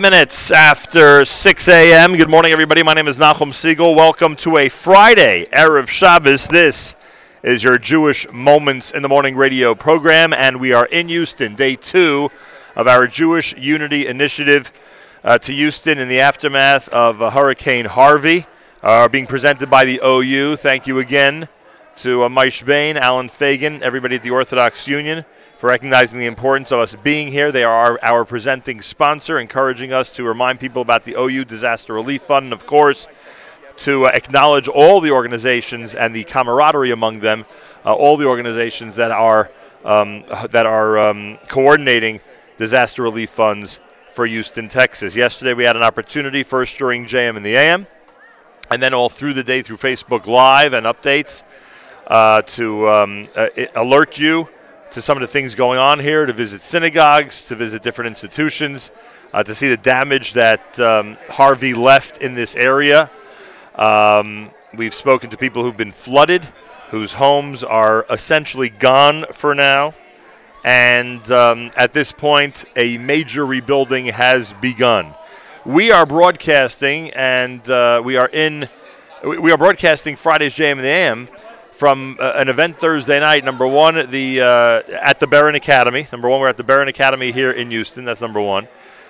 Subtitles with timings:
[0.00, 2.16] Five minutes after 6 a.m.
[2.16, 2.82] Good morning, everybody.
[2.82, 3.94] My name is Nachum Segal.
[3.94, 6.46] Welcome to a Friday, Erev Shabbos.
[6.46, 6.96] This
[7.42, 11.76] is your Jewish Moments in the Morning radio program, and we are in Houston, day
[11.76, 12.30] two
[12.74, 14.72] of our Jewish Unity Initiative
[15.22, 18.46] uh, to Houston in the aftermath of uh, Hurricane Harvey.
[18.82, 20.56] are being presented by the OU.
[20.56, 21.46] Thank you again
[21.96, 25.26] to uh, Mike Bain, Allen Fagin, everybody at the Orthodox Union
[25.60, 27.52] for recognizing the importance of us being here.
[27.52, 31.92] They are our, our presenting sponsor, encouraging us to remind people about the OU Disaster
[31.92, 33.08] Relief Fund, and of course,
[33.76, 37.44] to uh, acknowledge all the organizations and the camaraderie among them,
[37.84, 39.50] uh, all the organizations that are
[39.84, 42.20] um, that are um, coordinating
[42.56, 43.80] disaster relief funds
[44.14, 45.14] for Houston, Texas.
[45.14, 47.86] Yesterday we had an opportunity, first during JM and the AM,
[48.70, 51.42] and then all through the day through Facebook Live and updates
[52.06, 54.48] uh, to um, uh, alert you
[54.92, 58.90] to some of the things going on here, to visit synagogues, to visit different institutions,
[59.32, 63.10] uh, to see the damage that um, Harvey left in this area.
[63.76, 66.44] Um, we've spoken to people who've been flooded,
[66.88, 69.94] whose homes are essentially gone for now.
[70.64, 75.14] And um, at this point, a major rebuilding has begun.
[75.64, 78.66] We are broadcasting, and uh, we are in.
[79.22, 81.28] We are broadcasting Friday's JM and the AM
[81.80, 83.42] from uh, an event Thursday night.
[83.42, 86.06] Number one, the uh, at the Beren Academy.
[86.12, 88.04] Number one, we're at the Beren Academy here in Houston.
[88.04, 88.68] That's number one.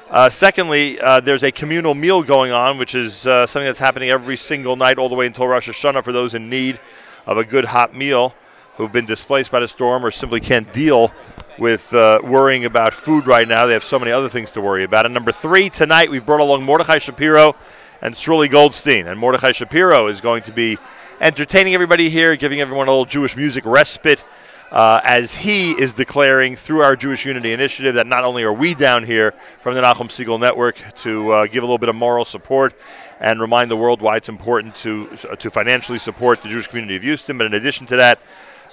[0.09, 4.11] Uh, secondly, uh, there's a communal meal going on, which is uh, something that's happening
[4.11, 6.79] every single night all the way until Rosh Hashanah for those in need
[7.27, 8.37] of a good hot meal
[8.77, 11.13] who've been displaced by the storm or simply can't deal
[11.59, 13.67] with worrying about food right now.
[13.67, 15.07] They have so many other things to worry about.
[15.07, 17.57] And number three, tonight we've brought along Mordechai Shapiro
[18.01, 19.09] and Sruli Goldstein.
[19.09, 20.79] And Mordechai Shapiro is going to be
[21.21, 24.25] entertaining everybody here, giving everyone a little Jewish music respite
[24.73, 28.75] uh, as he is declaring through our Jewish Unity Initiative that not only are we
[28.75, 32.25] down here from the Nachum Segal Network to uh, give a little bit of moral
[32.25, 32.75] support
[33.21, 35.09] and remind the world why it's important to
[35.39, 38.19] to financially support the Jewish community of Houston, but in addition to that,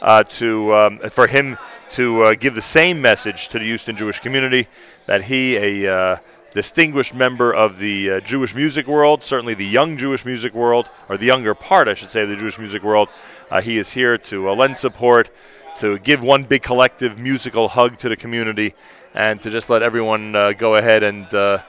[0.02, 1.58] uh, to um, for him
[1.92, 4.68] to uh, give the same message to the Houston Jewish community
[5.06, 6.18] that he a uh,
[6.57, 11.15] distinguished member of the uh, Jewish music world, certainly the young Jewish music world, or
[11.15, 13.09] the younger part, I should say, of the Jewish music world.
[13.51, 15.30] Uh, he is here to uh, lend support,
[15.81, 18.74] to give one big collective musical hug to the community,
[19.13, 21.59] and to just let everyone uh, go ahead and uh,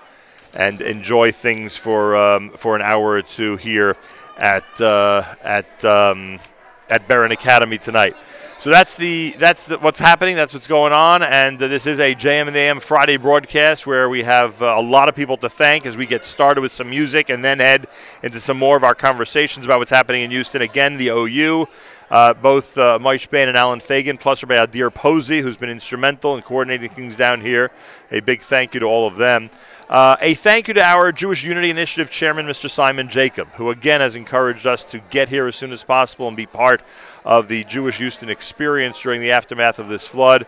[0.54, 3.94] and enjoy things for um, for an hour or two here
[4.38, 6.40] at uh, at um,
[6.88, 8.16] at Beren Academy tonight.
[8.58, 10.34] So that's the that's the, what's happening.
[10.34, 13.86] That's what's going on, and uh, this is a JM and the AM Friday broadcast
[13.86, 16.72] where we have uh, a lot of people to thank as we get started with
[16.72, 17.86] some music and then head
[18.24, 20.60] into some more of our conversations about what's happening in Houston.
[20.60, 21.68] Again, the OU.
[22.10, 26.34] Uh, both uh, Mike Bain and Allen Fagin, plus Rabbi Adir Posey, who's been instrumental
[26.36, 27.70] in coordinating things down here.
[28.10, 29.50] A big thank you to all of them.
[29.90, 32.68] Uh, a thank you to our Jewish Unity Initiative chairman, Mr.
[32.68, 36.36] Simon Jacob, who again has encouraged us to get here as soon as possible and
[36.36, 36.82] be part
[37.28, 40.46] of the Jewish Houston experience during the aftermath of this flood.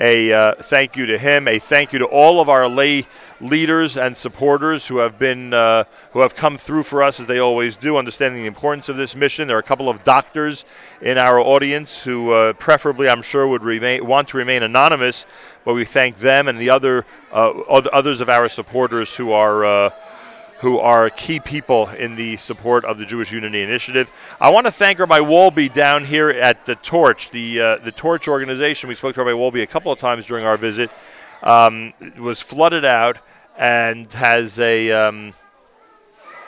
[0.00, 1.48] A uh, thank you to him.
[1.48, 3.04] A thank you to all of our lay
[3.40, 7.40] leaders and supporters who have been uh, who have come through for us as they
[7.40, 9.48] always do, understanding the importance of this mission.
[9.48, 10.64] There are a couple of doctors
[11.02, 15.26] in our audience who, uh, preferably, I'm sure, would remain want to remain anonymous,
[15.64, 17.50] but we thank them and the other uh,
[17.92, 19.90] others of our supporters who are uh,
[20.60, 24.10] who are key people in the support of the Jewish Unity Initiative.
[24.38, 28.28] I want to thank Rabbi Wolbe down here at the Torch, the uh, the Torch
[28.28, 28.88] organization.
[28.88, 30.90] We spoke to Rabbi Wolbe a couple of times during our visit.
[31.42, 33.18] Um, was flooded out
[33.56, 35.32] and has a um,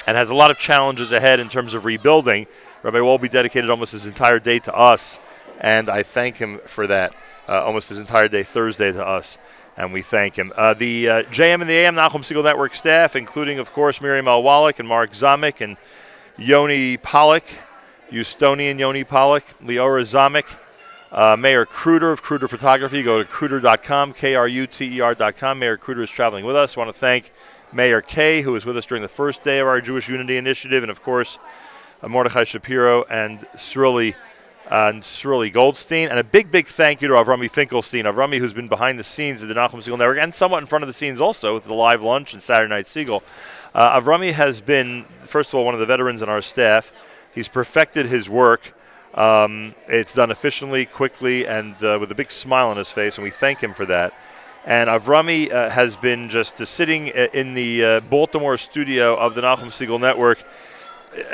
[0.06, 2.46] and has a lot of challenges ahead in terms of rebuilding.
[2.82, 5.18] Rabbi Wolbe dedicated almost his entire day to us,
[5.58, 7.14] and I thank him for that.
[7.48, 9.38] Uh, almost his entire day Thursday to us,
[9.76, 10.52] and we thank him.
[10.56, 14.28] Uh, the uh, JM and the AM Nachum Segal Network staff, including of course Miriam
[14.28, 14.42] L.
[14.42, 15.76] Wallach and Mark Zamek and
[16.38, 17.44] Yoni Pollock,
[18.10, 20.58] Houstonian Yoni Pollock, Leora Zamek.
[21.10, 23.02] Uh, Mayor Kruter of Kruter Photography.
[23.02, 25.58] Go to kruter.com, K R U T E R.com.
[25.58, 26.74] Mayor Kruter is traveling with us.
[26.74, 27.32] I want to thank
[27.70, 30.82] Mayor Kay, who was with us during the first day of our Jewish Unity Initiative,
[30.82, 31.38] and of course,
[32.02, 33.58] uh, Mordechai Shapiro and uh,
[34.72, 36.08] and Sruli Goldstein.
[36.08, 38.04] And a big, big thank you to Avrami Finkelstein.
[38.04, 40.82] Avrami, who's been behind the scenes at the Nachum Segal Network and somewhat in front
[40.82, 43.22] of the scenes also with the live lunch and Saturday Night Segal.
[43.74, 46.90] Uh, Avrami has been, first of all, one of the veterans on our staff.
[47.34, 48.72] He's perfected his work.
[49.14, 53.24] Um, it's done efficiently, quickly, and uh, with a big smile on his face, and
[53.24, 54.14] we thank him for that.
[54.64, 59.42] And Avrami uh, has been just uh, sitting in the uh, Baltimore studio of the
[59.42, 60.44] Nachum Segal Network, uh,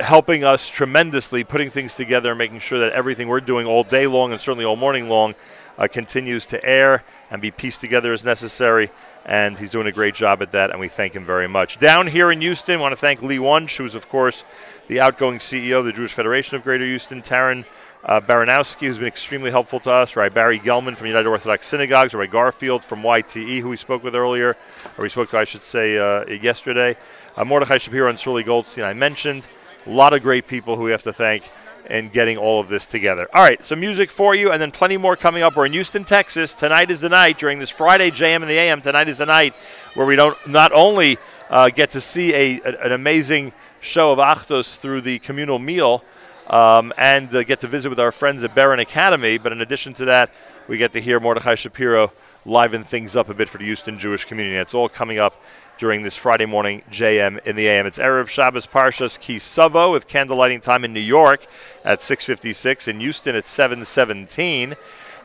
[0.00, 4.32] helping us tremendously, putting things together, making sure that everything we're doing all day long
[4.32, 5.34] and certainly all morning long
[5.78, 8.90] uh, continues to air and be pieced together as necessary.
[9.24, 11.78] And he's doing a great job at that, and we thank him very much.
[11.78, 14.42] Down here in Houston, I want to thank Lee Wunsch, who's, of course,
[14.88, 17.66] the outgoing CEO of the Jewish Federation of Greater Houston, Taryn
[18.04, 20.32] uh, Baranowski, who's been extremely helpful to us, right?
[20.32, 22.30] Barry Gelman from United Orthodox Synagogues, right?
[22.30, 24.56] Garfield from YTE, who we spoke with earlier,
[24.96, 26.96] or we spoke to, I should say, uh, yesterday.
[27.36, 29.44] Uh, Mordechai Shapiro and Sruli Goldstein, I mentioned.
[29.88, 31.48] A lot of great people who we have to thank
[31.88, 33.26] in getting all of this together.
[33.32, 35.56] All right, some music for you, and then plenty more coming up.
[35.56, 36.52] We're in Houston, Texas.
[36.52, 38.82] Tonight is the night during this Friday JM and the AM.
[38.82, 39.54] Tonight is the night
[39.94, 41.16] where we don't not only
[41.48, 46.04] uh, get to see a, a- an amazing show of Achdus through the communal meal
[46.48, 49.94] um, and uh, get to visit with our friends at Beren Academy, but in addition
[49.94, 50.30] to that,
[50.68, 52.12] we get to hear Mordechai Shapiro
[52.44, 54.56] liven things up a bit for the Houston Jewish community.
[54.56, 55.40] It's all coming up
[55.78, 57.86] during this Friday morning JM in the AM.
[57.86, 61.46] It's Erev Shabbos Parshas Ki Savo with candle lighting time in New York
[61.84, 64.76] at 6:56, in Houston at 7:17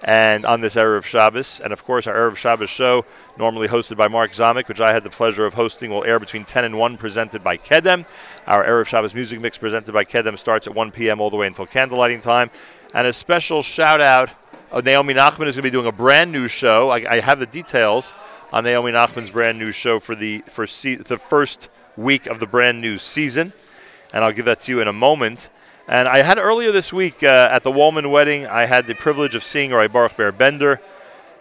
[0.03, 1.60] and on this Erev Shabbos.
[1.60, 3.03] And of course, our Erev Shabbos show,
[3.38, 6.45] normally hosted by Mark Zamek, which I had the pleasure of hosting, will air between
[6.45, 8.05] 10 and 1, presented by Kedem.
[8.45, 11.19] Our Erev Shabbos music mix presented by Kedem starts at 1 p.m.
[11.19, 12.51] all the way until candlelighting time.
[12.93, 14.29] And a special shout out.
[14.72, 16.89] Oh, Naomi Nachman is going to be doing a brand new show.
[16.89, 18.13] I, I have the details
[18.53, 22.45] on Naomi Nachman's brand new show for the for se- the first week of the
[22.45, 23.51] brand new season,
[24.13, 25.50] and I'll give that to you in a moment.
[25.88, 29.33] And I had earlier this week uh, at the Wallman wedding, I had the privilege
[29.33, 30.79] of seeing Rabbi Baruch Ber Bender.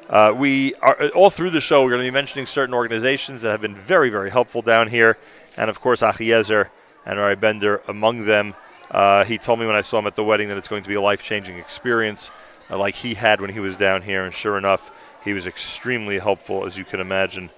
[0.09, 1.85] Uh, we are all through the show.
[1.85, 5.19] We're going to be mentioning certain organizations that have been very, very helpful down here,
[5.59, 6.71] and of course Achiezer
[7.05, 8.55] and Rabbi Bender among them.
[8.91, 10.89] Uh, he told me when I saw him at the wedding that it's going to
[10.89, 12.31] be a life-changing experience,
[12.71, 14.25] uh, like he had when he was down here.
[14.25, 14.91] And sure enough,
[15.25, 17.51] he was extremely helpful, as you can imagine,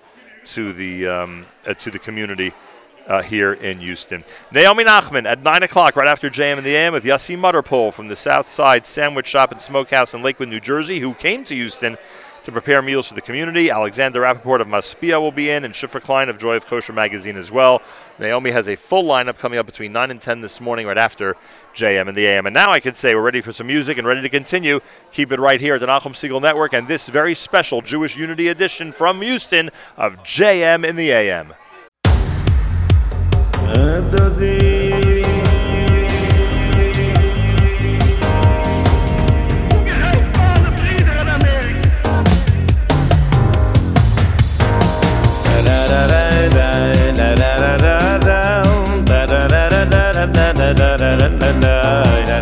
[0.46, 2.52] to the um, uh, to the community
[3.06, 4.24] uh, here in Houston.
[4.50, 8.08] Naomi Nachman at 9 o'clock, right after JM and the AM, with Yossi Mutterpole from
[8.08, 11.96] the South Side Sandwich Shop and Smokehouse in Lakewood, New Jersey, who came to Houston
[12.44, 13.70] to prepare meals for the community.
[13.70, 17.36] Alexander Rappaport of Masbia will be in, and Shifra Klein of Joy of Kosher Magazine
[17.36, 17.82] as well.
[18.18, 21.36] Naomi has a full lineup coming up between 9 and 10 this morning, right after
[21.74, 22.46] JM and the AM.
[22.46, 24.80] And now I can say we're ready for some music and ready to continue.
[25.10, 28.48] Keep it right here at the Nachum Segal Network and this very special Jewish Unity
[28.48, 31.54] edition from Houston of JM in the AM.
[51.94, 52.33] Du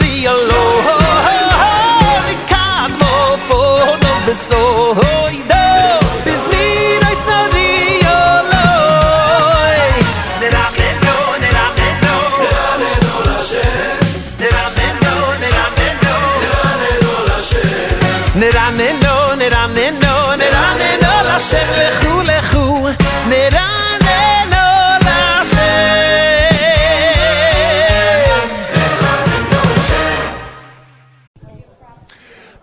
[0.00, 0.67] mir os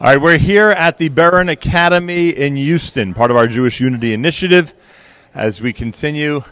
[0.05, 4.13] All right, we're here at the Beren Academy in Houston, part of our Jewish Unity
[4.13, 4.71] Initiative,
[5.33, 6.43] as we continue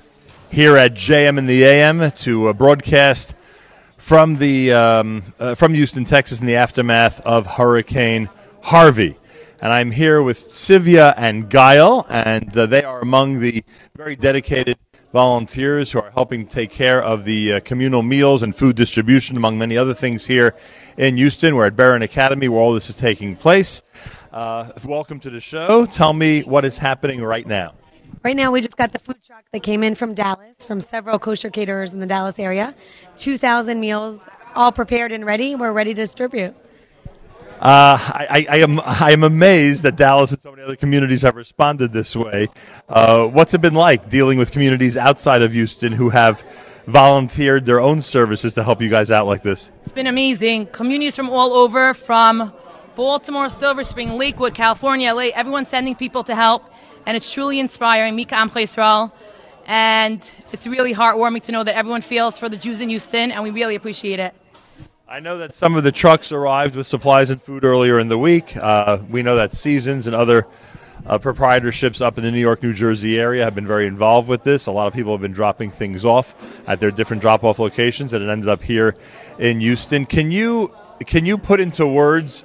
[0.50, 3.36] here at JM in the AM to uh, broadcast
[3.96, 8.28] from the um, uh, from Houston, Texas, in the aftermath of Hurricane
[8.63, 9.20] Harvey.
[9.62, 13.63] And I'm here with Sivya and Guile, and uh, they are among the
[13.96, 14.80] very dedicated
[15.13, 19.60] volunteers who are helping take care of the uh, communal meals and food distribution, among
[19.60, 20.56] many other things here
[20.97, 21.56] in Houston.
[21.56, 23.82] We're at Beren Academy where all this is taking place.
[24.32, 25.86] Uh, welcome to the show.
[25.86, 27.73] Tell me what is happening right now.
[28.23, 31.19] Right now, we just got the food truck that came in from Dallas, from several
[31.19, 32.73] kosher caterers in the Dallas area.
[33.17, 35.56] 2,000 meals, all prepared and ready.
[35.56, 36.56] We're ready to distribute.
[37.60, 41.21] Uh, I, I, I am I am amazed that Dallas and so many other communities
[41.21, 42.49] have responded this way.
[42.89, 46.43] Uh, what's it been like dealing with communities outside of Houston who have
[46.88, 49.72] volunteered their own services to help you guys out like this?
[49.84, 50.67] It's been amazing.
[50.67, 52.54] Communities from all over, from
[52.96, 56.63] Baltimore, Silver Spring, Lakewood, California, LA, everyone's sending people to help,
[57.06, 58.15] and it's truly inspiring.
[58.15, 59.13] Mika Am Israel.
[59.65, 63.43] And it's really heartwarming to know that everyone feels for the Jews in Houston, and
[63.43, 64.34] we really appreciate it.
[65.08, 68.17] I know that some of the trucks arrived with supplies and food earlier in the
[68.17, 68.58] week.
[68.58, 70.48] Uh, we know that Seasons and other
[71.06, 74.44] uh, proprietorships up in the New York, New Jersey area have been very involved with
[74.44, 74.68] this.
[74.68, 76.36] A lot of people have been dropping things off
[76.68, 78.96] at their different drop-off locations, and it ended up here
[79.39, 80.06] in Houston.
[80.06, 80.74] Can you
[81.06, 82.44] can you put into words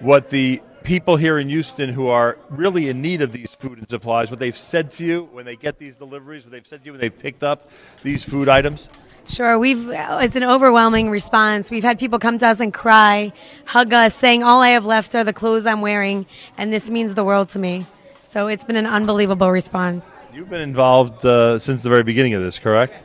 [0.00, 3.90] what the people here in Houston who are really in need of these food and
[3.90, 6.86] supplies, what they've said to you when they get these deliveries, what they've said to
[6.86, 7.68] you when they've picked up
[8.02, 8.88] these food items?
[9.28, 11.70] Sure, we've it's an overwhelming response.
[11.70, 13.32] We've had people come to us and cry,
[13.66, 16.24] hug us, saying all I have left are the clothes I'm wearing,
[16.56, 17.86] and this means the world to me.
[18.28, 20.04] So it's been an unbelievable response.
[20.34, 23.02] You've been involved uh, since the very beginning of this, correct?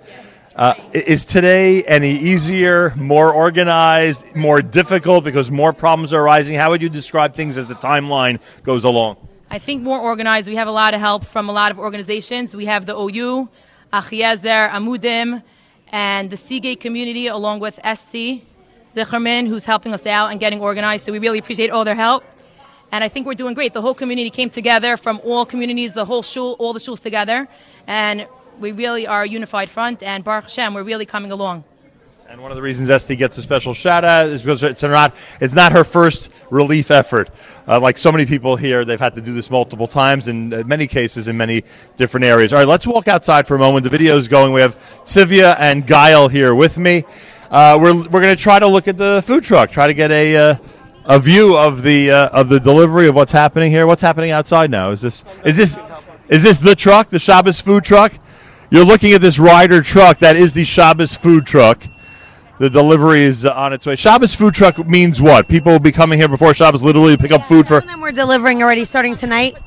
[0.54, 6.58] Uh, is today any easier, more organized, more difficult because more problems are arising?
[6.58, 9.16] How would you describe things as the timeline goes along?
[9.50, 10.50] I think more organized.
[10.50, 12.54] We have a lot of help from a lot of organizations.
[12.54, 13.48] We have the OU,
[13.94, 15.42] Achiezer, Amudim,
[15.88, 18.46] and the Seagate community, along with Esti
[18.94, 21.06] Zicherman, who's helping us out and getting organized.
[21.06, 22.26] So we really appreciate all their help.
[22.94, 23.74] And I think we're doing great.
[23.74, 27.48] The whole community came together from all communities, the whole shul, all the shuls together.
[27.88, 28.28] And
[28.60, 30.04] we really are a unified front.
[30.04, 31.64] And Baruch Hashem, we're really coming along.
[32.30, 35.16] And one of the reasons Esty gets a special shout out is because it's not
[35.42, 37.32] it's not her first relief effort.
[37.68, 40.62] Uh, like so many people here, they've had to do this multiple times in uh,
[40.68, 41.64] many cases in many
[41.98, 42.54] different areas.
[42.54, 43.86] All right, let's walk outside for a moment.
[43.86, 44.54] The video is going.
[44.54, 47.06] We have Sivya and Guile here with me.
[47.50, 50.12] Uh, we're we're going to try to look at the food truck, try to get
[50.12, 50.56] a uh,
[51.06, 53.86] a view of the uh, of the delivery of what's happening here.
[53.86, 54.92] What's happening outside now?
[54.92, 55.78] Is this is this
[56.30, 58.14] is this the truck, the Shabbos food truck?
[58.70, 60.20] You're looking at this Ryder truck.
[60.20, 61.84] That is the Shabbos food truck.
[62.60, 63.96] The delivery is uh, on its way.
[63.96, 65.48] Shabbos food truck means what?
[65.48, 67.82] People will be coming here before Shabbos, literally to pick up food for.
[67.82, 69.58] Some of them we're delivering already starting tonight.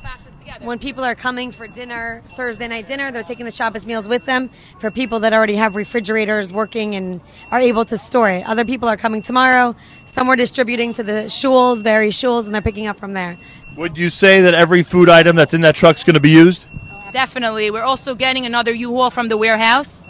[0.61, 4.25] When people are coming for dinner, Thursday night dinner, they're taking the Shabbos meals with
[4.25, 4.49] them.
[4.79, 8.89] For people that already have refrigerators working and are able to store it, other people
[8.89, 9.75] are coming tomorrow.
[10.05, 13.37] Some we're distributing to the shuls, various shuls, and they're picking up from there.
[13.77, 16.31] Would you say that every food item that's in that truck is going to be
[16.31, 16.65] used?
[17.13, 17.71] Definitely.
[17.71, 20.07] We're also getting another U-Haul from the warehouse,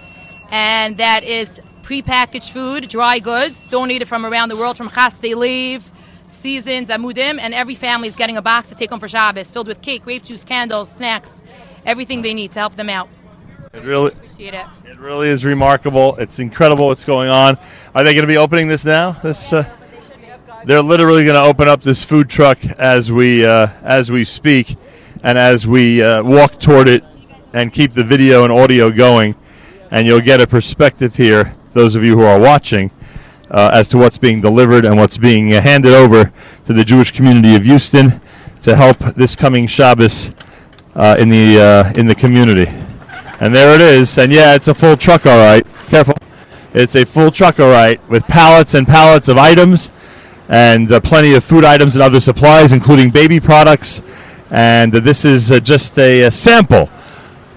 [0.50, 5.92] and that is prepackaged food, dry goods, donated from around the world, from Chasdei Lev,
[6.28, 9.68] Seasons, Amudim, and every family is getting a box to take home for Shabbos, filled
[9.68, 11.40] with cake, grape juice, candles, snacks,
[11.86, 13.10] everything they need to help them out.
[13.74, 14.66] It really, Appreciate it.
[14.86, 16.16] it really is remarkable.
[16.18, 17.58] It's incredible what's going on.
[17.96, 19.12] Are they going to be opening this now?
[19.12, 19.64] This, uh,
[20.66, 24.76] they're literally going to open up this food truck as we uh, as we speak,
[25.24, 27.04] and as we uh, walk toward it,
[27.54, 29.36] and keep the video and audio going,
[29.92, 31.56] and you'll get a perspective here.
[31.74, 32.90] Those of you who are watching,
[33.50, 36.32] uh, as to what's being delivered and what's being handed over
[36.66, 38.22] to the Jewish community of Houston
[38.64, 40.32] to help this coming Shabbos
[40.96, 42.68] uh, in the uh, in the community.
[43.40, 44.18] And there it is.
[44.18, 45.66] And yeah, it's a full truck, all right.
[45.88, 46.16] Careful.
[46.74, 49.92] It's a full truck, all right, with pallets and pallets of items
[50.50, 54.02] and uh, plenty of food items and other supplies, including baby products.
[54.50, 56.90] And this is uh, just a, a sample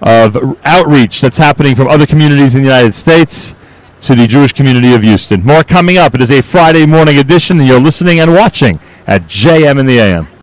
[0.02, 3.54] of outreach that's happening from other communities in the United States
[4.02, 5.44] to the Jewish community of Houston.
[5.44, 6.14] More coming up.
[6.14, 9.98] It is a Friday morning edition, and you're listening and watching at JM in the
[9.98, 10.39] AM.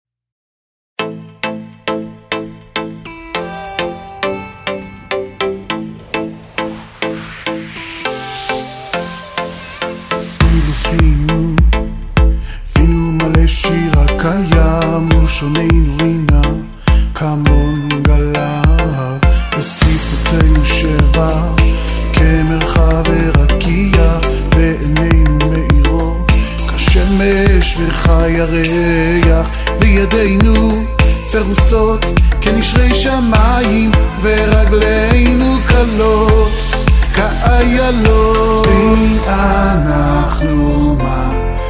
[37.57, 40.97] כאיילות אין אנחנו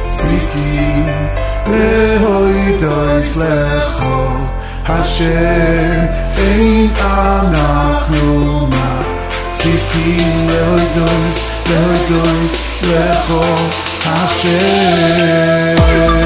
[0.07, 1.05] מצליקים
[1.67, 4.27] להוידויס לכו
[4.85, 6.05] השם
[6.37, 13.43] אין אנחנו מצליקים להוידויס להוידויס לכו
[14.05, 16.16] השם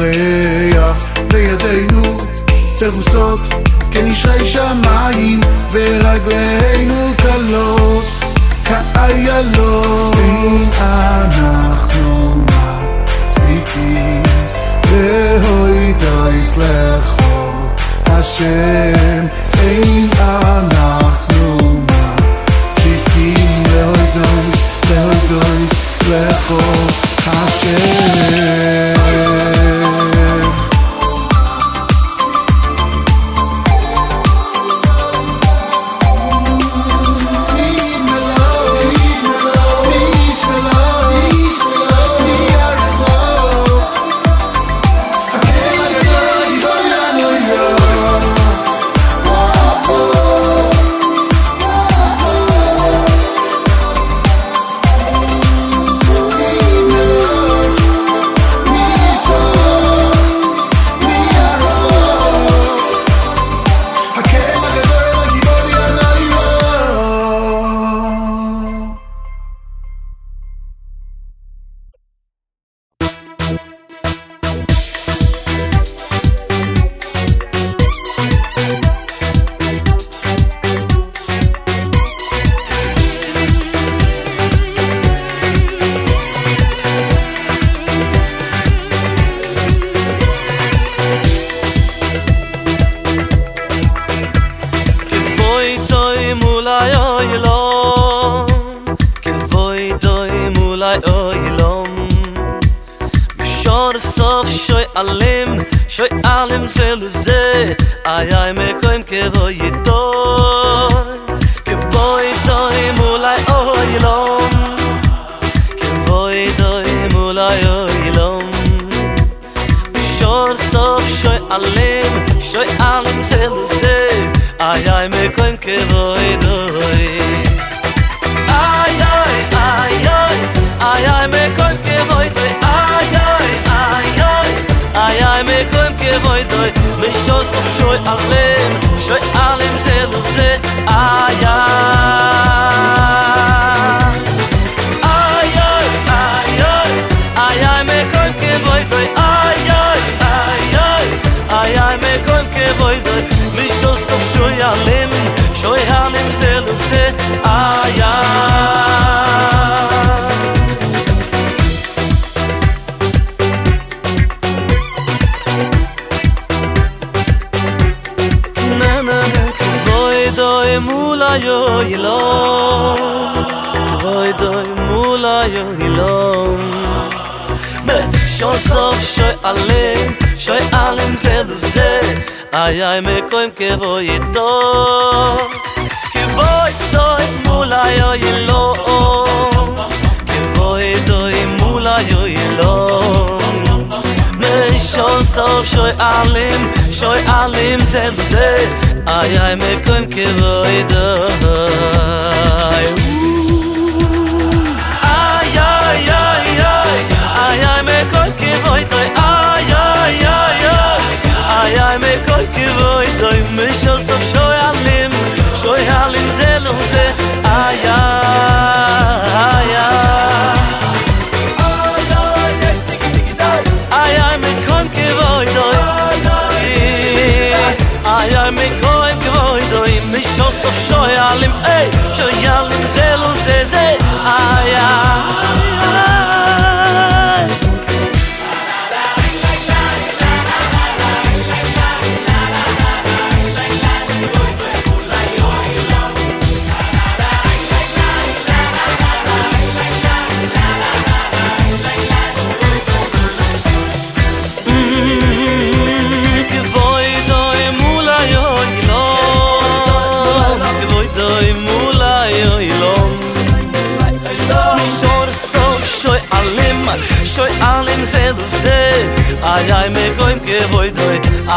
[0.00, 0.39] séparés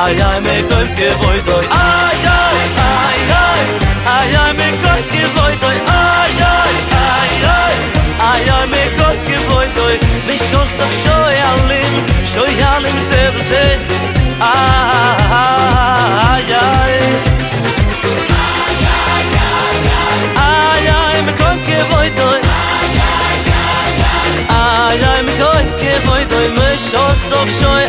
[0.03, 1.65] ay ay me kol ke voy doy.
[1.71, 2.59] Ay ay
[2.91, 3.63] ay ay.
[4.15, 5.77] Ay ay me kol ke voy doy.
[5.87, 6.73] Ay ay
[7.03, 7.75] ay ay.
[8.29, 9.95] Ay ay me kol ke voy doy.
[10.27, 11.93] Ni shos da shoy alim
[12.33, 13.63] shoy alim ze do se.
[14.51, 15.61] Ay
[16.23, 16.95] ay ay.
[20.47, 22.39] Ay ay me kol ke voy doy.
[22.43, 23.91] Ay ay ay
[24.59, 26.47] ay ay me kol ke voy doy.
[26.59, 27.82] Me shos da shoy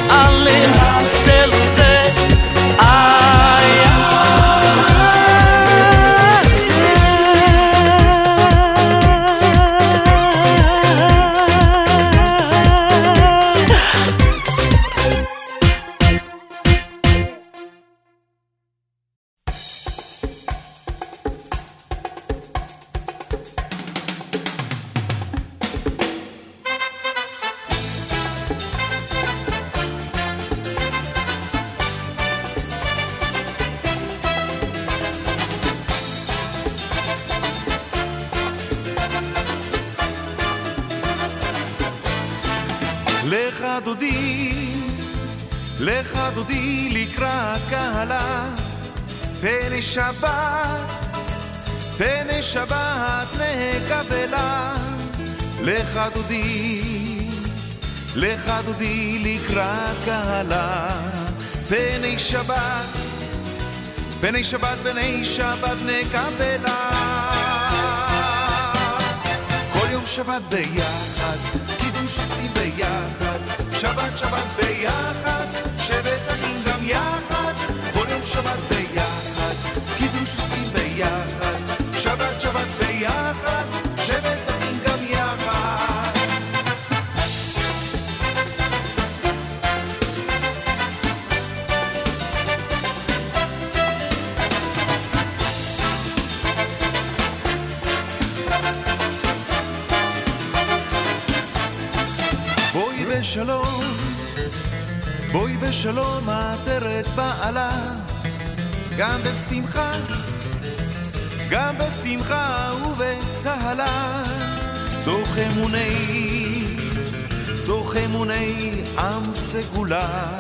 [119.95, 120.37] ילדה,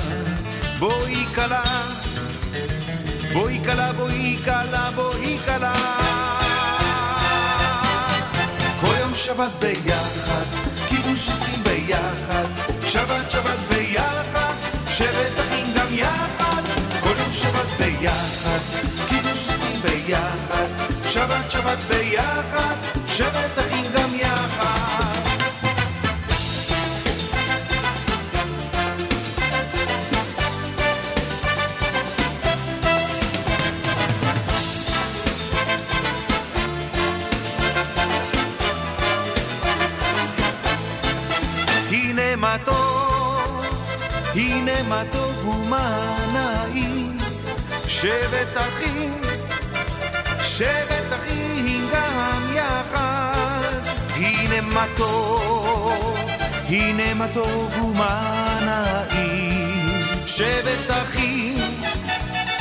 [0.78, 1.62] בואי כלה,
[3.32, 5.72] בואי כלה, בואי כלה, בואי כלה.
[8.80, 10.44] כל יום שבת ביחד,
[10.88, 12.44] קידוש עושים ביחד,
[12.88, 14.54] שבת שבת ביחד,
[14.88, 16.62] שבת אחים גם יחד,
[17.00, 18.58] כל יום שבת ביחד,
[19.08, 20.66] קידוש עושים ביחד,
[21.08, 22.74] שבת שבת ביחד,
[23.06, 23.53] שבת
[48.04, 49.20] שבת אחים,
[50.42, 53.80] שבת אחים גם יחד.
[54.14, 56.18] הנה מה טוב,
[56.68, 61.58] הנה מה טוב ומה נעים, שבת אחים,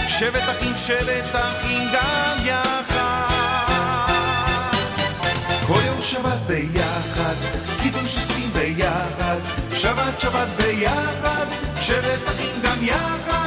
[0.08, 4.08] שבת אחים, שבת אחים גם יחד.
[5.68, 7.36] כל יום שבת ביחד,
[7.82, 9.38] קידוש עושים ביחד,
[9.74, 11.46] שבת שבת ביחד,
[11.82, 13.43] שבת אחים גם יחד.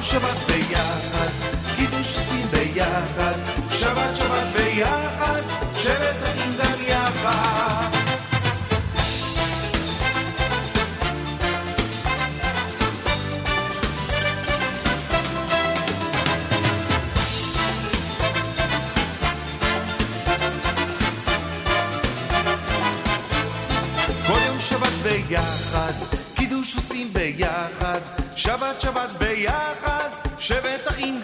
[0.00, 1.28] יום שבת ביחד,
[1.76, 3.32] קידוש עושים ביחד,
[3.70, 5.40] שבת שבת ביחד,
[5.74, 6.29] שבת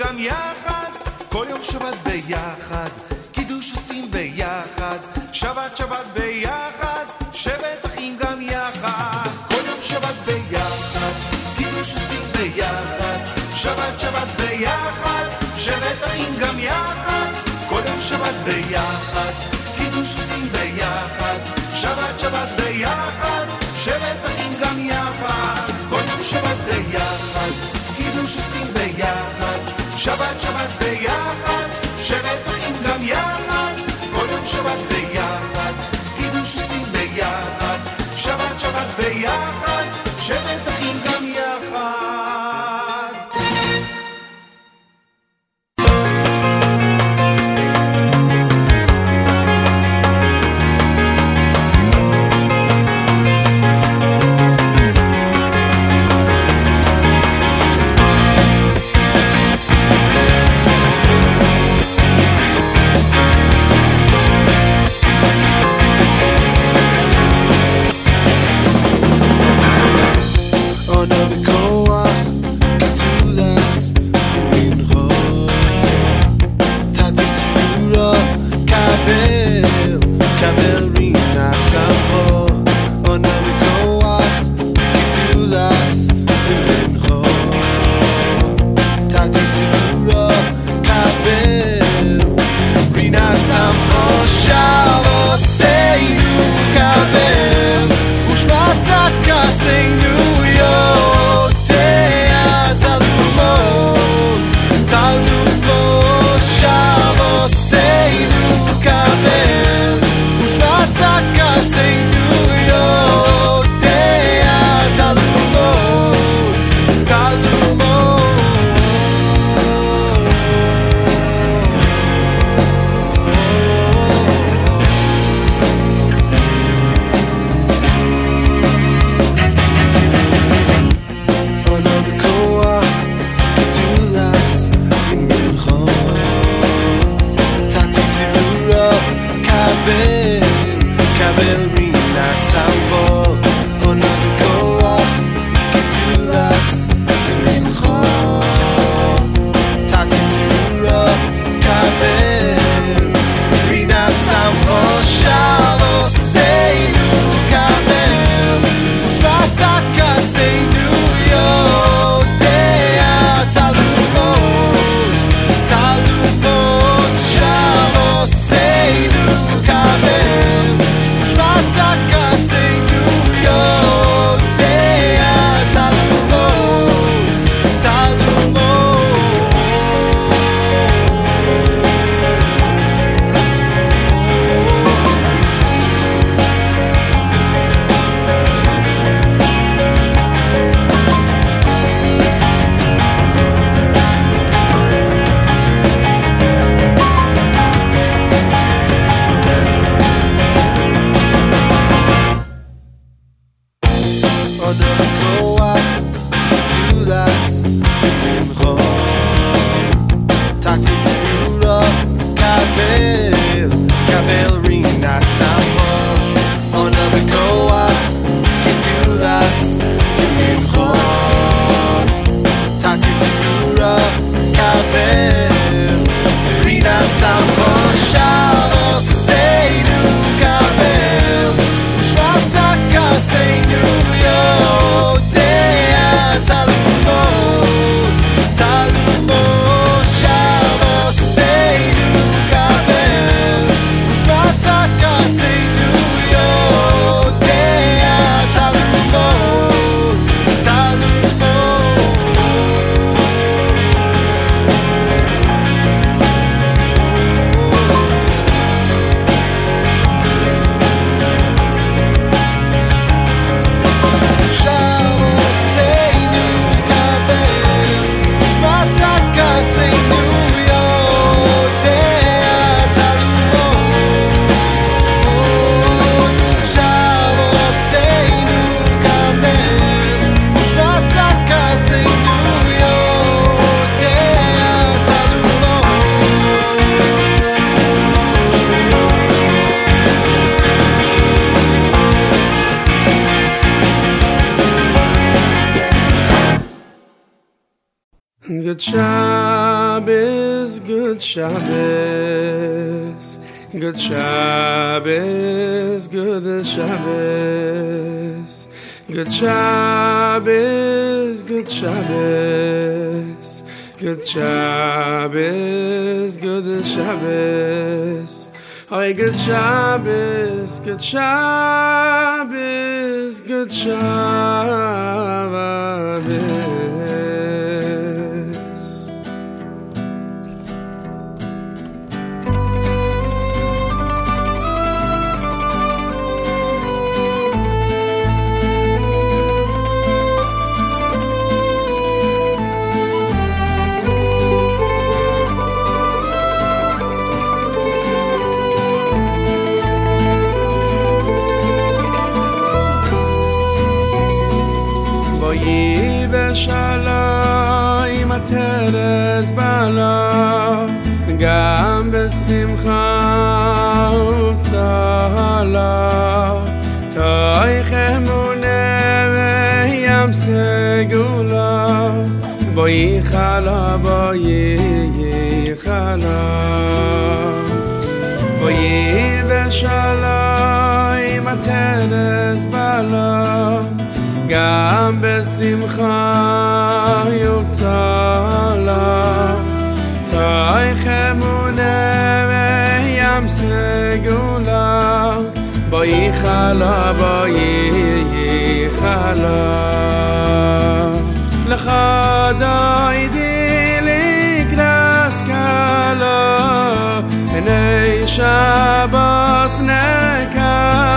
[0.07, 0.91] גם יחד.
[1.29, 2.89] כל יום שבת ביחד,
[3.31, 4.97] קידוש עושים ביחד,
[5.33, 9.29] שבת שבת ביחד, שבת אחים גם יחד.
[9.47, 11.11] כל יום שבת ביחד,
[11.57, 13.19] קידוש עושים ביחד,
[13.55, 15.25] שבת שבת ביחד,
[15.57, 17.31] שבת אחים גם יחד.
[17.69, 18.96] כל יום שבת ביחד,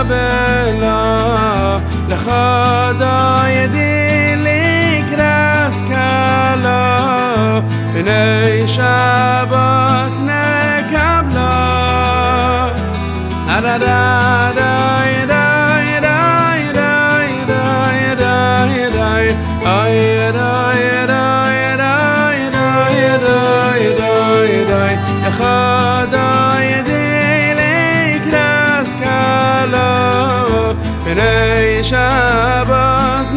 [0.09, 0.99] bela
[2.09, 3.17] le khada
[3.55, 3.93] yedi
[4.45, 6.81] likras kala
[7.93, 10.15] bnei shabbos
[31.11, 33.33] in a shabbos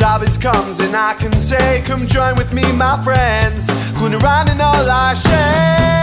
[0.00, 3.66] Shabbos comes and I can say, Come join with me, my friends.
[3.98, 6.00] Kun and all share."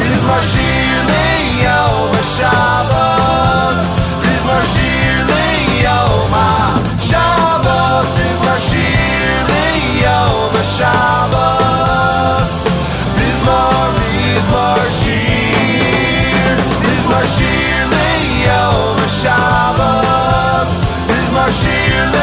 [0.00, 3.80] This my shir leo, my Shabbos.
[4.20, 8.08] This my shir leo, my Shabbos.
[8.20, 10.18] This my shir leo,
[10.52, 12.52] my Shabbos.
[13.16, 16.52] This my, this my shir.
[16.84, 18.60] This my shir leo,
[18.98, 19.67] my Shabbos.
[21.88, 22.18] Shirley.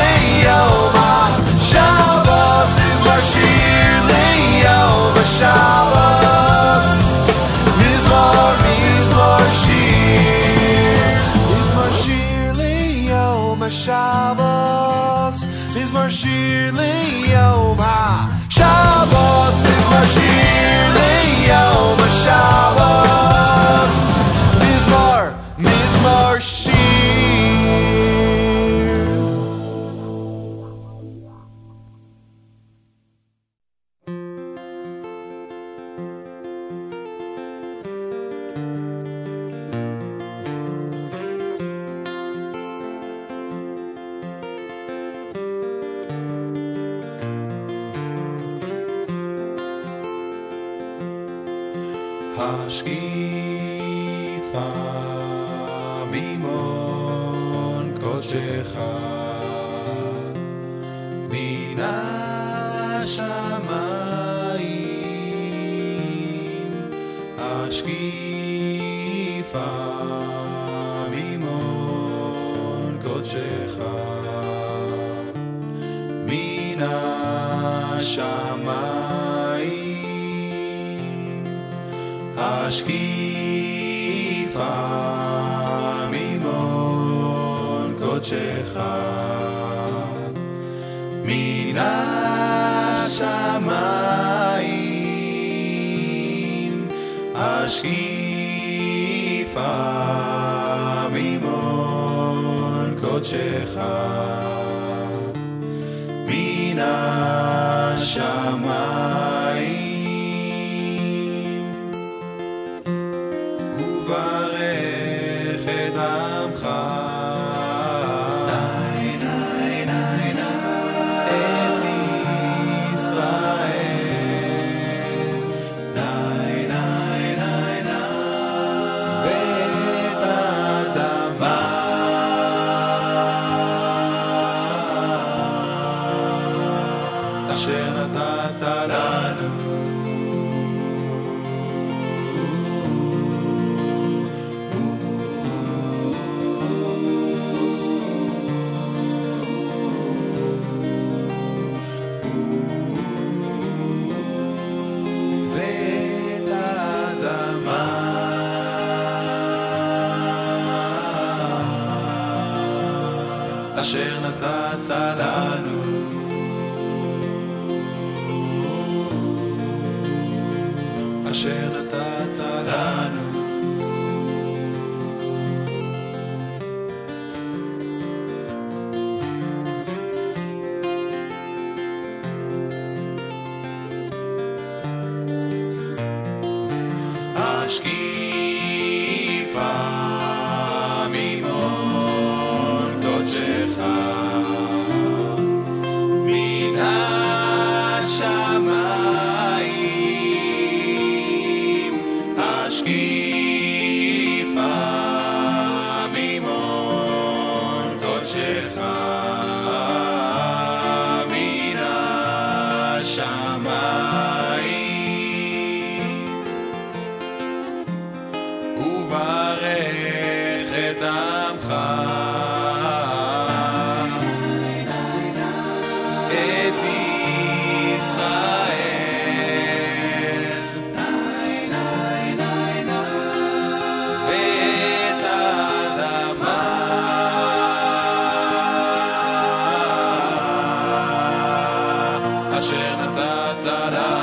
[242.64, 244.14] אשר נתת לנו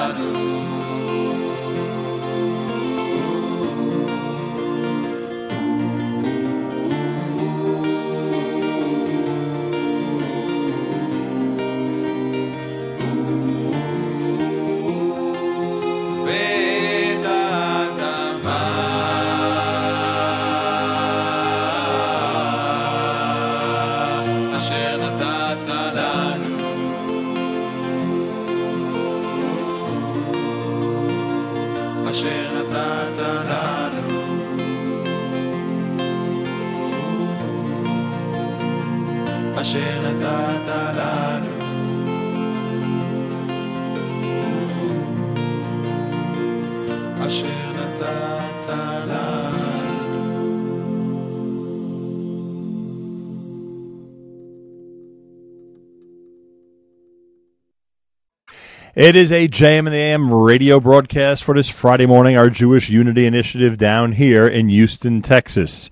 [59.02, 62.88] It is a JM and the AM radio broadcast for this Friday morning, our Jewish
[62.88, 65.90] Unity Initiative down here in Houston, Texas.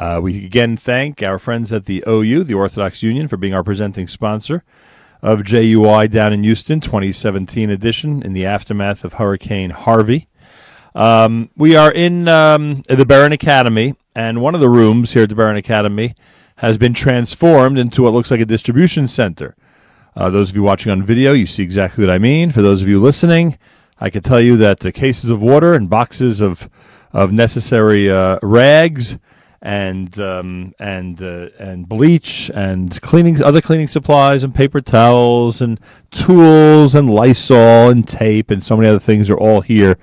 [0.00, 3.62] Uh, we again thank our friends at the OU, the Orthodox Union, for being our
[3.62, 4.64] presenting sponsor
[5.22, 10.26] of JUI down in Houston, 2017 edition, in the aftermath of Hurricane Harvey.
[10.92, 15.28] Um, we are in um, the Beren Academy, and one of the rooms here at
[15.28, 16.16] the Beren Academy
[16.56, 19.54] has been transformed into what looks like a distribution center.
[20.16, 22.50] Uh, those of you watching on video, you see exactly what I mean.
[22.50, 23.58] For those of you listening,
[24.00, 26.68] I can tell you that the cases of water and boxes of
[27.12, 29.18] of necessary uh, rags
[29.62, 35.78] and um, and uh, and bleach and cleaning other cleaning supplies and paper towels and
[36.10, 39.96] tools and Lysol and tape and so many other things are all here,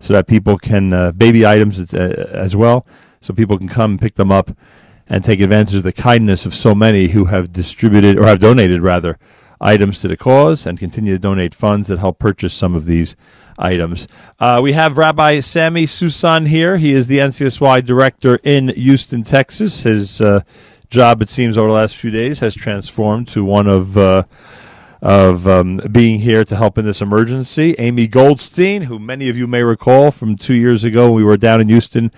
[0.00, 2.86] so that people can uh, baby items uh, as well,
[3.20, 4.50] so people can come pick them up
[5.06, 8.82] and take advantage of the kindness of so many who have distributed or have donated
[8.82, 9.18] rather
[9.64, 13.16] items to the cause and continue to donate funds that help purchase some of these
[13.58, 14.06] items.
[14.38, 16.76] Uh, we have Rabbi Sammy Susan here.
[16.76, 19.82] He is the NCSY director in Houston, Texas.
[19.82, 20.42] His uh,
[20.90, 23.96] job, it seems, over the last few days has transformed to one of.
[23.96, 24.24] Uh,
[25.02, 27.74] of um, being here to help in this emergency.
[27.76, 31.60] Amy Goldstein, who many of you may recall from two years ago, we were down
[31.60, 32.10] in Houston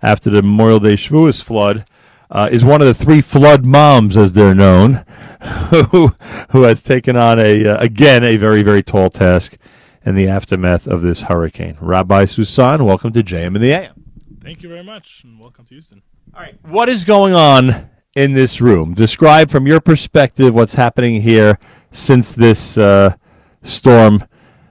[0.00, 1.84] after the Memorial Day Shavuos flood
[2.30, 5.04] uh, is one of the three flood moms, as they're known,
[5.90, 6.08] who
[6.50, 9.56] who has taken on a uh, again a very very tall task
[10.04, 11.76] in the aftermath of this hurricane.
[11.80, 14.04] Rabbi Susan, welcome to JM in the AM.
[14.42, 16.02] Thank you very much, and welcome to Houston.
[16.34, 18.94] All right, what is going on in this room?
[18.94, 21.58] Describe from your perspective what's happening here
[21.92, 23.14] since this uh,
[23.62, 24.24] storm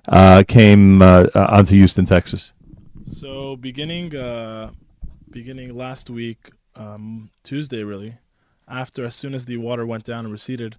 [0.07, 2.53] uh, came uh, uh, onto Houston, Texas.
[3.05, 4.71] So, beginning uh,
[5.29, 8.17] beginning last week, um, Tuesday, really,
[8.67, 10.75] after as soon as the water went down and receded,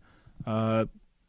[0.46, 0.86] uh,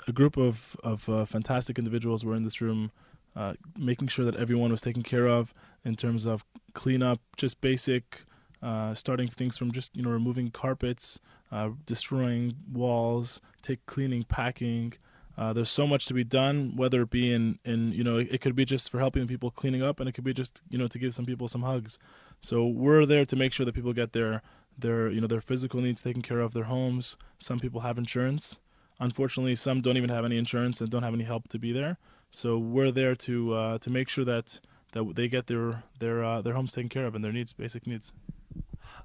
[0.08, 2.92] a group of of uh, fantastic individuals were in this room,
[3.36, 5.54] uh, making sure that everyone was taken care of
[5.84, 8.24] in terms of cleanup, just basic,
[8.62, 11.20] uh, starting things from just you know removing carpets,
[11.52, 14.94] uh, destroying walls, take cleaning, packing.
[15.38, 18.28] Uh, there's so much to be done, whether it be in, in you know, it,
[18.30, 20.78] it could be just for helping people cleaning up, and it could be just you
[20.78, 21.98] know to give some people some hugs.
[22.42, 24.42] So we're there to make sure that people get their
[24.82, 27.18] their you know their physical needs taken care of, their homes.
[27.38, 28.60] Some people have insurance.
[29.00, 31.98] Unfortunately, some don't even have any insurance and don't have any help to be there.
[32.32, 34.60] So we're there to uh, to make sure that
[34.92, 37.88] that they get their their uh, their homes taken care of and their needs, basic
[37.88, 38.14] needs.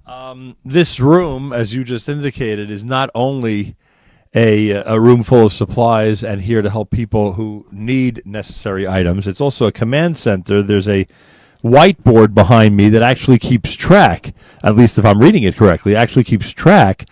[0.07, 3.77] Um, this room, as you just indicated, is not only
[4.35, 9.27] a, a room full of supplies and here to help people who need necessary items.
[9.29, 10.63] It's also a command center.
[10.63, 11.07] There's a
[11.65, 16.25] whiteboard behind me that actually keeps track, at least if I'm reading it correctly, actually
[16.25, 17.07] keeps track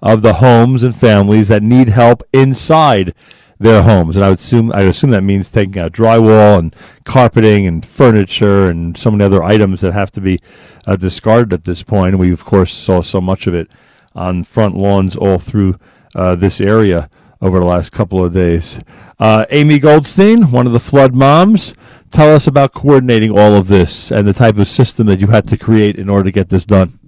[0.00, 3.12] of the homes and families that need help inside
[3.58, 4.16] their homes.
[4.16, 8.70] And I would assume I assume that means taking out drywall and carpeting and furniture
[8.70, 10.38] and so many other items that have to be
[10.86, 12.18] uh, discarded at this point.
[12.18, 13.70] We of course saw so much of it
[14.14, 15.76] on front lawns all through
[16.14, 18.78] uh, this area over the last couple of days.
[19.18, 21.74] Uh, Amy Goldstein, one of the flood moms,
[22.10, 25.46] tell us about coordinating all of this and the type of system that you had
[25.48, 26.98] to create in order to get this done.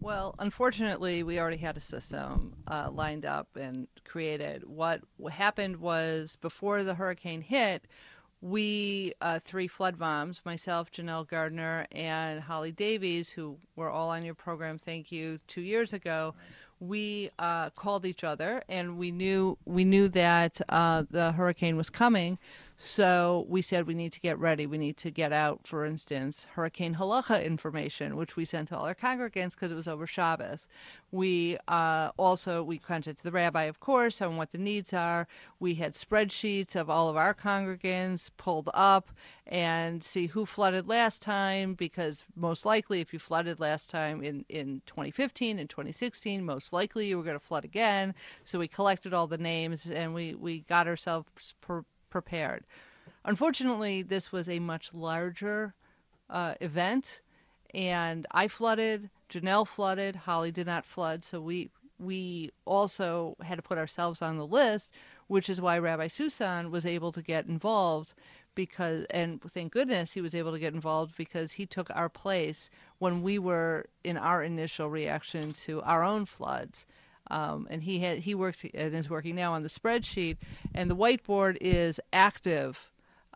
[0.00, 4.64] Well, unfortunately, we already had a system uh, lined up and created.
[4.66, 7.86] What happened was before the hurricane hit,
[8.42, 14.24] we uh, three flood moms, myself, Janelle Gardner, and Holly Davies, who were all on
[14.24, 14.78] your program.
[14.78, 15.38] Thank you.
[15.46, 16.34] Two years ago,
[16.82, 21.90] we uh, called each other, and we knew we knew that uh, the hurricane was
[21.90, 22.38] coming.
[22.84, 24.66] So we said we need to get ready.
[24.66, 28.86] We need to get out, for instance, Hurricane Halacha information, which we sent to all
[28.86, 30.66] our congregants because it was over Shabbos.
[31.12, 35.28] We uh, also we contacted the rabbi, of course, on what the needs are.
[35.60, 39.12] We had spreadsheets of all of our congregants pulled up
[39.46, 44.44] and see who flooded last time, because most likely, if you flooded last time in
[44.48, 48.12] in 2015 and 2016, most likely you were going to flood again.
[48.44, 51.54] So we collected all the names and we we got ourselves.
[51.60, 52.64] Per- prepared.
[53.24, 55.74] Unfortunately, this was a much larger
[56.30, 57.22] uh, event,
[57.74, 59.10] and I flooded.
[59.28, 60.14] Janelle flooded.
[60.14, 64.90] Holly did not flood, so we we also had to put ourselves on the list,
[65.28, 68.14] which is why Rabbi Susan was able to get involved
[68.54, 72.68] because and thank goodness he was able to get involved because he took our place
[72.98, 76.84] when we were in our initial reaction to our own floods
[77.32, 80.36] um, and he had he works and is working now on the spreadsheet,
[80.74, 82.88] and the whiteboard is active.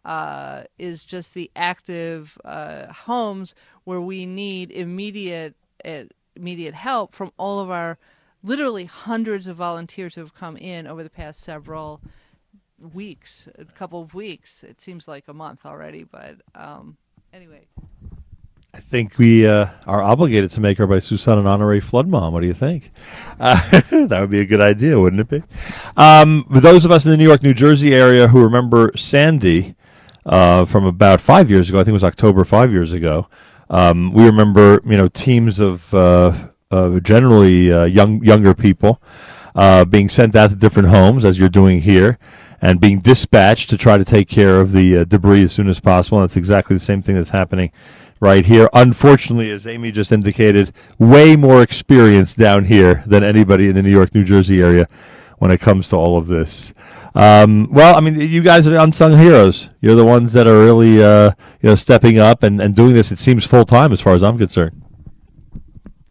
[0.05, 6.05] Uh, is just the active uh, homes where we need immediate uh,
[6.37, 7.99] immediate help from all of our
[8.45, 12.01] literally hundreds of volunteers who have come in over the past several
[12.95, 14.63] weeks, a couple of weeks.
[14.63, 16.97] It seems like a month already, but um,
[17.33, 17.67] anyway.
[18.77, 22.35] I think we uh, are obligated to make Rabbi Susan an honorary flood mom.
[22.35, 22.91] What do you think?
[23.41, 25.43] Uh, that would be a good idea, wouldn't it be?
[25.97, 29.77] Um, those of us in the New York, New Jersey area who remember Sandy
[30.27, 33.29] uh, from about five years ago, I think it was October five years ago,
[33.71, 36.51] um, we remember you know teams of uh,
[37.01, 39.01] generally uh, young younger people
[39.55, 42.19] uh, being sent out to different homes, as you're doing here,
[42.61, 46.19] and being dispatched to try to take care of the debris as soon as possible.
[46.19, 47.73] And that's exactly the same thing that's happening
[48.21, 48.69] right here.
[48.73, 53.91] Unfortunately, as Amy just indicated, way more experience down here than anybody in the New
[53.91, 54.89] York, New Jersey area
[55.39, 56.73] when it comes to all of this.
[57.15, 59.71] Um, well, I mean, you guys are unsung heroes.
[59.81, 63.11] You're the ones that are really, uh, you know, stepping up and, and doing this.
[63.13, 64.83] It seems full time as far as I'm concerned.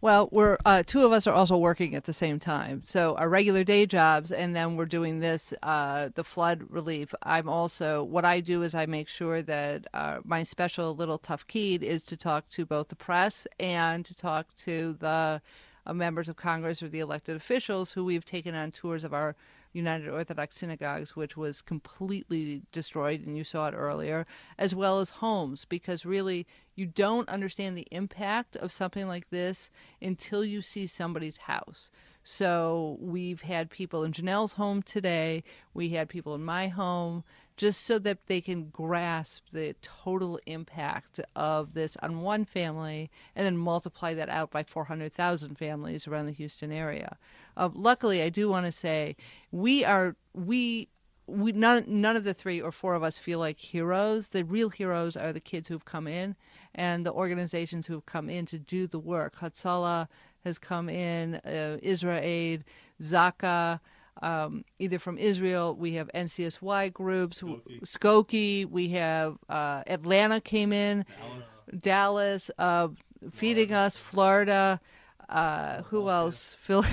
[0.06, 3.28] Well, we're uh, two of us are also working at the same time, so our
[3.28, 7.12] regular day jobs, and then we're doing this, uh, the flood relief.
[7.24, 11.82] I'm also what I do is I make sure that uh, my special little tafkid
[11.82, 15.42] is to talk to both the press and to talk to the
[15.84, 19.34] uh, members of Congress or the elected officials who we've taken on tours of our
[19.72, 24.24] United Orthodox synagogues, which was completely destroyed, and you saw it earlier,
[24.56, 26.46] as well as homes, because really
[26.76, 29.70] you don't understand the impact of something like this
[30.00, 31.90] until you see somebody's house.
[32.22, 35.42] So we've had people in Janelle's home today,
[35.74, 37.24] we had people in my home,
[37.56, 43.46] just so that they can grasp the total impact of this on one family and
[43.46, 47.16] then multiply that out by 400,000 families around the Houston area.
[47.56, 49.16] Uh, luckily, I do want to say
[49.50, 50.88] we are we
[51.26, 54.28] we none none of the three or four of us feel like heroes.
[54.28, 56.36] The real heroes are the kids who've come in
[56.76, 59.36] and the organizations who've come in to do the work.
[59.40, 60.06] Hatzalah
[60.44, 62.62] has come in, uh, IsraAID,
[63.02, 63.80] Zaka.
[64.22, 68.66] Um, either from Israel, we have NCSY groups, Skokie, Skokie.
[68.70, 72.88] We have uh, Atlanta came in, Dallas, Dallas uh,
[73.32, 74.80] feeding us, Florida,
[75.28, 76.56] uh, who else?
[76.60, 76.84] Phil-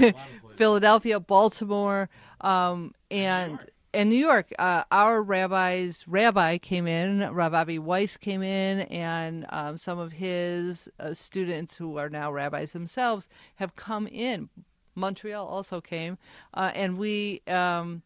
[0.55, 2.09] Philadelphia, Baltimore,
[2.41, 3.59] um, and
[3.93, 9.45] in New York, uh, our rabbis, rabbi came in, Rav Avi Weiss came in, and
[9.49, 14.49] um, some of his uh, students who are now rabbis themselves have come in.
[14.95, 16.17] Montreal also came,
[16.53, 18.01] uh, and we, um,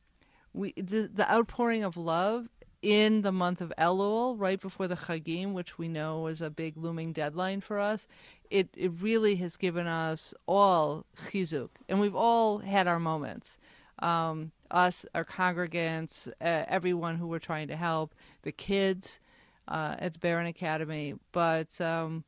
[0.54, 2.48] we the, the outpouring of love
[2.82, 6.78] in the month of Elul, right before the Chagim, which we know is a big
[6.78, 8.08] looming deadline for us,
[8.50, 13.58] it, it really has given us all chizuk, and we've all had our moments.
[14.00, 19.20] Um, us, our congregants, uh, everyone who we're trying to help, the kids
[19.68, 22.24] uh, at the Beren Academy, but um,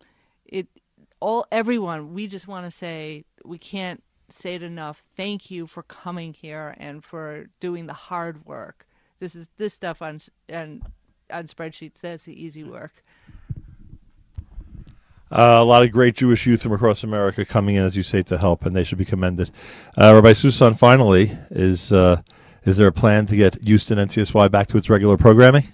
[0.46, 0.68] it
[1.20, 2.14] all everyone.
[2.14, 5.06] We just want to say we can't say it enough.
[5.16, 8.88] Thank you for coming here and for doing the hard work.
[9.20, 10.82] This is this stuff on s- on
[11.32, 12.02] on spreadsheets.
[12.02, 13.04] That's the easy work.
[15.32, 18.24] Uh, a lot of great Jewish youth from across America coming in, as you say,
[18.24, 19.52] to help, and they should be commended.
[19.98, 22.22] Uh, Rabbi Susan, finally, is uh,
[22.66, 25.68] is there a plan to get Houston NCSY back to its regular programming?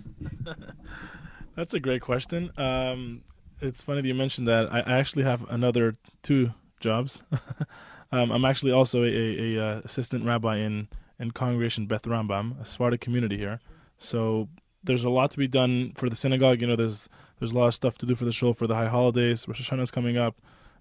[1.56, 2.52] That's a great question.
[2.58, 3.22] Um,
[3.62, 4.72] it's funny that you mentioned that.
[4.74, 6.52] I, actually have another two
[6.82, 7.24] jobs.
[8.12, 12.60] um, I'm actually also a, a, a uh, assistant rabbi in in Congregation Beth Rambam,
[12.60, 13.62] a Sephardic community here.
[13.98, 14.50] So
[14.84, 16.62] there's a lot to be done for the synagogue.
[16.62, 18.76] You know, there's there's a lot of stuff to do for the show for the
[18.76, 19.48] high holidays.
[19.48, 20.36] Rosh Hashanah is coming up,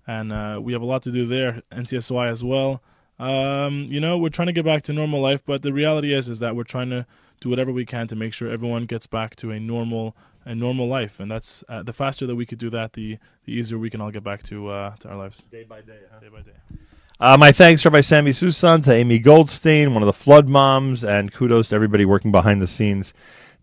[0.07, 1.63] and uh, we have a lot to do there.
[1.73, 2.83] NCSY as well.
[3.19, 6.29] Um, you know, we're trying to get back to normal life, but the reality is
[6.29, 7.07] is that we're trying to
[7.41, 10.87] do whatever we can to make sure everyone gets back to a normal a normal
[10.87, 13.91] life, and that's uh, the faster that we could do that, the the easier we
[13.91, 15.43] can all get back to uh, to our lives.
[15.51, 16.53] Day by day, Day by day.
[17.21, 21.33] Uh, my thanks, Rabbi Sammy Susan, to Amy Goldstein, one of the flood moms, and
[21.33, 23.15] kudos to everybody working behind the scenes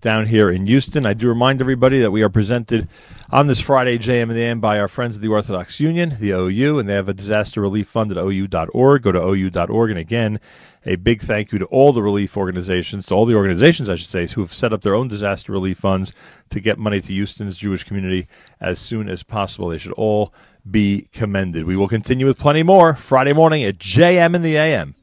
[0.01, 1.05] down here in Houston.
[1.05, 2.87] I do remind everybody that we are presented
[3.29, 6.31] on this Friday, JM and the AM, by our friends at the Orthodox Union, the
[6.31, 9.03] OU, and they have a disaster relief fund at OU.org.
[9.03, 9.89] Go to OU.org.
[9.89, 10.39] And again,
[10.85, 14.09] a big thank you to all the relief organizations, to all the organizations, I should
[14.09, 16.13] say, who have set up their own disaster relief funds
[16.49, 18.27] to get money to Houston's Jewish community
[18.59, 19.69] as soon as possible.
[19.69, 20.33] They should all
[20.69, 21.65] be commended.
[21.65, 24.95] We will continue with plenty more Friday morning at JM in the AM.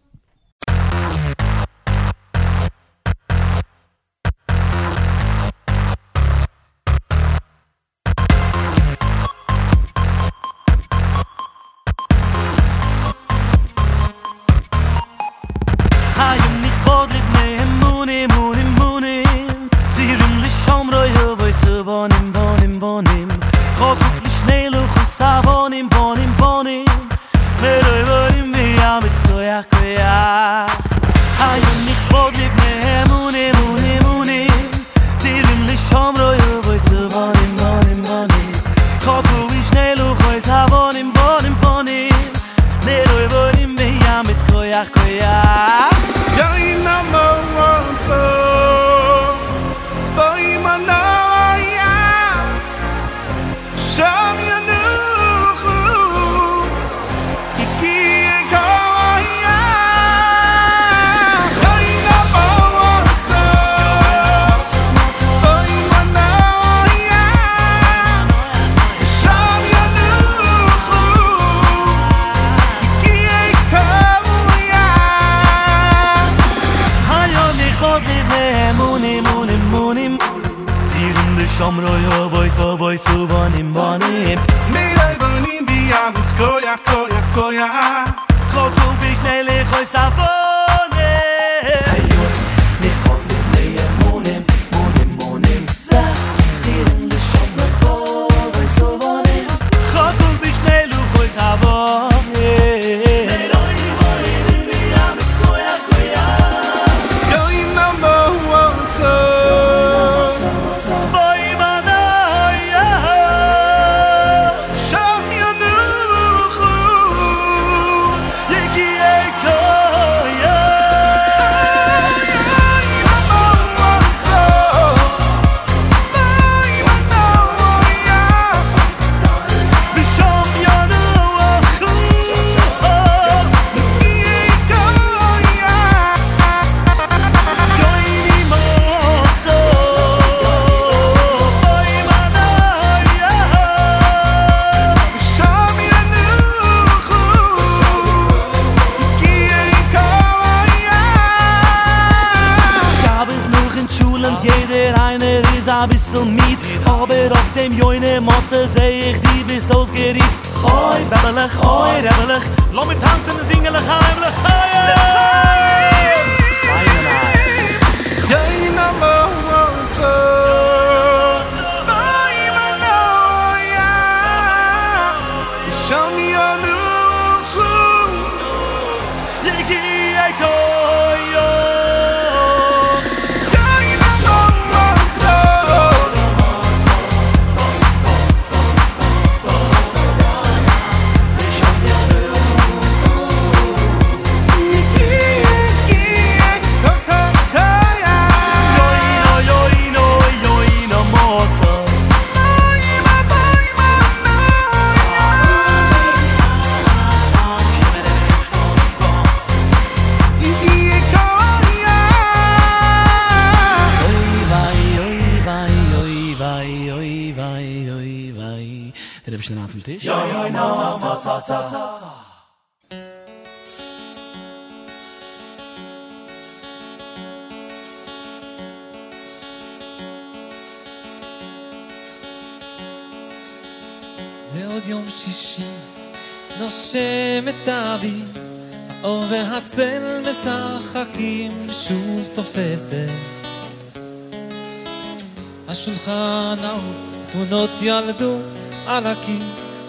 [248.98, 249.42] על הקיר,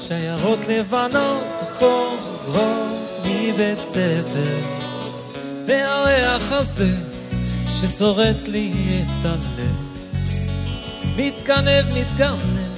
[0.08, 4.58] שיירות לבנות חוזרות מבית ספר.
[5.68, 6.90] והריח הזה
[7.82, 9.76] ששורט לי את הלב,
[11.16, 12.70] מתכנב, מתכנב.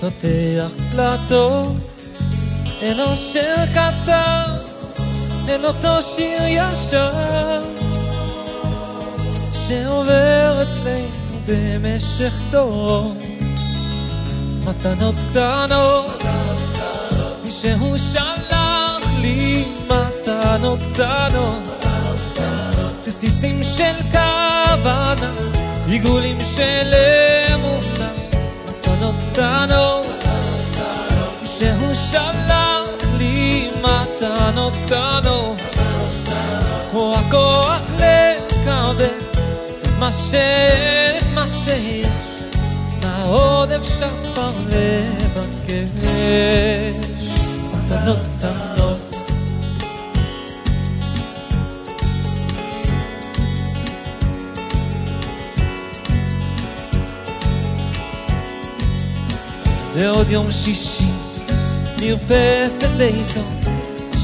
[0.00, 1.72] פותח דלתות
[2.82, 4.50] אל אשר כתב
[5.48, 7.62] אל אותו שיר ישר
[9.68, 11.08] שעובר אצלנו
[11.46, 13.23] במשך דורות
[14.66, 16.22] מתנות קטנות.
[17.48, 21.84] שהוא שלח לי מתנות קטנות.
[23.06, 25.30] רסיסים של כוונה
[25.86, 26.94] עיגולים של
[27.54, 28.08] אמונה.
[28.68, 30.06] מתנות קטנות.
[31.44, 32.88] שהוא שלח
[33.18, 35.62] לי מתנות קטנות.
[36.90, 39.04] כמו הכוח לקבל
[39.66, 42.03] את מה שאין, את מה מה
[43.24, 45.90] עוד אפשר כבר לבקש.
[47.74, 49.14] מתנות קטנות
[59.94, 61.04] זה עוד יום שישי,
[62.02, 63.40] מרפסת ביתו,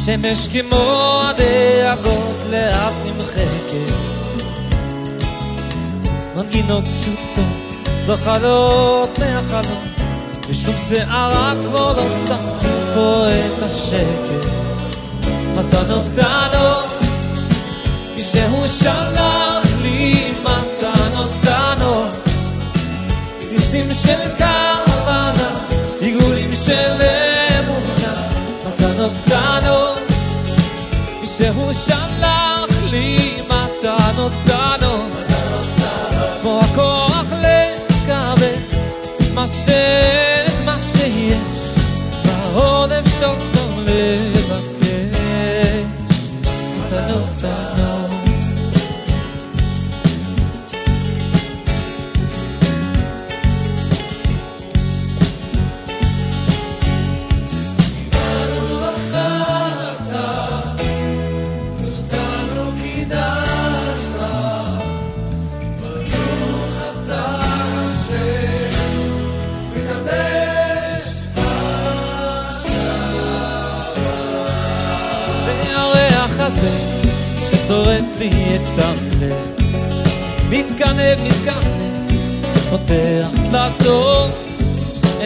[0.06, 4.10] שמש כמו הדאגות לאט נמחקת.
[6.36, 7.20] מנגינות פשוטות,
[8.11, 9.82] זוחלות מהחלום,
[10.49, 14.47] ושום שערה כבר לא תסתיר פה את השקט.
[15.51, 16.91] מתנות קטנות,
[18.16, 18.66] מי שהוא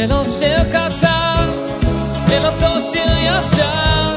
[0.05, 1.49] אל אשר כתב,
[2.33, 4.17] אל אותו שיר ישר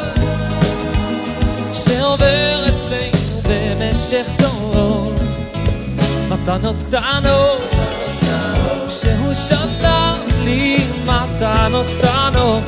[1.73, 5.13] שעובר אצלנו במשך דורות.
[6.29, 7.61] מתנות קטנות
[8.89, 12.63] שהוא שלח לי מתנות קטנות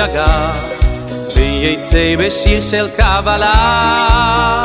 [0.00, 0.52] להירגע
[1.36, 4.62] ויצא בשיר של קבלה.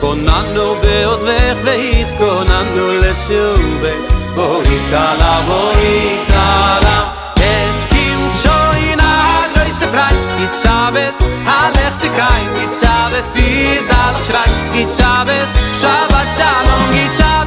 [0.00, 4.14] כוננו בעוזבך והתכוננו לשובך.
[4.34, 7.04] בואי קלה בואי קלה.
[7.36, 16.90] הסכים שוינה הגרוי ספרי גיצ'אבס הלך תקאי גיצ'אבס ידע לך שבי גיצ'אבס שבת שלום.
[16.92, 17.45] גיצ'אבס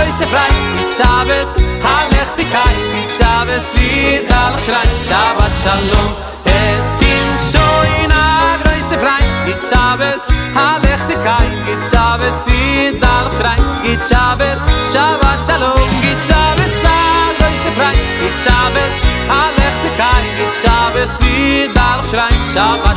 [0.00, 6.14] גרוי ספרי גיט שבס הלך תקיים גיט שבס ידע לך שרי שבת שלום
[6.46, 14.92] הסכים שוינה גרוי ספרי גיט שבס הלך תקיים גיט שבס ידע לך שרי גיט שבס
[14.92, 16.84] שבת שלום גיט שבס
[17.38, 18.94] גרוי ספרי גיט שבס
[19.28, 22.96] הלך תקיים גיט שבס ידע לך שרי שבת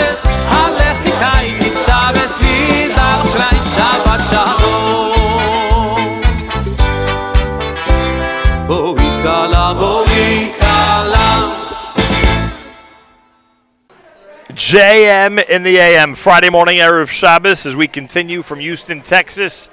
[14.71, 19.69] JM in the AM, Friday morning, Erev Shabbos, as we continue from Houston, Texas.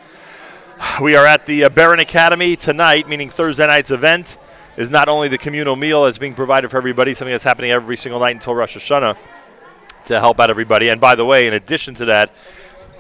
[1.01, 4.39] We are at the uh, Beren Academy tonight, meaning Thursday night's event
[4.77, 7.97] is not only the communal meal that's being provided for everybody, something that's happening every
[7.97, 9.17] single night until Rosh Hashanah
[10.07, 10.89] to help out everybody.
[10.89, 12.33] And by the way, in addition to that,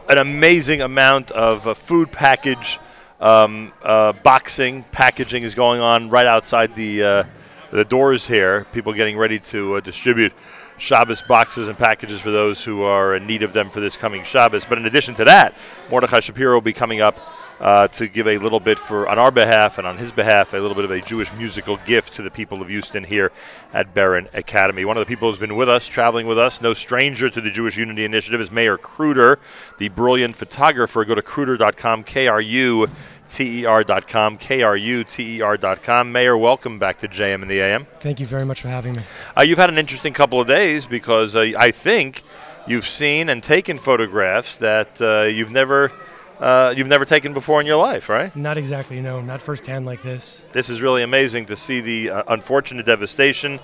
[0.08, 2.78] an amazing amount of uh, food package
[3.20, 7.24] um, uh, boxing packaging is going on right outside the uh,
[7.72, 8.68] the doors here.
[8.70, 10.32] People getting ready to uh, distribute
[10.78, 14.22] Shabbos boxes and packages for those who are in need of them for this coming
[14.24, 14.64] Shabbos.
[14.64, 15.54] But in addition to that,
[15.90, 17.18] Mordechai Shapiro will be coming up
[17.60, 20.58] uh, to give a little bit for on our behalf and on his behalf a
[20.58, 23.32] little bit of a Jewish musical gift to the people of Houston here
[23.72, 24.84] at Beren Academy.
[24.84, 27.50] One of the people who's been with us, traveling with us, no stranger to the
[27.50, 29.38] Jewish Unity Initiative, is Meir Kruter,
[29.78, 31.04] the brilliant photographer.
[31.04, 32.88] Go to kruter.com, K R U
[33.28, 36.12] T E R.com, K R U T E R.com.
[36.12, 37.86] Meir, welcome back to JM in the AM.
[38.00, 39.02] Thank you very much for having me.
[39.36, 42.22] Uh, you've had an interesting couple of days because uh, I think
[42.66, 45.92] you've seen and taken photographs that uh, you've never
[46.40, 48.34] uh, you've never taken before in your life, right?
[48.36, 50.44] Not exactly, no, not firsthand like this.
[50.52, 53.58] This is really amazing to see the uh, unfortunate devastation,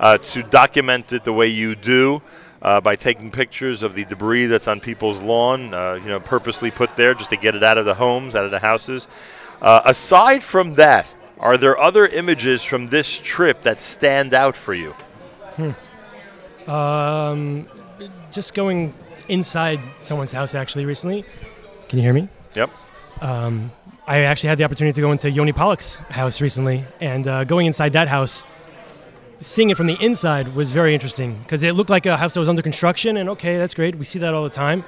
[0.00, 2.22] uh, to document it the way you do.
[2.62, 6.70] Uh, by taking pictures of the debris that's on people's lawn, uh, you know, purposely
[6.70, 9.06] put there just to get it out of the homes, out of the houses.
[9.60, 11.06] Uh, aside from that,
[11.38, 14.94] Are there other images from this trip that stand out for you?
[15.56, 16.70] Hmm.
[16.70, 17.68] Um,
[18.32, 18.94] just going
[19.28, 21.24] inside someone's house actually recently.
[21.88, 22.28] Can you hear me?
[22.54, 22.70] Yep.
[23.20, 23.70] Um,
[24.06, 27.66] I actually had the opportunity to go into Yoni Pollock's house recently, and uh, going
[27.66, 28.44] inside that house,
[29.40, 32.40] seeing it from the inside was very interesting because it looked like a house that
[32.40, 33.96] was under construction, and okay, that's great.
[33.96, 34.84] We see that all the time,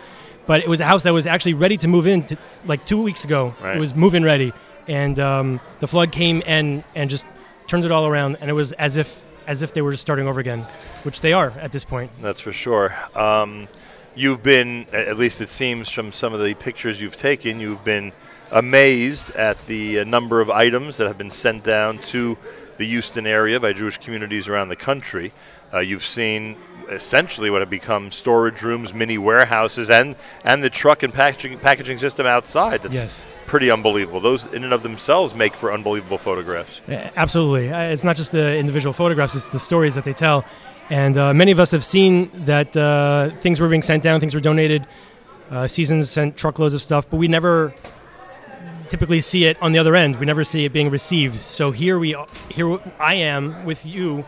[0.46, 3.02] but it was a house that was actually ready to move in to, like two
[3.02, 3.54] weeks ago.
[3.60, 3.76] Right.
[3.76, 4.52] It was move-in ready,
[4.86, 7.26] and um, the flood came and and just
[7.66, 10.28] turned it all around, and it was as if as if they were just starting
[10.28, 10.66] over again,
[11.04, 12.10] which they are at this point.
[12.20, 12.94] That's for sure.
[13.14, 13.66] Um,
[14.14, 18.12] you've been, at least it seems from some of the pictures you've taken, you've been
[18.50, 22.36] amazed at the uh, number of items that have been sent down to
[22.78, 25.32] the Houston area by Jewish communities around the country.
[25.74, 26.56] Uh, you've seen
[26.88, 31.98] essentially what have become storage rooms, mini warehouses, and and the truck and packaging packaging
[31.98, 32.80] system outside.
[32.80, 33.26] That's Yes.
[33.46, 34.20] pretty unbelievable.
[34.20, 36.80] Those in and of themselves make for unbelievable photographs.
[37.16, 37.70] Absolutely.
[37.70, 40.44] Uh, It's not just the individual photographs, it's the stories that they tell.
[40.90, 44.34] And uh, many of us have seen that uh, things were being sent down, things
[44.34, 44.86] were donated.
[45.50, 47.74] Uh, seasons sent truckloads of stuff, but we never
[48.88, 50.18] typically see it on the other end.
[50.18, 51.36] We never see it being received.
[51.36, 52.16] So here we,
[52.50, 54.26] here I am with you,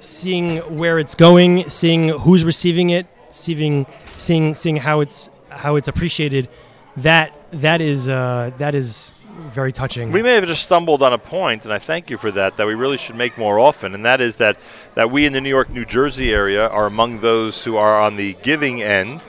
[0.00, 3.86] seeing where it's going, seeing who's receiving it, seeing,
[4.16, 6.48] seeing, seeing how it's how it's appreciated.
[6.96, 9.12] That that is uh, that is
[9.48, 10.12] very touching.
[10.12, 12.66] We may have just stumbled on a point, and I thank you for that, that
[12.66, 14.58] we really should make more often, and that is that,
[14.94, 18.16] that we in the New York, New Jersey area are among those who are on
[18.16, 19.22] the giving end.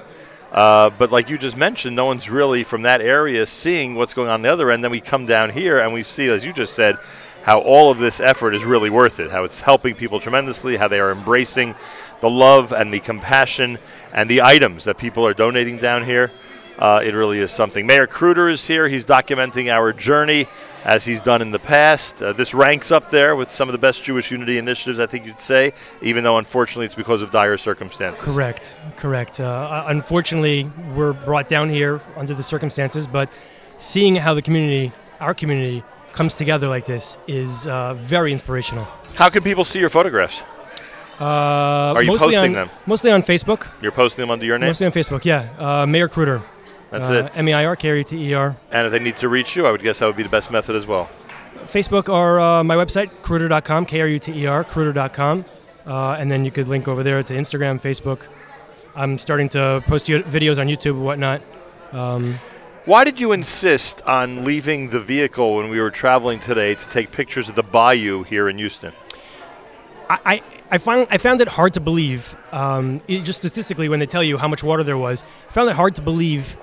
[0.51, 4.27] Uh, but like you just mentioned, no one's really from that area seeing what's going
[4.27, 4.83] on the other end.
[4.83, 6.97] Then we come down here and we see, as you just said,
[7.43, 10.87] how all of this effort is really worth it, how it's helping people tremendously, how
[10.87, 11.73] they are embracing
[12.19, 13.79] the love and the compassion
[14.13, 16.29] and the items that people are donating down here.
[16.77, 17.87] Uh, it really is something.
[17.87, 18.87] Meir Kruter is here.
[18.87, 20.47] He's documenting our journey
[20.83, 22.21] as he's done in the past.
[22.21, 25.25] Uh, this ranks up there with some of the best Jewish unity initiatives, I think
[25.25, 28.23] you'd say, even though unfortunately it's because of dire circumstances.
[28.23, 29.39] Correct, correct.
[29.39, 33.29] Uh, unfortunately, we're brought down here under the circumstances, but
[33.77, 35.83] seeing how the community, our community,
[36.13, 38.85] comes together like this is uh, very inspirational.
[39.15, 40.43] How can people see your photographs?
[41.19, 42.69] Uh, Are you posting on, them?
[42.87, 43.67] Mostly on Facebook.
[43.81, 44.69] You're posting them under your name?
[44.69, 45.49] Mostly on Facebook, yeah.
[45.59, 46.41] Uh, Meir Kruter.
[46.91, 47.37] That's uh, it.
[47.37, 48.55] M E I R K R U T E R.
[48.71, 50.51] And if they need to reach you, I would guess that would be the best
[50.51, 51.09] method as well.
[51.65, 55.45] Facebook or uh, my website, Kruter.com, K R U T E R, Kruter.com.
[55.85, 58.27] Uh, and then you could link over there to Instagram, Facebook.
[58.95, 61.41] I'm starting to post videos on YouTube and whatnot.
[61.91, 62.35] Um,
[62.85, 67.11] Why did you insist on leaving the vehicle when we were traveling today to take
[67.11, 68.93] pictures of the bayou here in Houston?
[70.09, 73.99] I, I, I, found, I found it hard to believe, um, it, just statistically, when
[73.99, 76.57] they tell you how much water there was, I found it hard to believe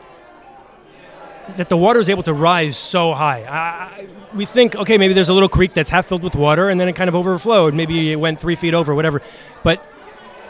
[1.56, 3.44] that the water is able to rise so high.
[3.48, 6.80] I, we think, okay, maybe there's a little creek that's half filled with water and
[6.80, 7.74] then it kind of overflowed.
[7.74, 9.22] Maybe it went three feet over, whatever.
[9.62, 9.82] But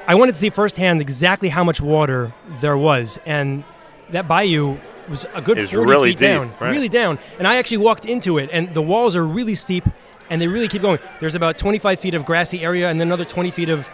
[0.07, 3.19] I wanted to see firsthand exactly how much water there was.
[3.27, 3.65] And
[4.11, 4.77] that bayou
[5.09, 6.53] was a good It's 40 really feet deep, down.
[6.61, 6.71] right.
[6.71, 7.19] Really down.
[7.39, 9.85] And I actually walked into it, and the walls are really steep
[10.31, 10.99] and they really keep going.
[11.21, 13.89] There's about 25 feet of grassy area and then another 20 feet of,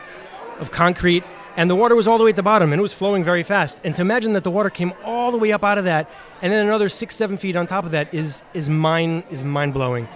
[0.59, 1.23] of concrete.
[1.57, 3.43] And the water was all the way at the bottom and it was flowing very
[3.43, 3.81] fast.
[3.85, 6.11] And to imagine that the water came all the way up out of that
[6.43, 9.73] and then another six, seven feet on top of that is, is, mind, is mind
[9.73, 10.09] blowing.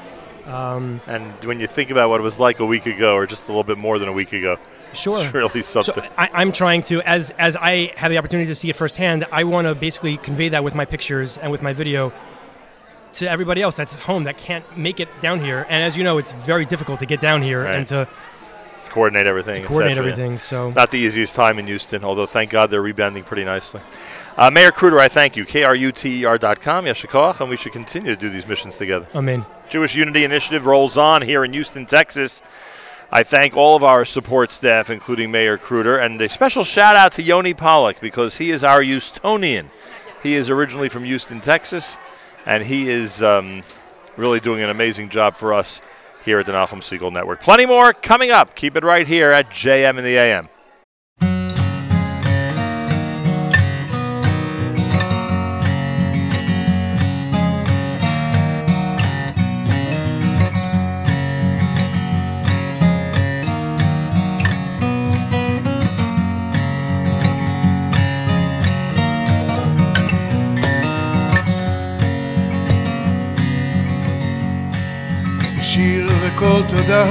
[0.47, 3.45] Um, And when you think about what it was like a week ago, or just
[3.45, 4.57] a little bit more than a week ago,
[4.95, 5.23] Sure.
[5.23, 5.95] it's really something.
[6.03, 9.27] So I, I'm trying to, as as I have the opportunity to see it firsthand,
[9.31, 12.13] I want to basically convey that with my pictures and with my video
[13.13, 15.67] to everybody else that's home that can't make it down here.
[15.69, 17.75] And as you know, it's very difficult to get down here Right.
[17.75, 18.09] and to
[18.89, 19.65] coordinate everything.
[19.65, 23.45] Coordinate everything, so- not the easiest time in Houston, although thank God they're rebounding pretty
[23.45, 23.81] nicely.
[24.37, 25.45] Uh, Meir Kruter, I thank you.
[25.45, 26.85] K-R-U-T-E-R dot com.
[26.85, 29.09] Yeshikoch, and we should continue to do these missions together.
[29.15, 29.45] Amen.
[29.69, 32.41] Jewish Unity Initiative rolls on here in Houston, Texas.
[33.11, 37.13] I thank all of our support staff, including Meir Kruter, and a special shout out
[37.13, 39.71] to Yoni Pollock because he is our Houstonian.
[40.23, 41.97] He is originally from Houston, Texas,
[42.45, 43.63] and he is um,
[44.17, 45.81] really doing an amazing job for us
[46.25, 47.41] here at the Nahum Segal Network.
[47.41, 48.55] Plenty more coming up.
[48.55, 50.49] Keep it right here at JM in the AM.
[76.39, 77.05] וקול תודה.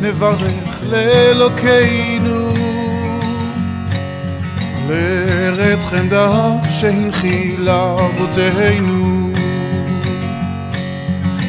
[0.00, 2.54] נברך לאלוקינו.
[4.88, 9.32] לארץ חמדה שהנחיל אבותינו.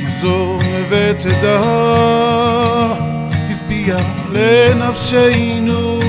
[0.07, 1.61] חזור וצדה
[3.49, 3.97] השביע
[4.31, 5.99] לנפשנו.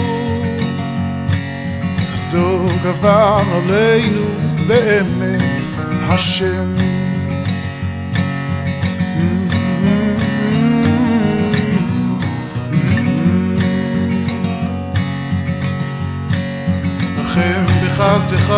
[2.12, 4.24] חסדו גבר עלינו
[4.66, 5.62] באמת
[6.09, 6.98] השם
[17.39, 18.51] רחם בחסדך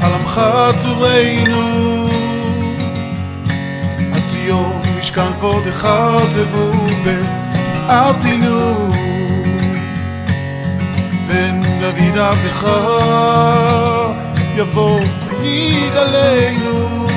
[0.00, 0.40] על עמך
[0.78, 2.08] צורנו
[4.12, 5.88] הציון משכן כבודך
[6.30, 6.72] זבו
[7.04, 8.92] בתפארתנו
[11.28, 12.68] בן דוד עבדך
[14.56, 15.00] יבוא
[15.40, 17.08] ויגאלנו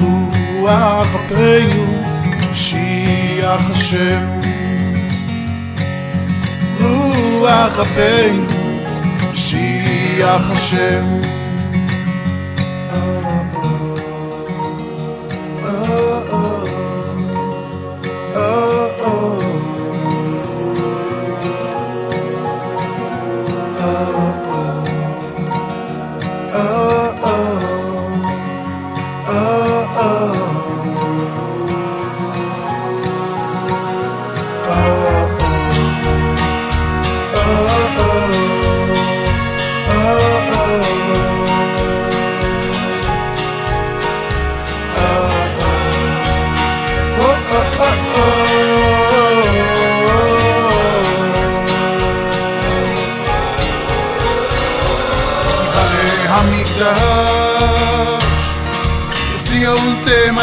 [0.00, 2.02] רוח אפינו
[2.50, 4.43] משיח השם
[6.84, 8.46] רוח אפינו,
[9.34, 11.20] שיח השם.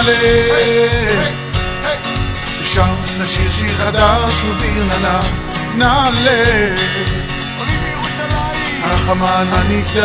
[0.02, 0.14] מלא.
[2.62, 5.20] ושם נשיר שיר חדש ודיר נעלה.
[5.76, 6.74] נעלה.
[8.84, 10.02] החמן הנקדש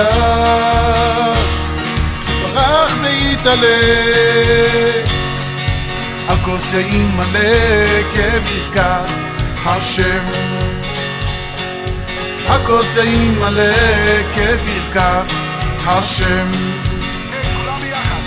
[2.42, 3.78] ברח והתעלה.
[6.28, 9.08] הכוס יאים מלא כברכת
[9.64, 10.28] השם.
[12.48, 13.74] הכוס יאים מלא
[14.34, 15.28] כברכת
[15.86, 16.46] השם.
[16.46, 18.20] כן, כולם ביחד.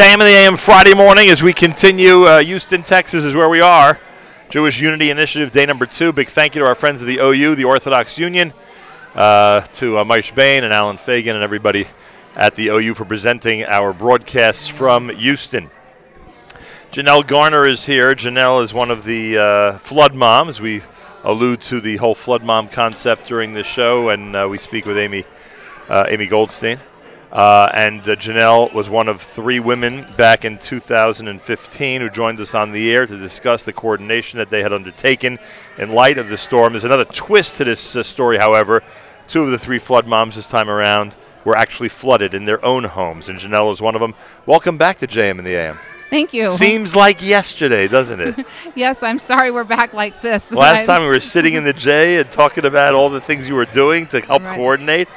[0.00, 2.24] JM in the AM Friday morning as we continue.
[2.24, 4.00] Uh, Houston, Texas is where we are.
[4.48, 6.10] Jewish Unity Initiative, day number two.
[6.10, 8.54] Big thank you to our friends of the OU, the Orthodox Union,
[9.14, 11.86] uh, to uh, Moishe Bane and Allen Fagin and everybody
[12.34, 15.68] at the OU for presenting our broadcasts from Houston.
[16.92, 18.14] Janelle Garner is here.
[18.14, 20.62] Janelle is one of the uh, flood moms.
[20.62, 20.80] We
[21.24, 24.96] allude to the whole flood mom concept during the show, and uh, we speak with
[24.96, 25.26] Amy,
[25.90, 26.78] uh, Amy Goldstein.
[27.32, 32.54] Uh, and uh, Janelle was one of three women back in 2015 who joined us
[32.54, 35.38] on the air to discuss the coordination that they had undertaken
[35.78, 36.72] in light of the storm.
[36.72, 38.82] There's another twist to this uh, story, however.
[39.28, 42.82] Two of the three flood moms this time around were actually flooded in their own
[42.84, 44.14] homes, and Janelle is one of them.
[44.44, 45.78] Welcome back to JM in the AM.
[46.10, 46.50] Thank you.
[46.50, 48.44] Seems like yesterday, doesn't it?
[48.74, 50.50] yes, I'm sorry we're back like this.
[50.50, 53.54] Last time we were sitting in the J and talking about all the things you
[53.54, 54.56] were doing to help Right.
[54.56, 55.08] coordinate.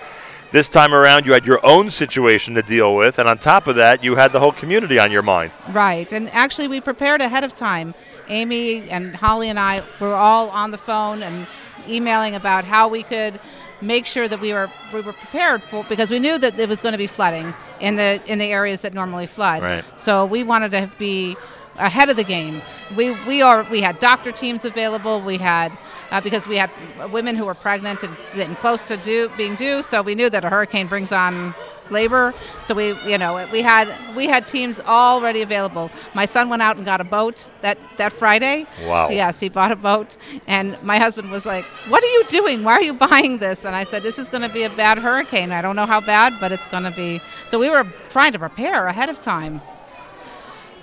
[0.53, 3.77] This time around, you had your own situation to deal with, and on top of
[3.77, 5.51] that, you had the whole community on your mind.
[5.71, 7.95] Right, and actually, we prepared ahead of time.
[8.27, 11.47] Amy and Holly and I were all on the phone and
[11.89, 13.39] emailing about how we could
[13.81, 16.83] make sure that we were we were prepared for because we knew that it was
[16.83, 19.63] going to be flooding in the in the areas that normally flood.
[19.63, 19.83] Right.
[19.99, 21.35] So we wanted to be
[21.77, 22.61] ahead of the game.
[22.95, 25.19] We we are we had doctor teams available.
[25.19, 25.75] We had
[26.13, 26.69] uh, because we had
[27.11, 29.81] women who were pregnant and getting close to due being due.
[29.81, 31.55] So we knew that a hurricane brings on
[31.89, 32.33] labor.
[32.61, 35.89] So we you know we had we had teams already available.
[36.13, 38.67] My son went out and got a boat that that Friday.
[38.83, 39.09] Wow.
[39.09, 40.15] Yes, he bought a boat,
[40.47, 42.63] and my husband was like, "What are you doing?
[42.63, 44.99] Why are you buying this?" And I said, "This is going to be a bad
[44.99, 45.51] hurricane.
[45.51, 48.39] I don't know how bad, but it's going to be." So we were trying to
[48.39, 49.61] prepare ahead of time.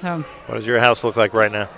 [0.00, 0.24] So.
[0.46, 1.68] What does your house look like right now?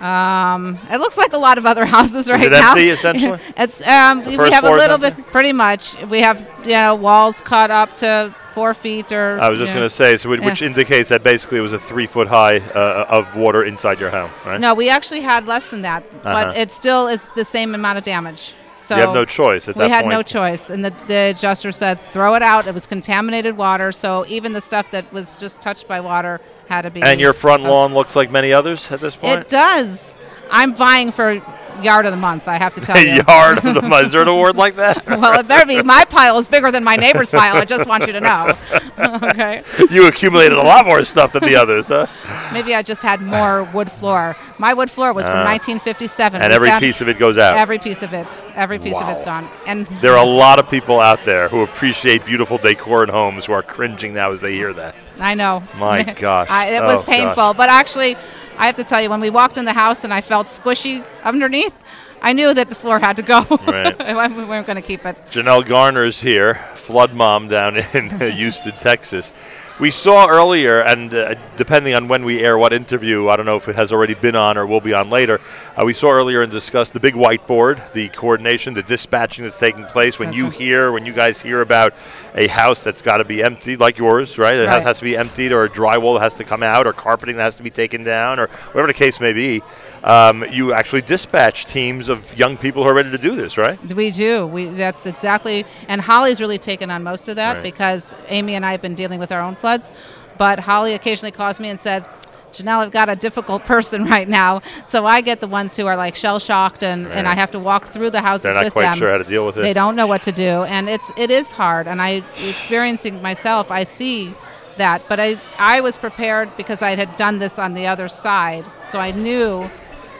[0.00, 2.70] Um, it looks like a lot of other houses right it now.
[2.70, 3.38] empty, essentially?
[3.56, 6.00] it's um, we have a little bit, pretty much.
[6.04, 9.38] We have you know walls cut up to four feet or.
[9.40, 11.78] I was just going to say, so which, which indicates that basically it was a
[11.78, 14.60] three foot high uh, of water inside your home, right?
[14.60, 16.20] No, we actually had less than that, Uh-huh.
[16.22, 18.54] but it still is the same amount of damage.
[18.76, 22.00] So You have no choice at we had no choice, and the, the adjuster said
[22.00, 22.66] throw it out.
[22.66, 26.40] It was contaminated water, so even the stuff that was just touched by water
[26.72, 27.02] had to be.
[27.02, 29.40] And your front lawn looks like many others at this point.
[29.40, 30.14] It does.
[30.50, 31.42] I'm vying for
[31.82, 32.46] yard of the month.
[32.48, 33.22] I have to tell you.
[33.28, 34.06] Yard of the month.
[34.06, 35.06] Is there an award like that?
[35.06, 35.82] well, it better be.
[35.82, 37.56] My pile is bigger than my neighbor's pile.
[37.56, 38.52] I just want you to know.
[39.30, 39.62] okay.
[39.90, 42.06] you accumulated a lot more stuff than the others, huh?
[42.52, 44.36] Maybe I just had more wood floor.
[44.58, 45.44] My wood floor was from Ah.
[45.44, 46.42] 1957.
[46.42, 47.56] And We every piece of it goes out.
[47.56, 48.28] Every piece of it.
[48.54, 49.48] Every piece of it's gone.
[49.66, 53.46] And There are a lot of people out there who appreciate beautiful decor in homes
[53.46, 54.94] who are cringing now as they hear that.
[55.18, 55.62] I know.
[55.76, 56.48] My gosh.
[56.50, 57.06] I, it Oh, was gosh.
[57.06, 58.16] painful, but actually,
[58.58, 61.04] I have to tell you, when we walked in the house and I felt squishy
[61.24, 61.76] underneath,
[62.20, 63.42] I knew that the floor had to go.
[63.66, 63.98] Right.
[64.36, 65.16] we weren't going to keep it.
[65.30, 69.32] Janelle Garner's here, flood mom down in Houston, Texas.
[69.80, 73.56] We saw earlier, and uh, depending on when we air what interview, I don't know
[73.56, 75.40] if it has already been on or will be on later.
[75.74, 79.86] Uh, we saw earlier and discussed the big whiteboard, the coordination, the dispatching that's taking
[79.86, 80.18] place.
[80.18, 80.52] When That's you right.
[80.52, 81.94] hear, when you guys hear about
[82.34, 84.56] a house that's got to be emptied, like yours, right?
[84.56, 87.36] The house has to be emptied, or a drywall has to come out, or carpeting
[87.36, 89.62] that has to be taken down, or whatever the case may be.
[90.04, 93.78] Um, you actually dispatch teams of young people who are ready to do this, right?
[93.94, 94.46] We do.
[94.46, 95.64] We that's exactly.
[95.88, 97.62] And Holly's really taken on most of that Right.
[97.62, 99.90] because Amy and I have been dealing with our own floods.
[100.38, 102.08] But Holly occasionally calls me and says,
[102.52, 104.60] Janelle, I've got a difficult person right now.
[104.86, 107.60] So I get the ones who are like shell shocked and, and I have to
[107.60, 108.98] walk through the houses They're not with quite them.
[108.98, 109.62] sure how to deal with it.
[109.62, 110.64] They don't know what to do.
[110.64, 111.86] And it's it is hard.
[111.86, 114.34] And I experiencing myself, I see
[114.78, 115.02] that.
[115.08, 118.64] But I I was prepared because I had done this on the other side.
[118.90, 119.70] So I knew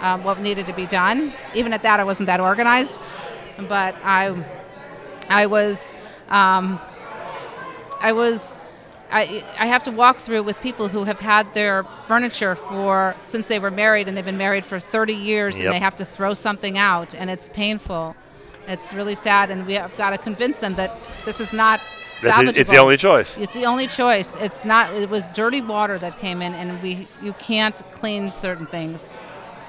[0.03, 1.33] um, what needed to be done.
[1.55, 3.01] Even at that I wasn't that organized.
[3.69, 4.45] But I
[5.29, 5.93] I was
[6.29, 6.79] um,
[8.01, 8.55] I was
[9.11, 13.47] I, I have to walk through with people who have had their furniture for since
[13.47, 15.67] they were married and they've been married for 30 years Yep.
[15.67, 18.17] and they have to throw something out and it's painful.
[18.67, 20.97] It's really sad and we have got to convince them that
[21.27, 21.81] this is not
[22.21, 22.57] salvageable.
[22.57, 23.37] it's the only choice.
[23.37, 24.35] It's the only choice.
[24.37, 28.67] It's not it was dirty water that came in and we you can't clean certain
[28.67, 29.15] things.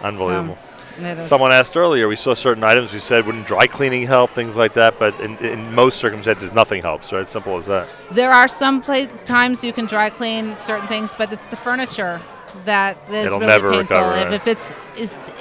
[0.03, 0.57] Unbelievable.
[0.57, 1.23] So.
[1.23, 4.73] Someone asked earlier, we saw certain items we said wouldn't dry cleaning help, things like
[4.73, 7.27] that, but in, in most circumstances, nothing helps, right?
[7.27, 7.87] Simple as that.
[8.11, 12.21] There are some pla- times you can dry clean certain things, but it's the furniture
[12.65, 13.97] that is It'll really never painful.
[13.97, 14.33] recover, if, right.
[14.33, 14.71] if it's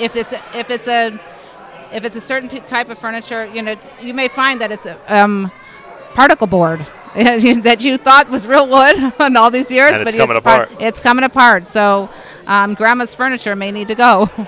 [0.01, 1.21] if it's if it's a
[1.93, 4.97] if it's a certain type of furniture, you know, you may find that it's a
[5.15, 5.51] um,
[6.15, 6.87] particle board
[7.63, 10.63] that you thought was real wood on all these years, And but it's coming par-
[10.65, 10.83] apart.
[10.83, 11.67] it's coming apart.
[11.67, 12.09] So,
[12.47, 14.31] um, grandma's furniture may need to go.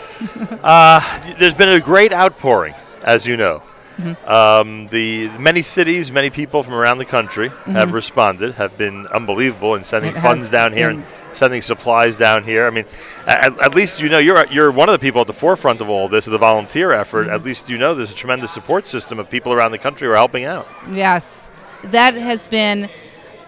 [0.65, 0.99] Uh,
[1.39, 3.63] there's been a great outpouring, as you know.
[3.99, 4.17] Mhm.
[4.29, 7.93] Um, the many cities, many people from around the country have Mhm.
[7.93, 11.05] responded, have been unbelievable in sending It funds down here and
[11.35, 12.67] sending supplies down here.
[12.67, 12.87] I mean,
[13.27, 15.89] at, at least you know you're you're one of the people at the forefront of
[15.91, 17.27] all this, of the volunteer effort.
[17.27, 17.35] Mm-hmm.
[17.37, 20.13] At least you know there's a tremendous support system of people around the country who
[20.15, 20.67] are helping out.
[20.91, 21.51] Yes,
[21.91, 22.89] that has been.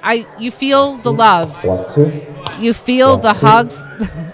[0.02, 1.64] I you feel the love.
[2.60, 3.86] You feel the hugs.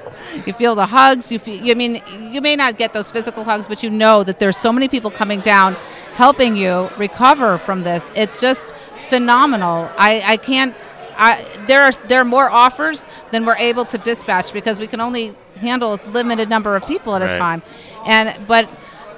[0.47, 1.33] you feel the hugs.
[1.33, 1.71] You feel.
[1.71, 2.03] I mean,
[2.33, 5.11] you may not get those physical hugs, but you know that there's so many people
[5.11, 5.75] coming down,
[6.15, 8.11] helping you recover from this.
[8.15, 8.75] It's just
[9.09, 9.91] phenomenal.
[9.97, 10.75] I I can't.
[11.17, 15.01] I, there are there are more offers than we're able to dispatch because we can
[15.01, 17.63] only handle a limited number of people at a time,
[18.07, 18.69] and but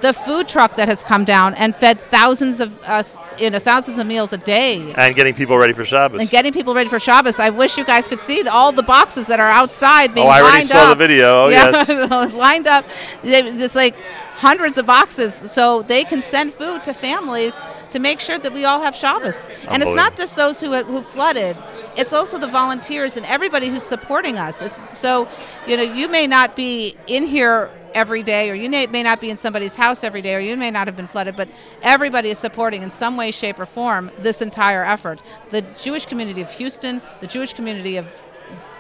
[0.05, 3.99] the food truck that has come down and fed thousands of us, you know, thousands
[3.99, 4.93] of meals a day.
[4.99, 6.21] And getting people ready for Shabbos.
[6.21, 7.41] And getting people ready for Shabbos.
[7.41, 10.45] I wish you guys could see all the boxes that are outside being lined up.
[10.45, 10.99] Oh, I already saw the up.
[10.99, 11.45] video.
[11.45, 12.33] Oh, yeah, yes.
[12.35, 12.85] lined up.
[13.23, 13.97] It's like
[14.35, 17.55] hundreds of boxes, so they can send food to families
[17.95, 19.49] to make sure that we all have Shabbos.
[19.69, 21.57] And it's not just those who who flooded;
[21.97, 24.61] it's also the volunteers and everybody who's supporting us.
[24.61, 25.29] It's so,
[25.67, 29.21] you know, you may not be in here every day, or you may, may not
[29.21, 31.49] be in somebody's house every day, or you may not have been flooded, but
[31.83, 35.23] everybody is supporting in some way, shape, or form this entire effort.
[35.51, 38.09] The Jewish community of Houston, the Jewish community of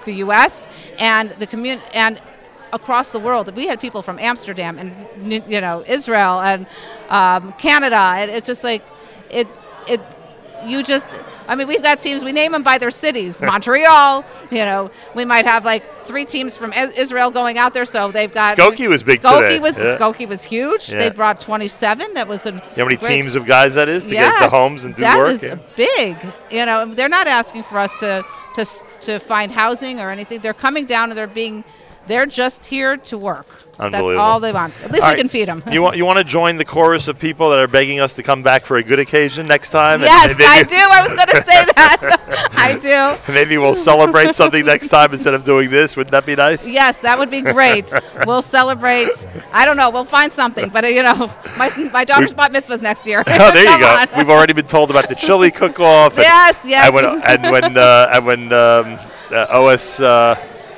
[0.06, 0.66] the U.S.
[0.98, 2.20] and the commun and
[2.72, 3.54] across the world.
[3.54, 6.66] We had people from Amsterdam and you know Israel and
[7.08, 8.82] um, Canada, and it's just like
[9.34, 9.48] it
[9.88, 10.00] it
[10.64, 11.08] you just.
[11.46, 12.24] I mean, we've got teams.
[12.24, 13.42] We name them by their cities.
[13.50, 14.24] Montreal.
[14.50, 17.84] You know, we might have like three teams from Israel going out there.
[17.84, 19.94] So they've got Skokie was big Skokie today, was yeah.
[19.94, 20.90] Skokie was huge.
[20.90, 21.00] Yeah.
[21.00, 22.14] They brought 27.
[22.14, 24.48] That was a You know how many teams of guys that is to get to
[24.48, 25.32] homes and do that work?
[25.32, 25.56] is Yeah.
[25.76, 26.16] big.
[26.50, 28.24] You know, they're not asking for us to
[28.54, 28.64] to
[29.02, 30.40] to find housing or anything.
[30.40, 31.62] They're coming down and they're being
[32.06, 33.63] they're just here to work.
[33.78, 34.72] That's all they want.
[34.82, 35.18] At least All we right.
[35.18, 35.62] can feed them.
[35.70, 38.22] You want you want to join the chorus of people that are begging us to
[38.22, 39.94] come back for a good occasion next time?
[40.02, 40.76] And Yes, I do.
[40.76, 42.48] I was going to say that.
[42.52, 43.32] I do.
[43.32, 45.96] Maybe we'll celebrate something next time instead of doing this.
[45.96, 46.70] Wouldn't that be nice?
[46.70, 47.92] Yes, that would be great.
[48.26, 49.10] we'll celebrate.
[49.52, 49.90] I don't know.
[49.90, 53.22] We'll find something, but uh, you know, my my daughter's bat mitzvah's next year.
[53.26, 53.86] Oh, there you go.
[53.86, 54.06] on.
[54.16, 56.16] We've already been told about the chili cook-off.
[56.16, 56.86] Yes, yes.
[56.86, 58.98] And when and when uh, and when um,
[59.32, 60.34] uh, OS uh,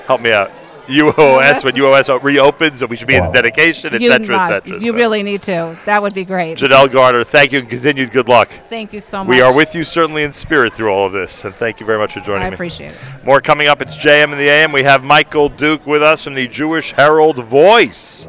[0.06, 0.52] Help me out.
[0.86, 4.80] UOS when UOS reopens, and we should be in the dedication, You etc., must- etc.
[4.80, 5.76] You really need to.
[5.84, 6.58] That would be great.
[6.58, 8.48] Janelle Garner, thank you and continued good luck.
[8.68, 9.28] Thank you so much.
[9.28, 11.98] We are with you certainly in spirit through all of this, and thank you very
[11.98, 12.46] much for joining me.
[12.46, 12.54] I me.
[12.54, 12.98] appreciate it.
[13.24, 13.82] More coming up.
[13.82, 14.72] It's JM in the AM.
[14.72, 18.28] We have Michael Duke with us from the Jewish Herald Voice.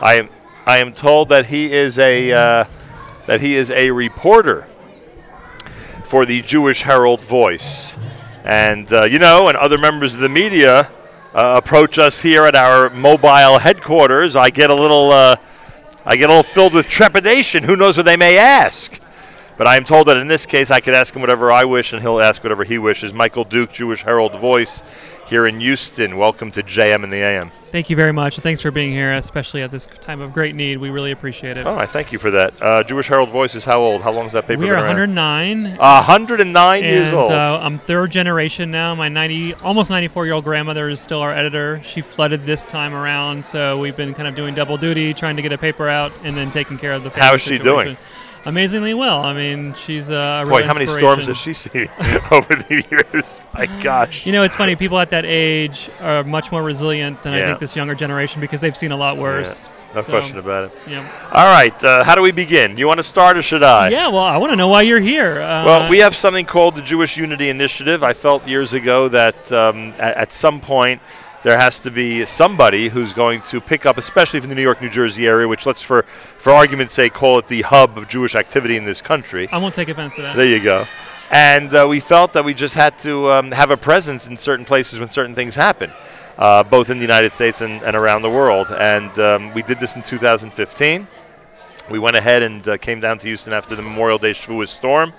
[0.00, 0.28] I am
[0.66, 2.64] I am told that he is a uh,
[3.26, 4.66] that he is a reporter
[6.04, 7.96] for the Jewish Herald Voice,
[8.44, 10.90] and uh, you know, and other members of the media
[11.34, 14.36] uh, approach us here at our mobile headquarters.
[14.36, 15.36] I get a little uh,
[16.06, 17.64] I get a little filled with trepidation.
[17.64, 19.00] Who knows what they may ask?
[19.56, 21.92] But I am told that in this case, I could ask him whatever I wish,
[21.92, 23.12] and he'll ask whatever he wishes.
[23.12, 24.82] Michael Duke, Jewish Herald Voice,
[25.26, 26.16] here in Houston.
[26.16, 27.50] Welcome to JM in the AM.
[27.74, 28.38] Thank you very much.
[28.38, 30.78] Thanks for being here, especially at this time of great need.
[30.78, 31.66] We really appreciate it.
[31.66, 32.62] Oh, I thank you for that.
[32.62, 34.02] Uh, Jewish Herald Voice is how old?
[34.02, 34.96] How long has that paper we been are around?
[34.96, 35.76] 109.
[35.76, 37.30] 109 years old.
[37.30, 38.94] Uh, I'm third generation now.
[38.94, 41.80] My 90, almost 94 year old grandmother is still our editor.
[41.82, 45.42] She flooded this time around, so we've been kind of doing double duty, trying to
[45.42, 47.10] get a paper out, and then taking care of the.
[47.10, 47.94] How is she situation.
[47.94, 47.96] doing?
[48.46, 49.22] Amazingly well.
[49.22, 51.88] I mean, she's uh, a Boy, how many storms has she seen
[52.30, 53.40] over the years?
[53.54, 54.26] My gosh.
[54.26, 54.76] You know, it's funny.
[54.76, 58.60] People at that age are much more resilient than I think this younger generation because
[58.60, 59.68] they've seen a lot worse.
[59.94, 60.78] No So, question about it.
[60.88, 61.08] Yeah.
[61.32, 61.84] All right.
[61.84, 62.76] Uh, how do we begin?
[62.76, 63.90] You want to start or should I?
[63.90, 64.08] Yeah.
[64.08, 65.40] Well, I want to know why you're here.
[65.40, 68.02] Uh, Well, we have something called the Jewish Unity Initiative.
[68.02, 71.00] I felt years ago that um, at, at some point
[71.44, 74.80] there has to be somebody who's going to pick up, especially from the New York,
[74.80, 78.34] New Jersey area, which let's, for for argument's sake, call it the hub of Jewish
[78.34, 79.48] activity in this country.
[79.52, 80.36] I won't take offense to that.
[80.36, 80.86] There you go.
[81.30, 84.64] And uh, we felt that we just had to um, have a presence in certain
[84.64, 85.92] places when certain things happen,
[86.38, 88.68] uh, both in the United States and, and around the world.
[88.70, 91.06] And um, we did this in 2015.
[91.90, 95.12] We went ahead and uh, came down to Houston after the Memorial Day Shavuos storm.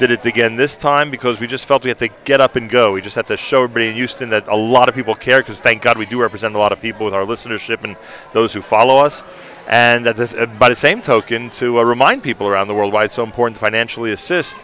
[0.00, 2.70] Did it again this time because we just felt we had to get up and
[2.70, 2.92] go.
[2.92, 5.58] We just had to show everybody in Houston that a lot of people care because
[5.58, 7.96] thank God we do represent a lot of people with our listenership and
[8.32, 9.22] those who follow us.
[9.68, 13.04] And at the, by the same token, to uh, remind people around the world why
[13.04, 14.56] it's so important to financially assist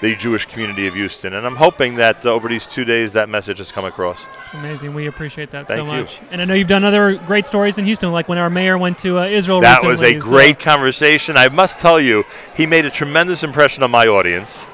[0.00, 1.34] the Jewish community of Houston.
[1.34, 4.26] And I'm hoping that uh, over these two days that message has come across.
[4.54, 4.92] Amazing.
[4.92, 6.00] We appreciate that so Thank you.
[6.00, 6.20] much.
[6.32, 8.98] And I know you've done other great stories in Houston, like when our mayor went
[8.98, 11.36] to uh, Israel That was a so- great conversation.
[11.36, 12.24] I must tell you,
[12.56, 14.66] he made a tremendous impression on my audience.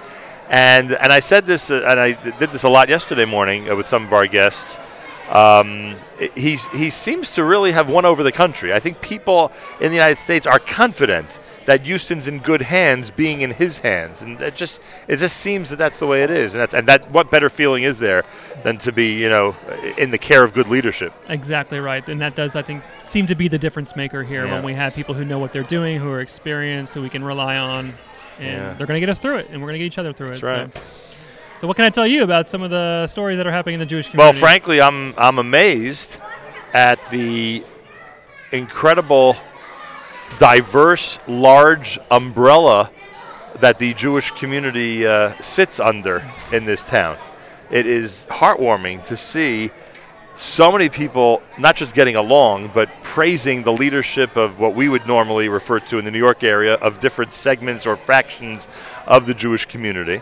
[0.48, 3.77] And and I said this, uh, and I did this a lot yesterday morning uh,
[3.77, 4.78] with some of our guests.
[5.28, 5.97] Um,
[6.36, 8.73] he's, he seems to really have won over the country.
[8.73, 9.51] I think people
[9.81, 14.23] in the United States are confident that Houston's in good hands, being in his hands,
[14.23, 16.55] and it just it just seems that that's the way it is.
[16.55, 18.23] And, that's, and that what better feeling is there
[18.62, 19.56] than to be you know
[19.98, 21.12] in the care of good leadership?
[21.28, 22.09] Exactly right.
[22.09, 24.52] And that does, I think, seem to be the difference maker here Yeah.
[24.55, 27.24] when we have people who know what they're doing, who are experienced, who we can
[27.24, 27.94] rely on.
[28.39, 28.75] And Yeah.
[28.75, 30.29] they're going to get us through it, and we're going to get each other through
[30.29, 30.41] it.
[30.41, 30.75] That's right.
[30.77, 30.83] So.
[31.57, 33.81] so, what can I tell you about some of the stories that are happening in
[33.81, 34.39] the Jewish community?
[34.39, 36.19] Well, frankly, I'm I'm amazed
[36.75, 37.65] at the
[38.53, 39.37] incredible,
[40.39, 42.91] diverse, large umbrella
[43.61, 46.23] that the Jewish community uh, sits under
[46.53, 47.17] in this town.
[47.71, 49.71] It is heartwarming to see
[50.37, 55.07] so many people not just getting along, but praising the leadership of what we would
[55.07, 58.69] normally refer to in the New York area of different segments or fractions
[59.07, 60.21] of the Jewish community.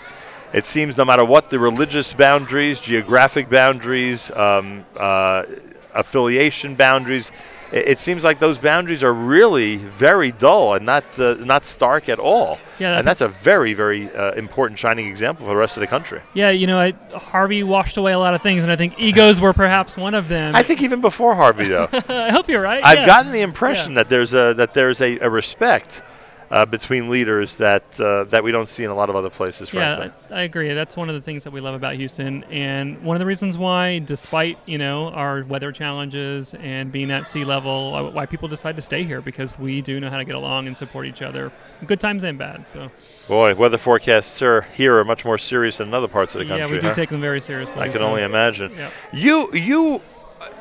[0.53, 5.45] It seems no matter what the religious boundaries, geographic boundaries, um, uh,
[5.93, 7.32] affiliation boundaries,
[7.74, 12.09] it, it seems like those boundaries are really very dull and not uh, not stark
[12.09, 12.59] at all.
[12.78, 15.86] Yeah, and that's a very very uh, important shining example for the rest of the
[15.86, 16.20] country.
[16.32, 19.40] Yeah, you know, I, Harvey washed away a lot of things, and I think egos
[19.40, 20.55] were perhaps one of them.
[20.55, 21.88] I think even before Harvey, though.
[22.09, 22.82] I hope you're right.
[22.84, 23.06] I've yeah.
[23.06, 26.02] gotten the impression that there's a that there's a, a respect
[26.50, 29.70] uh, between leaders that uh, that we don't see in a lot of other places.
[29.70, 30.06] Frankly.
[30.30, 30.72] Yeah, I, I agree.
[30.74, 33.58] That's one of the things that we love about Houston, and one of the reasons
[33.58, 38.76] why, despite you know our weather challenges and being at sea level, why people decide
[38.76, 41.52] to stay here because we do know how to get along and support each other,
[41.86, 42.68] good times and bad.
[42.68, 42.90] So
[43.28, 46.46] Boy, weather forecasts are here are much more serious than in other parts of the
[46.46, 46.66] country.
[46.66, 46.94] Yeah, we do huh?
[46.94, 48.72] take them very seriously, I can so- only imagine.
[48.76, 48.90] Yeah.
[49.12, 50.02] You you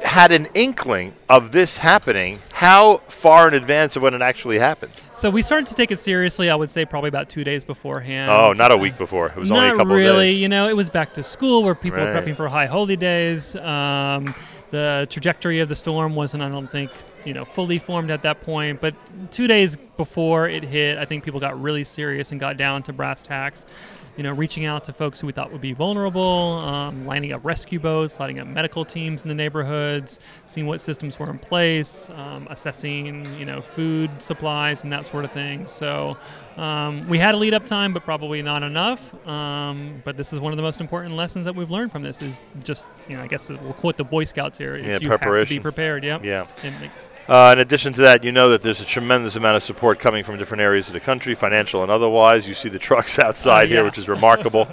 [0.04, 2.40] had an inkling of this happening.
[2.52, 4.94] How far in advance of when it actually happened?
[5.14, 6.50] So we started to take it seriously.
[6.50, 8.32] I would say probably about two days beforehand.
[8.32, 9.28] Oh, not a week before.
[9.28, 10.10] It was not only a couple really.
[10.10, 10.40] of days.
[10.40, 13.56] You know, it was back to school where people were prepping for high holy days.
[13.56, 14.34] Um,
[14.72, 16.90] the trajectory of the storm wasn't, I don't think,
[17.26, 18.82] you know, fully formed at that point.
[18.82, 18.96] But
[19.30, 22.94] two days before it hit, I think people got really serious and got down to
[22.94, 23.68] brass tacks.
[24.16, 27.44] You know, reaching out to folks who we thought would be vulnerable, um, lining up
[27.44, 32.12] rescue boats, lining up medical teams in the neighborhoods, seeing what systems were in place,
[32.12, 35.66] um, assessing, you know, food supplies and that sort of thing.
[35.66, 36.16] So
[36.58, 39.14] um, we had a lead up time, but probably not enough.
[39.28, 42.22] Um, but this is one of the most important lessons that we've learned from this
[42.22, 44.76] is just, you know, I guess we'll quote the Boy Scouts here.
[44.76, 46.04] Is Yeah, you have to be prepared.
[46.04, 46.24] Yep.
[46.24, 46.46] Yeah.
[46.80, 50.00] Makes, Uh, in addition to that, you know that there's a tremendous amount of support
[50.00, 52.48] coming from different areas of the country, financial and otherwise.
[52.48, 53.78] You see the trucks outside yeah.
[53.78, 54.68] here, which is remarkable.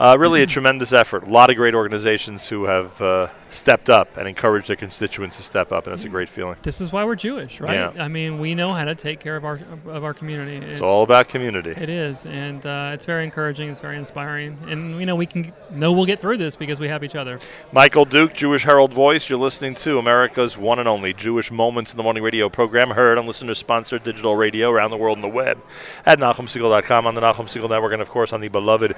[0.00, 1.22] Uh, really, a tremendous effort.
[1.24, 5.42] A lot of great organizations who have uh, stepped up and encouraged their constituents to
[5.42, 6.56] step up, and that's a great feeling.
[6.62, 7.74] this is why we're Jewish, right?
[7.74, 7.92] Yeah.
[8.02, 10.56] I mean, we know how to take care of our of our community.
[10.56, 11.70] It's all about community.
[11.70, 13.68] It is, and uh, it's very encouraging.
[13.68, 16.88] It's very inspiring, and you know we can know we'll get through this because we
[16.88, 17.38] have each other.
[17.72, 19.28] Michael Duke, Jewish Herald Voice.
[19.28, 23.18] You're listening to America's one and only Jewish Moments in the Morning radio program, heard
[23.18, 25.60] on listener-sponsored digital radio around the world on the web
[26.06, 28.94] at NachumSegal.com, on the Nachum Segal Network, and of course on the beloved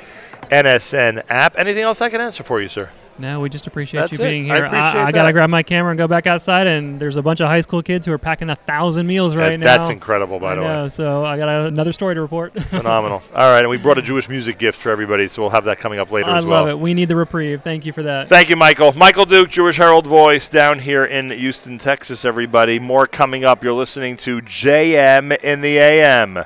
[0.50, 1.58] NSN app.
[1.58, 2.90] Anything else I can answer for you, sir?
[3.18, 4.28] No, we just appreciate That's you it.
[4.28, 4.64] being I here.
[4.64, 7.46] appreciate I, gotta grab my camera and go back outside, and there's a bunch of
[7.46, 9.64] high school kids who are packing a thousand meals right now.
[9.64, 10.88] that's incredible, by I the way.
[10.88, 12.60] So I got another story to report.
[12.70, 13.22] Phenomenal.
[13.34, 15.78] All right, and we brought a Jewish music gift for everybody, so we'll have that
[15.78, 16.62] coming up later I as well.
[16.62, 16.78] love it.
[16.78, 17.62] We need the reprieve.
[17.62, 18.28] Thank you for that.
[18.28, 18.92] Thank you, Michael.
[18.94, 22.78] Michael Duke, Jewish Herald Voice, down here in Houston, Texas, everybody.
[22.80, 23.62] More coming up.
[23.62, 26.44] You're listening to JM in the AM.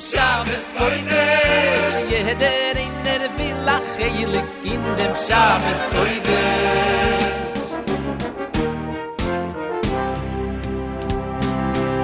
[0.00, 7.28] Shabbos Koidesh Yeheder in der Villa heilig in dem Shabbos Koidesh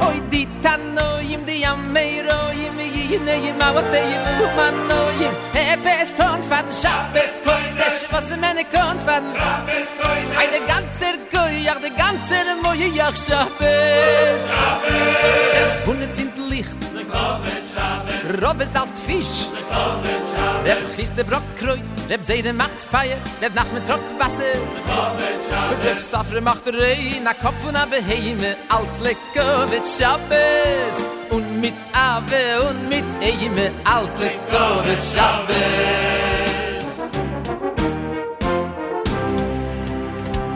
[0.06, 2.78] Oy ditano im di ameiro im
[3.08, 9.24] yine im avote im humano im Epes ton fan Shabbos Koidesh Was mene kon fan
[9.38, 12.88] Shabbos Koidesh Ay de ganzer goyach de ganzer moye
[13.26, 13.85] Shabbos.
[18.46, 19.48] Rove saust Fisch.
[20.64, 24.54] Der Christe Brot kreut, der Seide macht Feier, der nach mit Tropf Wasser.
[25.72, 30.96] Und der Safre macht Rei, na Kopf und a Beheime, als lecker Schabes
[31.30, 35.56] und mit Ave und mit Eime, als lecker Schabes.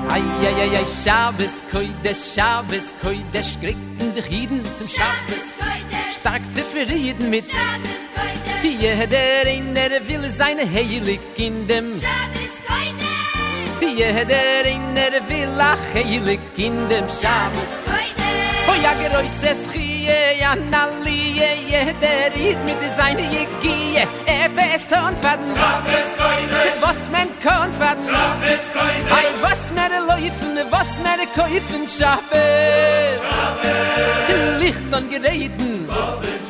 [0.09, 5.57] Ai ai ai ai Schabes, koi de Schabes, koi de Schrecken sich hiden zum Schabes.
[5.59, 5.90] Schabes
[6.21, 7.45] stark zufrieden mit.
[8.63, 12.01] Jeder einer will seine Heilig in dem.
[13.81, 17.07] Jeder einer will ach Heilig in dem.
[17.09, 17.73] Schabes
[18.69, 20.07] Oh ja, geräusch es chie,
[20.41, 25.51] ja, nallie, jeder riet mit seine Jegie, er best und faden.
[25.57, 26.11] Schabes,
[26.71, 28.07] Hey, was men kann fatten?
[28.09, 29.03] Schabes koin.
[29.15, 33.21] Hey, was men de er laufen, was man de kaufen schabes.
[33.31, 34.27] Schabes.
[34.29, 35.89] Die Licht an gedeiten.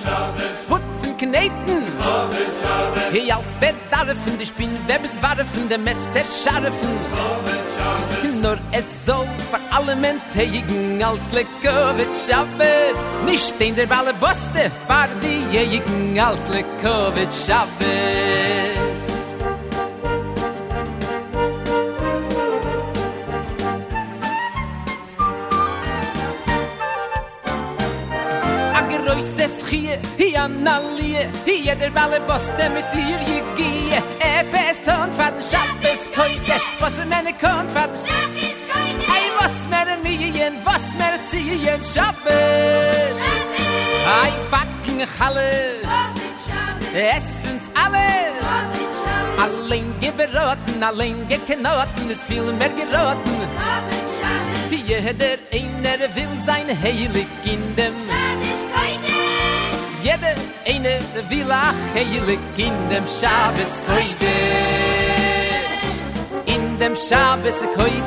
[0.02, 0.56] Schabes.
[0.68, 1.82] Putzen kneten.
[2.02, 3.12] Schabes.
[3.12, 4.70] Hey, als Bett darfen, ich bin
[5.02, 6.98] bis warfen, der Messer scharfen.
[8.42, 14.70] nur es so für alle men tegen als lekovic schabes nicht in der balle buste
[14.86, 18.89] fahr die Jägen als lekovic schabes
[29.50, 33.98] Ageroises chie, hi analie, hi der Balle Boste mit dir je gie.
[34.20, 39.10] E pest und faden Shabbos koidesh, was er meine kon faden Shabbos koidesh.
[39.14, 43.16] Ay, was mer nien, was mer ziehen Shabbos.
[44.22, 45.50] Ay, backen Challe,
[46.94, 48.10] essens alle.
[49.44, 53.36] Allein geberaten, allein gekenoten, ist viel mehr geraten.
[54.90, 57.94] Jeder einer will sein Heilig in dem
[60.02, 62.72] Will ach Heilig in
[63.86, 64.56] Koidesh
[66.46, 66.94] In dem
[67.76, 68.00] Koidesh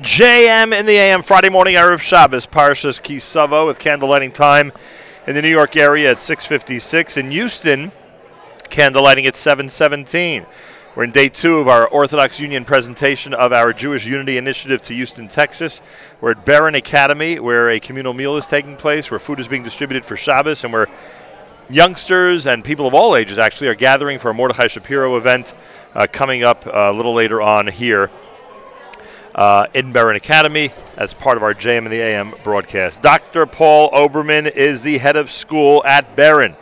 [0.00, 4.72] JM in the AM Friday morning Erev Shabbos Parshas Kisavo with candle lighting time
[5.28, 7.92] in the New York area at 6:56 in Houston.
[8.68, 10.46] candlelighting at 717.
[10.94, 14.94] We're in day two of our Orthodox Union presentation of our Jewish Unity Initiative to
[14.94, 15.82] Houston, Texas.
[16.20, 19.64] We're at Beren Academy, where a communal meal is taking place, where food is being
[19.64, 20.86] distributed for Shabbos, and where
[21.68, 25.52] youngsters and people of all ages actually are gathering for a Mordechai Shapiro event
[25.96, 28.08] uh, coming up uh, a little later on here
[29.34, 33.02] uh, in Beren Academy as part of our JM and the AM broadcast.
[33.02, 33.46] Dr.
[33.46, 36.54] Paul Oberman is the head of school at Beren.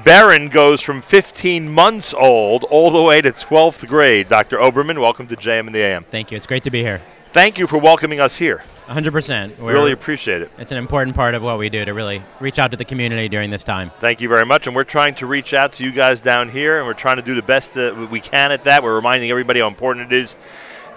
[0.00, 4.26] Beren goes from 15 months old all the way to 12th grade.
[4.26, 4.56] Dr.
[4.56, 6.04] Oberman, welcome to JM and the AM.
[6.04, 6.36] Thank you.
[6.36, 7.02] It's great to be here.
[7.28, 8.64] Thank you for welcoming us here.
[8.88, 9.58] 100%.
[9.58, 10.50] We really appreciate it.
[10.56, 13.28] It's an important part of what we do to really reach out to the community
[13.28, 13.90] during this time.
[14.00, 14.66] Thank you very much.
[14.66, 17.22] And we're trying to reach out to you guys down here, and we're trying to
[17.22, 18.82] do the best that we can at that.
[18.82, 20.36] We're reminding everybody how important it is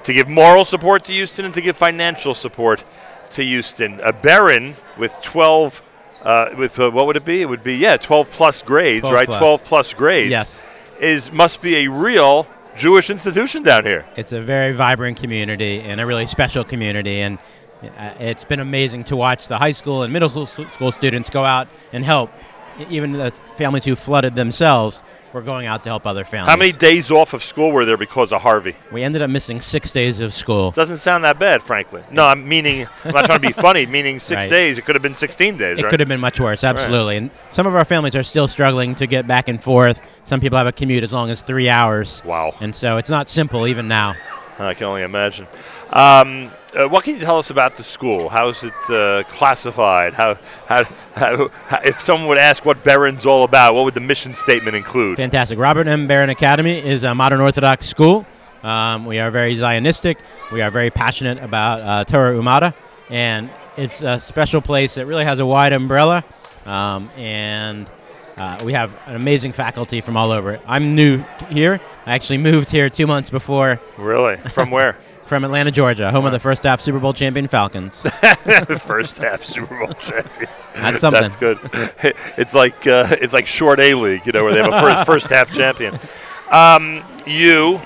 [0.03, 2.83] to give moral support to Houston and to give financial support
[3.31, 3.99] to Houston.
[3.99, 5.83] A Beren with 12,
[6.25, 7.41] uh, with uh, what would it be?
[7.41, 9.27] It would be, yeah, 12 plus grades, 12 right?
[9.27, 9.37] plus.
[9.37, 10.31] 12 plus grades.
[10.31, 10.67] Yes.
[10.99, 14.05] Is must be a real Jewish institution down here.
[14.15, 17.21] It's a very vibrant community and a really special community.
[17.21, 17.37] And
[17.83, 21.43] uh, it's been amazing to watch the high school and middle school, school students go
[21.43, 22.31] out and help.
[22.89, 25.03] Even the families who flooded themselves
[25.33, 26.49] were going out to help other families.
[26.49, 28.75] How many days off of school were there because of Harvey?
[28.91, 30.71] We ended up missing six days of school.
[30.71, 32.03] Doesn't sound that bad, frankly.
[32.11, 34.49] No, I'm meaning, I'm not trying to be funny, meaning six Right.
[34.49, 34.77] days.
[34.77, 35.89] It could have been 16 days, It right?
[35.89, 36.69] could have been much worse, Right.
[36.69, 37.17] absolutely.
[37.17, 39.99] And some of our families are still struggling to get back and forth.
[40.23, 42.21] Some people have a commute as long as three hours.
[42.25, 42.55] Wow.
[42.61, 44.15] And so it's not simple even now.
[44.57, 45.47] I can only imagine.
[45.91, 48.29] Um, uh, what can you tell us about the school?
[48.29, 50.13] How is it uh, classified?
[50.13, 50.35] How,
[50.67, 50.83] how,
[51.15, 54.75] how, how, if someone would ask what Beren's all about, what would the mission statement
[54.75, 55.17] include?
[55.17, 55.57] Fantastic.
[55.57, 56.07] Robert M.
[56.07, 58.25] Beren Academy is a modern Orthodox school.
[58.63, 60.17] Um, we are very Zionistic.
[60.51, 62.73] We are very passionate about uh, Torah Umada.
[63.09, 66.25] And it's a special place that really has a wide umbrella.
[66.65, 67.89] Um, and
[68.37, 70.59] uh, we have an amazing faculty from all over.
[70.65, 71.79] I'm new here.
[72.05, 73.79] I actually moved here two months before.
[73.97, 74.37] Really?
[74.37, 74.97] From where?
[75.25, 78.01] From Atlanta, Georgia, home of the first half Super Bowl champion Falcons.
[78.79, 80.69] First half Super Bowl champions.
[80.75, 81.21] That's something.
[81.23, 81.57] That's good.
[82.37, 85.05] It's like uh, it's like short A league, you know, where they have a first,
[85.07, 85.97] first half champion.
[86.51, 87.81] Um, you,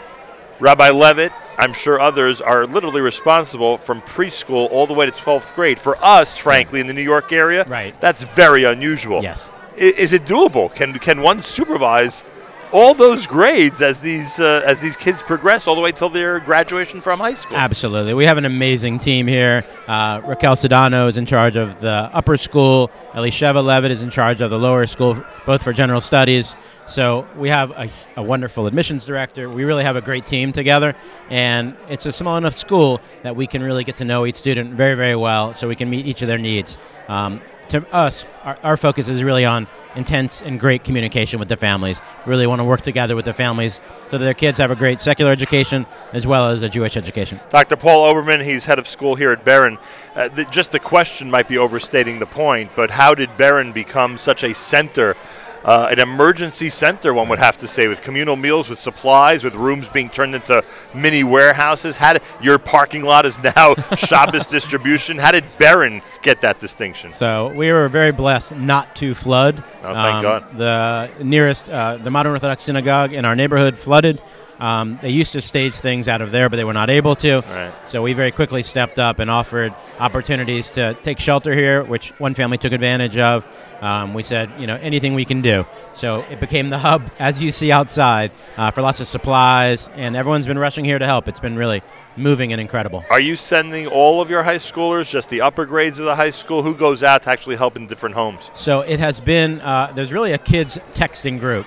[0.60, 5.56] Rabbi Levitt, I'm sure others are literally responsible from preschool all the way to 12th
[5.56, 5.80] grade.
[5.80, 7.98] For us, frankly, in the New York area, Right.
[8.02, 9.24] that's very unusual.
[9.24, 9.50] Yes.
[9.78, 10.74] I- Is it doable?
[10.76, 12.26] Can can one supervise
[12.72, 16.40] all those grades as these uh, as these kids progress all the way till their
[16.40, 17.58] graduation from high school?
[17.58, 18.14] Absolutely.
[18.14, 19.66] We have an amazing team here.
[19.88, 22.92] Uh, Raquel Sedano is in charge of the upper school.
[23.12, 26.56] Elisheva Levitt is in charge of the lower school, both for general studies.
[26.86, 29.50] So we have a, a wonderful admissions director.
[29.50, 30.96] We really have a great team together.
[31.30, 34.74] And it's a small enough school that we can really get to know each student
[34.74, 36.78] very, very well so we can meet each of their needs.
[37.08, 41.58] Um, to us, our, our focus is really on intense and great communication with the
[41.58, 42.00] families.
[42.26, 44.76] We really want to work together with the families so that their kids have a
[44.76, 47.40] great secular education as well as a Jewish education.
[47.50, 47.76] Dr.
[47.76, 49.80] Paul Oberman, he's head of school here at Beren.
[50.16, 54.18] Uh, th- just the question might be overstating the point, but how did Beren become
[54.18, 55.16] such a center,
[55.64, 59.54] uh, an emergency center, one would have to say, with communal meals, with supplies, with
[59.56, 60.64] rooms being turned into
[60.94, 61.98] mini warehouses?
[61.98, 65.18] How did, your parking lot is now Shabbos distribution.
[65.18, 67.12] How did Beren get that distinction?
[67.12, 69.58] So we were very blessed not to flood.
[69.58, 70.58] Um, Oh, thank God.
[70.58, 74.22] The nearest, uh, the modern Orthodox synagogue in our neighborhood flooded.
[74.60, 77.40] Um, they used to stage things out of there, but they were not able to.
[77.40, 77.72] Right.
[77.86, 82.34] So we very quickly stepped up and offered opportunities to take shelter here, which one
[82.34, 83.46] family took advantage of.
[83.82, 85.66] Um, we said, you know, anything we can do.
[85.96, 90.16] So it became the hub, as you see outside, uh, for lots of supplies, and
[90.16, 91.28] everyone's been rushing here to help.
[91.28, 91.82] It's been really
[92.18, 93.06] moving and incredible.
[93.10, 96.30] Are you sending all of your high schoolers, just the upper grades of the high
[96.32, 96.64] school?
[96.64, 98.52] Who goes out to actually help in different homes?
[98.56, 99.62] So it has been.
[99.62, 101.66] Uh, there's really a kids texting group,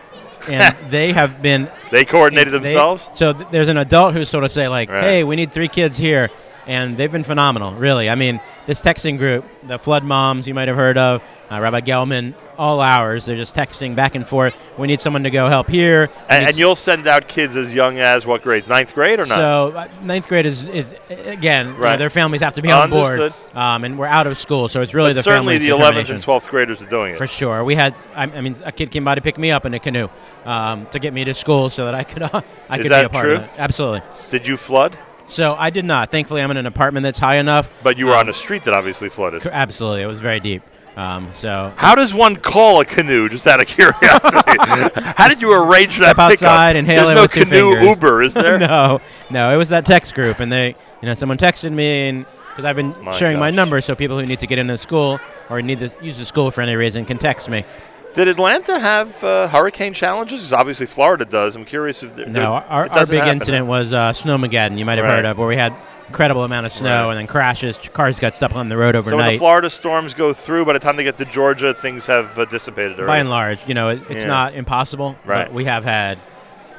[0.48, 1.68] and they have been.
[1.90, 3.08] They coordinated they- themselves?
[3.12, 5.02] So th- there's an adult who sort of say like, Right.
[5.02, 6.30] "Hey, we need three kids here,"
[6.66, 7.72] and they've been phenomenal.
[7.72, 11.60] Really, I mean, this texting group, the Flood Moms, you might have heard of, uh,
[11.60, 13.26] Rabbi Gelman, all hours.
[13.26, 14.56] They're just texting back and forth.
[14.78, 16.10] We need someone to go help here.
[16.28, 18.68] And, and you'll send out kids as young as what grades?
[18.68, 19.36] Ninth grade or not?
[19.36, 22.70] so uh, ninth grade is, is uh, again, you know, their families have to be
[22.70, 25.70] on board, um, and we're out of school, so it's really But the certainly the
[25.70, 27.18] 11th and 12th graders are doing it.
[27.18, 27.94] For sure, we had.
[28.14, 30.08] I, I mean, a kid came by to pick me up in a canoe
[30.44, 32.22] um, to get me to school so that I could.
[32.68, 33.34] I Is could be a part true?
[33.36, 33.50] of it.
[33.58, 34.02] Absolutely.
[34.30, 34.96] Did you flood?
[35.26, 36.10] So I did not.
[36.10, 37.82] Thankfully, I'm in an apartment that's high enough.
[37.82, 39.46] But you were on a street that obviously flooded.
[39.46, 40.62] Absolutely, it was very deep.
[40.96, 43.28] Um, so How does one call a canoe?
[43.28, 44.92] Just out of curiosity.
[45.16, 47.80] How did you arrange that step outside and hail There's no canoe.
[47.80, 48.58] Uber, is there?
[48.58, 49.00] no,
[49.30, 49.52] no.
[49.52, 50.68] It was that text group, and they,
[51.00, 54.18] you know, someone texted me, and because I've been My sharing my number, so people
[54.20, 55.18] who need to get into school
[55.48, 57.64] or need to use the school for any reason can text me.
[58.14, 60.52] Did Atlanta have uh, hurricane challenges?
[60.52, 61.56] Obviously, Florida does.
[61.56, 63.28] I'm curious if No, our, our big happen.
[63.36, 64.76] incident was uh, Snowmageddon.
[64.78, 65.16] You might have Right.
[65.16, 65.72] heard of, where we had
[66.08, 67.10] incredible amount of snow Right.
[67.12, 67.78] and then crashes.
[67.78, 69.12] Cars got stuck on the road overnight.
[69.12, 69.38] So when the.
[69.38, 72.98] Florida storms go through, by the time they get to Georgia, things have uh, dissipated
[72.98, 73.06] already.
[73.06, 74.26] By and large, you know, it, it's Yeah.
[74.28, 75.16] not impossible.
[75.24, 75.46] Right.
[75.46, 76.18] But we have had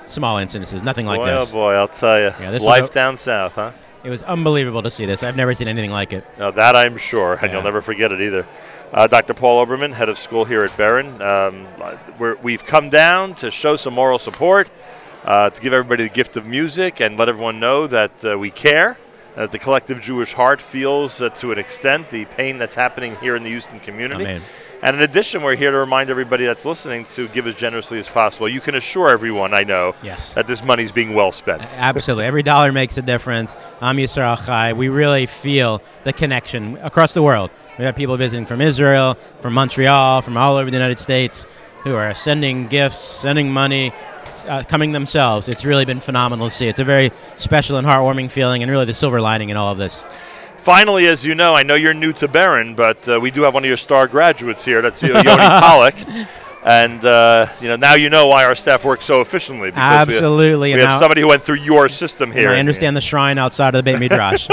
[0.05, 1.49] small incidences, nothing like boy, this.
[1.49, 2.31] oh boy, I'll tell you.
[2.39, 3.71] Yeah, Life a- down south, huh?
[4.03, 5.23] It was unbelievable to see this.
[5.23, 6.25] I've never seen anything like it.
[6.37, 7.53] No, that I'm sure, and Yeah.
[7.53, 8.45] you'll never forget it either.
[8.93, 9.33] Uh, Dr.
[9.33, 11.19] Paul Oberman, head of school here at Beren.
[11.19, 11.67] Um,
[12.19, 14.69] we're, we've come down to show some moral support,
[15.25, 18.51] uh, to give everybody the gift of music, and let everyone know that uh, we
[18.51, 18.99] care,
[19.35, 23.35] that the collective Jewish heart feels uh, to an extent the pain that's happening here
[23.35, 24.25] in the Houston community.
[24.25, 24.41] Amen.
[24.83, 28.09] And in addition, we're here to remind everybody that's listening to give as generously as
[28.09, 28.47] possible.
[28.47, 30.35] You can assure everyone, I know, Yes.
[30.35, 31.63] that this money's being well spent.
[31.77, 32.25] Absolutely.
[32.25, 33.57] Every dollar makes a difference.
[33.81, 34.73] I'm Yisrael Chai.
[34.73, 37.49] We really feel the connection across the world.
[37.77, 41.45] We have people visiting from Israel, from Montreal, from all over the United States
[41.83, 43.91] who are sending gifts, sending money,
[44.47, 45.49] uh, coming themselves.
[45.49, 46.67] It's really been phenomenal to see.
[46.67, 49.77] It's a very special and heartwarming feeling, and really the silver lining in all of
[49.77, 50.05] this.
[50.57, 53.53] Finally, as you know, I know you're new to Beren, but uh, we do have
[53.53, 54.81] one of your star graduates here.
[54.81, 55.95] That's Yoni Pollock.
[56.65, 59.69] And uh, you know now you know why our staff works so efficiently.
[59.71, 62.49] Because we have- Absolutely, we and have, somebody who went through your system here.
[62.51, 64.47] I understand the shrine outside of the Beit Midrash.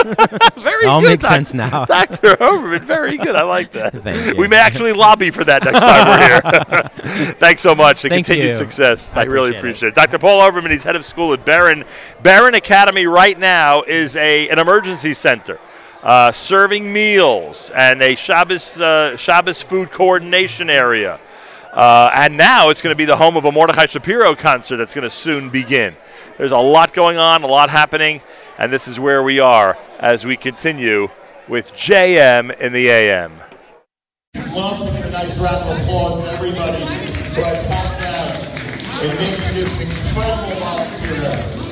[0.56, 1.84] Very all good, makes Doc- sense now.
[1.84, 2.36] Dr.
[2.36, 3.36] Oberman, very good.
[3.36, 3.92] I like that.
[4.02, 4.40] Thank you.
[4.40, 7.32] We may actually lobby for that next time we're here.
[7.34, 8.54] Thanks so much and Thank continued you.
[8.56, 9.14] success.
[9.16, 9.94] I, I really appreciate appreciate it.
[9.94, 10.18] Dr.
[10.18, 11.86] Paul Oberman, he's head of school at Beren.
[12.24, 15.60] Beren Academy right now is a an emergency center.
[16.02, 21.20] Uh, serving meals and a Shabbos, uh, Shabbos food coordination area.
[21.72, 24.94] Uh, and now it's going to be the home of a Mordechai Shapiro concert that's
[24.94, 25.94] going to soon begin.
[26.36, 28.22] There's a lot going on, a lot happening,
[28.58, 31.08] and this is where we are as we continue
[31.48, 33.32] with JM in the AM.
[33.38, 36.82] love to give a nice round of applause to everybody
[37.34, 38.50] who has helped out
[39.02, 41.70] in making this incredible volunteer.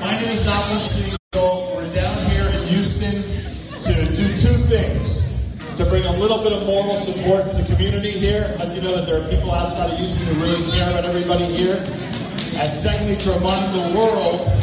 [0.00, 1.76] My name is Nachum Segal.
[1.76, 5.23] We're down here in Houston to do two things.
[5.74, 8.94] To bring a little bit of moral support for the community here, let you know
[8.94, 11.82] that there are people outside of Houston who really care about everybody here.
[12.62, 14.54] And secondly, to remind the world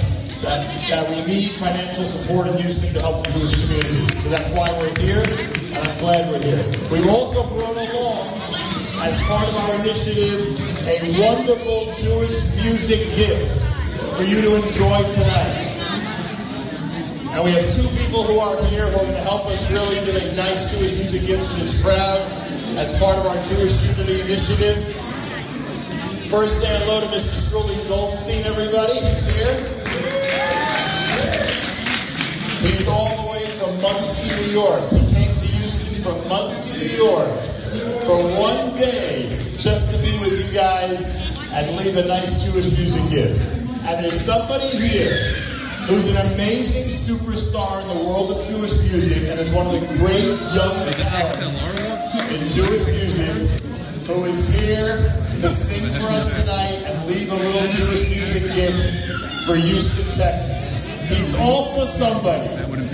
[0.47, 4.07] that, that we need financial support in Houston to help the Jewish community.
[4.23, 5.19] So that's why we're here,
[5.75, 6.63] and I'm glad we're here.
[6.87, 8.23] We've also brought along,
[9.03, 13.67] as part of our initiative, a wonderful Jewish music gift
[14.15, 15.71] for you to enjoy tonight.
[17.31, 20.03] And we have two people who are here who are going to help us really
[20.03, 22.19] give a nice Jewish music gift to this crowd
[22.75, 24.75] as part of our Jewish Unity Initiative.
[26.27, 27.31] First, say hello to Mr.
[27.31, 28.99] Shirley Goldstein, everybody.
[28.99, 29.55] He's here.
[32.59, 34.83] He's all the way from Monsey, New York.
[34.91, 37.31] He came to Houston from Monsey, New York
[38.03, 43.07] for one day just to be with you guys and leave a nice Jewish music
[43.07, 43.39] gift.
[43.87, 45.15] And there's somebody here
[45.89, 49.81] who's an amazing superstar in the world of Jewish music and is one of the
[49.97, 51.65] great young talents
[52.29, 53.33] in Jewish music
[54.05, 54.97] who is here
[55.41, 58.81] to sing for us tonight and leave a little Jewish music gift
[59.47, 60.85] for Houston, Texas.
[61.09, 62.49] He's also somebody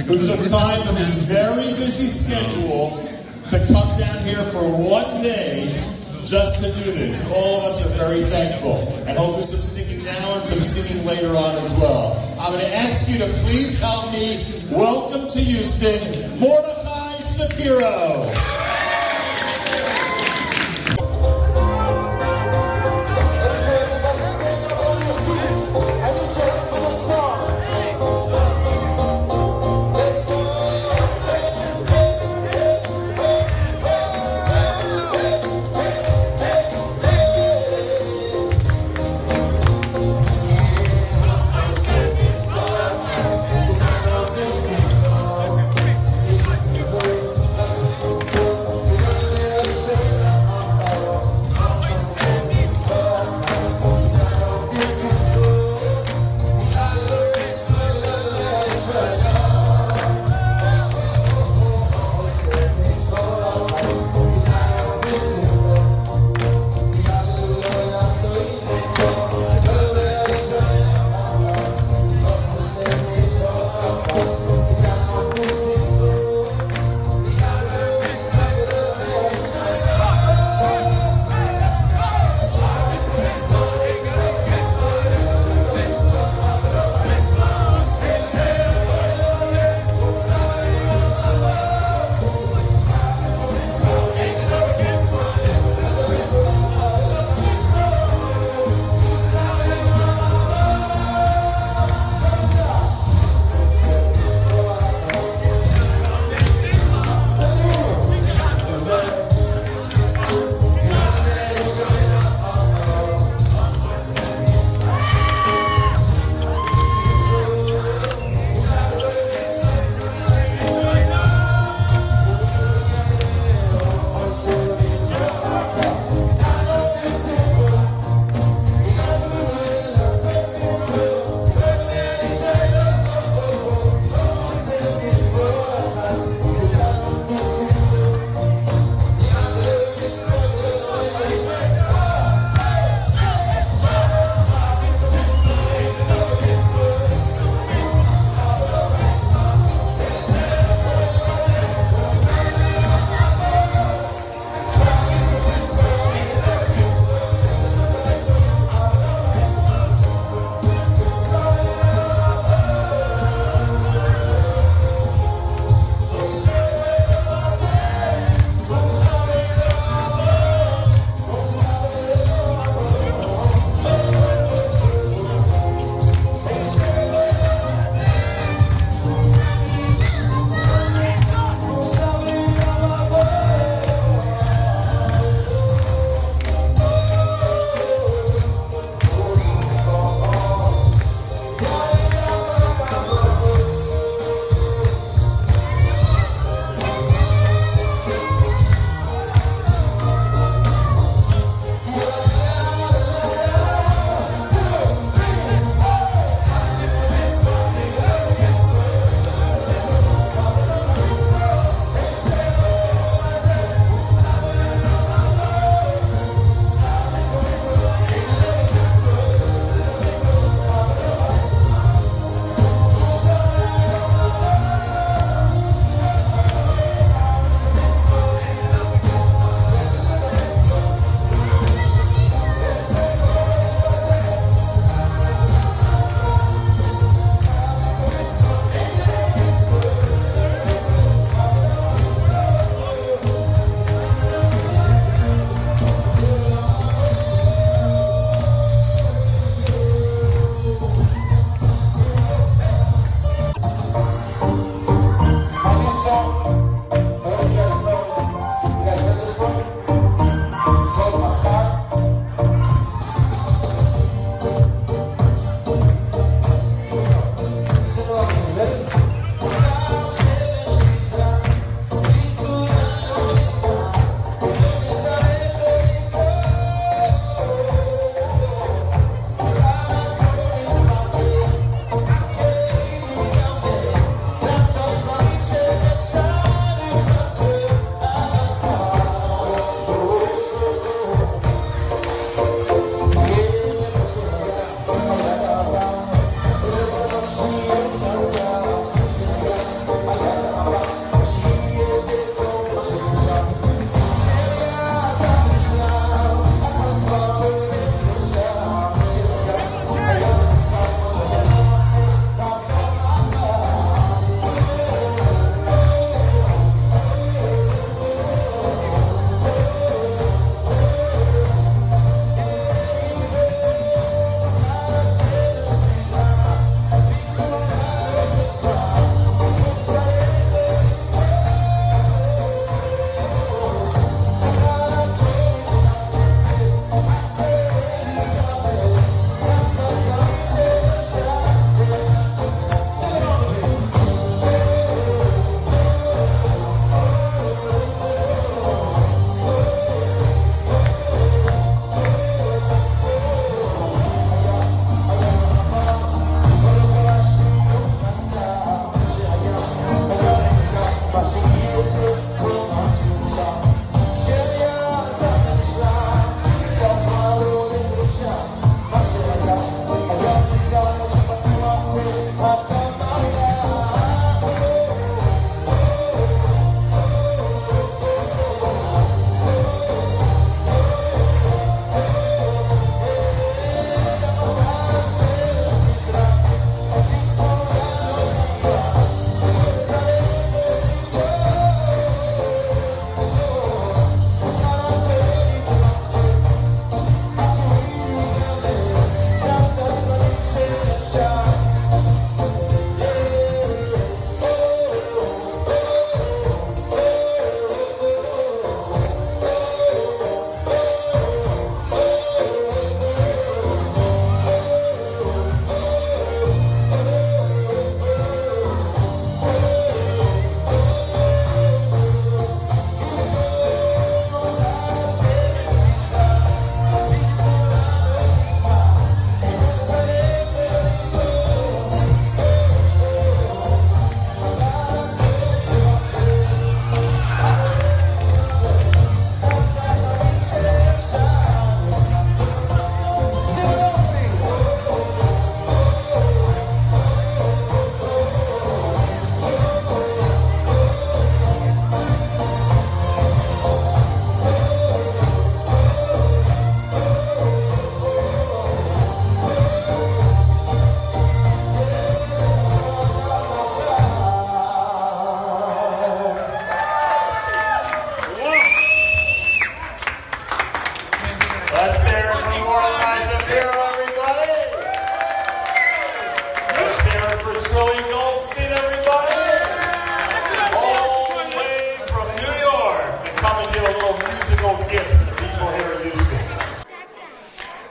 [0.08, 3.04] who took time from his very busy schedule
[3.52, 5.97] to come down here for one day
[6.30, 7.32] just to do this.
[7.32, 8.84] All of us are very thankful.
[9.08, 12.20] And he'll do some singing now and some singing later on as well.
[12.40, 18.57] I'm going to ask you to please help me welcome to Houston, Mordechai Shapiro.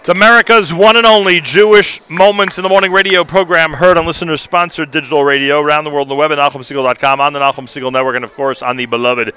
[0.06, 4.36] It's America's one and only Jewish Moments in the Morning radio program heard on listener
[4.36, 7.90] sponsored digital radio around the world on the web at NachumSegal.com, on the Nachum Segal
[7.90, 9.34] Network, and of course on the beloved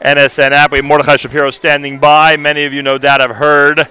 [0.00, 0.70] NSN app.
[0.70, 2.36] We have Mordechai Shapiro standing by.
[2.36, 3.88] Many of you, no doubt, have heard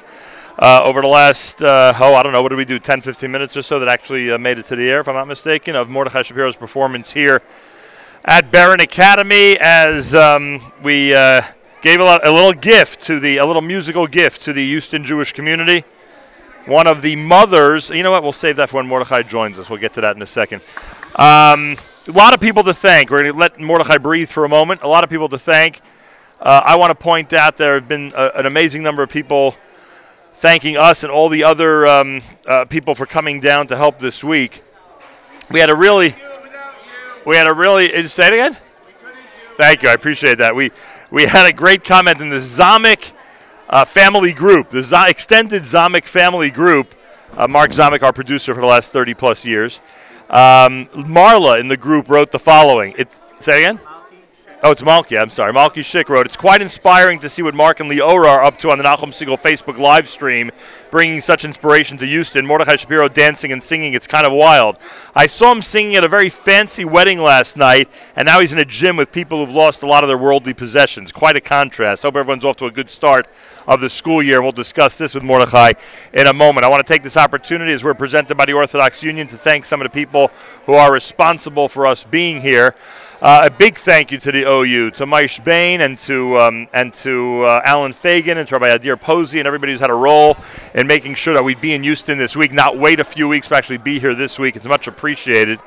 [0.58, 3.30] uh, over the last, uh, oh, I don't know, what did we do, 10, 15
[3.30, 5.76] minutes or so that actually uh, made it to the air, if I'm not mistaken,
[5.76, 7.41] of Mordechai Shapiro's performance here
[8.24, 11.41] at Beren Academy as um, we uh,
[11.82, 15.04] gave a, lot, a little gift to the, a little musical gift to the Houston
[15.04, 15.84] Jewish community
[16.65, 17.90] one of the mothers.
[17.90, 18.23] You know what?
[18.23, 19.69] We'll save that for when Mordechai joins us.
[19.69, 20.61] We'll get to that in a second.
[21.15, 21.76] Um,
[22.07, 23.10] a lot of people to thank.
[23.10, 24.81] We're going to let Mordechai breathe for a moment.
[24.81, 25.81] A lot of people to thank.
[26.41, 29.56] Uh, I want to point out there have been a, an amazing number of people
[30.34, 34.23] thanking us and all the other um, uh, people for coming down to help this
[34.23, 34.61] week.
[35.49, 36.15] We had a really,
[37.26, 37.94] we had a really.
[37.94, 38.57] uh, Say it again.
[39.56, 39.90] Thank you.
[39.90, 40.56] I appreciate that.
[40.56, 40.72] We
[41.11, 43.14] we had a great comment in the Zamek
[43.74, 46.94] uh, family group, the Z- extended Zamek family group.
[47.36, 49.82] Uh, Mark Zamek, our producer for the last 30 plus years.
[50.30, 52.94] Um, Marla in the group wrote the following.
[53.00, 53.10] It,
[53.40, 53.80] say again?
[54.65, 55.22] Oh, it's Malky.
[55.22, 55.52] I'm sorry.
[55.52, 58.72] Malky Schick wrote, It's quite inspiring to see what Mark and Leora are up to
[58.72, 60.52] on the Nachum Segal Facebook live stream,
[60.90, 62.45] bringing such inspiration to Houston.
[62.45, 63.91] Mordechai Shapiro dancing and singing.
[63.91, 64.77] It's kind of wild.
[65.14, 68.60] I saw him singing at a very fancy wedding last night, and now he's in
[68.60, 71.11] a gym with people who've lost a lot of their worldly possessions.
[71.11, 72.03] Quite a contrast.
[72.03, 73.27] Hope everyone's off to a good start
[73.68, 74.41] of the school year.
[74.41, 75.73] We'll discuss this with Mordechai
[76.14, 76.64] in a moment.
[76.64, 79.65] I want to take this opportunity as we're presented by the Orthodox Union to thank
[79.65, 80.31] some of the people
[80.68, 82.76] who are responsible for us being here.
[83.24, 86.94] Uh, a big thank you to the OU, to Moishe Bane and to um, and
[86.95, 90.36] to uh, Allen Fagin and to Rabbi Adir Posey and everybody who's had a role
[90.74, 93.48] in making sure that we'd be in Houston this week, not wait a few weeks,
[93.48, 94.58] but actually be here this week.
[94.58, 95.60] It's much appreciated.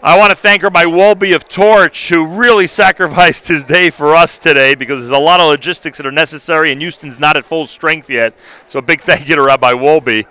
[0.00, 4.38] I want to thank Rabbi Wolby of Torch, who really sacrificed his day for us
[4.38, 7.66] today because there's a lot of logistics that are necessary, and Houston's not at full
[7.66, 8.32] strength yet.
[8.68, 10.24] So, a big thank you to Rabbi Wolby.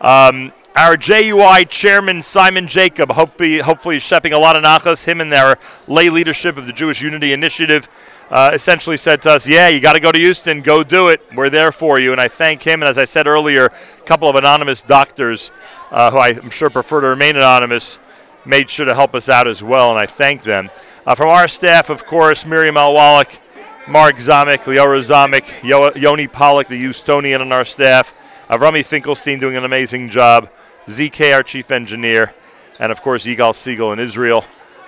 [0.00, 5.04] Um, our JUI chairman, Simon Jacob, hopefully, hopefully shepping a lot of nachas.
[5.04, 5.56] Him and their
[5.88, 7.88] lay leadership of the Jewish Unity Initiative
[8.30, 11.22] uh, essentially said to us, Yeah, you got to go to Houston, go do it.
[11.34, 12.12] We're there for you.
[12.12, 12.82] And I thank him.
[12.82, 15.50] And as I said earlier, a couple of anonymous doctors
[15.90, 17.98] uh, who I'm sure prefer to remain anonymous
[18.44, 20.70] made sure to help us out as well, and I thank them.
[21.04, 23.40] Uh, from our staff, of course, Miriam Alwalik,
[23.88, 28.16] Mark Zamek, Leora Zamek, Yo- Yoni Pollock, the Houstonian on our staff,
[28.48, 30.48] Avrami Finkelstein doing an amazing job,
[30.86, 32.32] ZK, our chief engineer,
[32.78, 34.44] and of course, Yigal Siegel in Israel,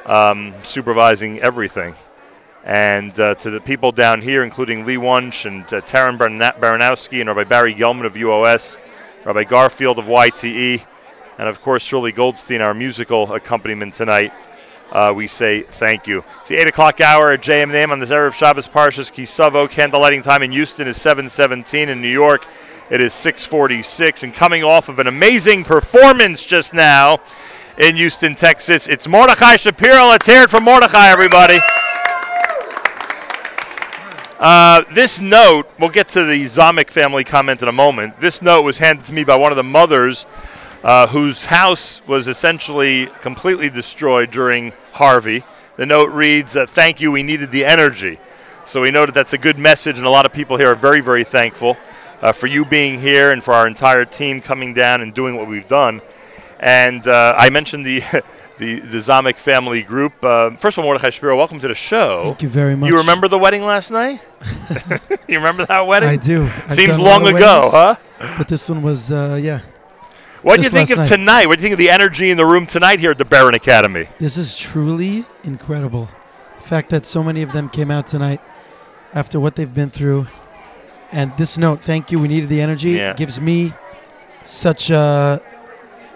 [0.06, 1.94] um, supervising everything.
[2.64, 7.28] And uh, to the people down here, including Lee Wunsch and uh, Taryn Baranowski and
[7.28, 8.78] Rabbi Barry Gelman of UOS,
[9.24, 10.84] Rabbi Garfield of YTE,
[11.36, 14.32] and of course Sruli Goldstein, our musical accompaniment tonight.
[14.92, 16.24] Uh, we say thank you.
[16.40, 19.68] It's the 8 o'clock hour at JM Name on this Erev Shabbos Parshas Kisavo.
[19.68, 21.88] Candlelighting time in Houston is 717.
[21.88, 22.46] In New York,
[22.90, 24.22] it is 646.
[24.22, 27.20] And coming off of an amazing performance just now
[27.76, 30.06] in Houston, Texas, it's Mordechai Shapiro.
[30.06, 31.58] Let's hear it from Mordechai, everybody.
[34.38, 38.20] Uh, this note, we'll get to the Zamek family comment in a moment.
[38.20, 40.26] This note was handed to me by one of the mothers
[40.82, 45.44] uh, whose house was essentially completely destroyed during Harvey.
[45.76, 48.18] The note reads, uh, Thank you, we needed the energy.
[48.64, 50.76] So we know that that's a good message, and a lot of people here are
[50.76, 51.76] very, very thankful
[52.22, 55.48] uh, for you being here and for our entire team coming down and doing what
[55.48, 56.00] we've done.
[56.60, 58.02] And uh, I mentioned the.
[58.58, 60.14] The, the Zamek family group.
[60.20, 62.24] Uh, first of all, Mordechai Shapiro, welcome to the show.
[62.24, 62.90] Thank you very much.
[62.90, 64.18] You remember the wedding last night?
[65.28, 66.08] you remember that wedding?
[66.08, 66.48] I do.
[66.68, 68.34] Seems done a lot long ago, weddings, huh?
[68.36, 69.60] But this one was, uh, yeah.
[70.42, 71.08] What do you think of night.
[71.08, 71.46] tonight?
[71.46, 73.54] What do you think of the energy in the room tonight here at the Beren
[73.54, 74.06] Academy?
[74.18, 76.08] This is truly incredible.
[76.56, 78.40] The fact that so many of them came out tonight
[79.14, 80.26] after what they've been through.
[81.12, 83.14] And this note, thank you, we needed the energy, Yeah.
[83.14, 83.72] gives me
[84.44, 85.38] such uh,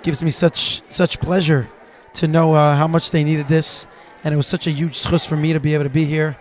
[0.03, 1.69] gives me such such pleasure
[2.15, 3.87] to know uh, how much they needed this.
[4.25, 6.37] And it was such a huge schus for me to be able to be here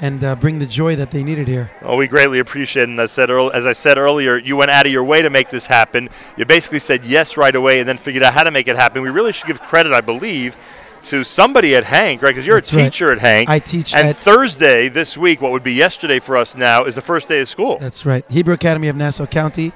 [0.00, 1.70] and uh, bring the joy that they needed here.
[1.80, 2.88] Well, we greatly appreciate it.
[2.88, 5.30] And I said earl- as I said earlier, you went out of your way to
[5.30, 6.08] make this happen.
[6.36, 9.00] You basically said yes right away and then figured out how to make it happen.
[9.02, 10.56] We really should give credit, I believe,
[11.04, 12.30] to somebody at Hank, right?
[12.30, 12.84] Because you're That's a right.
[12.84, 13.48] teacher at Hank.
[13.48, 17.00] I teach And Thursday this week, what would be yesterday for us now, is the
[17.02, 17.78] first day of school.
[17.78, 18.24] That's right.
[18.30, 19.72] Hebrew Academy of Nassau County.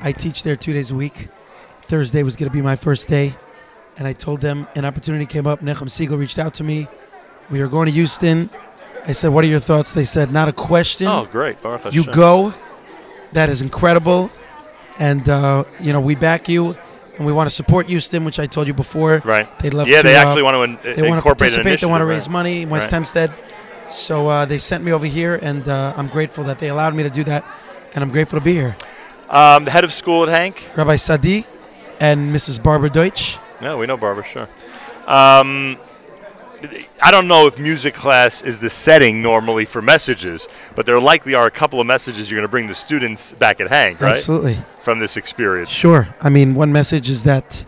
[0.00, 1.28] I teach there two days a week.
[1.82, 3.34] Thursday was going to be my first day.
[3.96, 5.60] And I told them an opportunity came up.
[5.60, 6.86] Nachum Segal reached out to me.
[7.50, 8.50] We are going to Houston.
[9.06, 9.92] I said, What are your thoughts?
[9.92, 11.06] They said, Not a question.
[11.06, 11.62] Oh, great.
[11.62, 12.12] Baruch You Hashem.
[12.12, 12.54] go.
[13.32, 14.30] That is incredible.
[14.98, 16.76] And, uh, you know, we back you.
[17.16, 19.22] And we want to support Houston, which I told you before.
[19.24, 19.46] Right.
[19.60, 20.08] They'd love Yeah, to.
[20.08, 21.80] they uh, actually want to in- they want to an participate.
[21.80, 22.32] They want to raise right.
[22.32, 22.92] money in West Right.
[22.94, 23.32] Hempstead.
[23.88, 27.02] So uh, they sent me over here, and uh, I'm grateful that they allowed me
[27.04, 27.44] to do that.
[27.94, 28.76] And I'm grateful to be here.
[29.30, 30.70] Um, the head of school at Hank.
[30.76, 31.46] Rabbi Sadi
[32.00, 32.62] and Mrs.
[32.62, 33.38] Barbara Deutsch.
[33.60, 34.48] No, we know Barbara, sure.
[35.06, 35.78] Um,
[37.02, 41.34] I don't know if music class is the setting normally for messages, but there likely
[41.34, 44.14] are a couple of messages you're going to bring the students back at Hank, right?
[44.14, 44.56] Absolutely.
[44.80, 45.70] From this experience.
[45.70, 46.08] Sure.
[46.20, 47.66] I mean, one message is that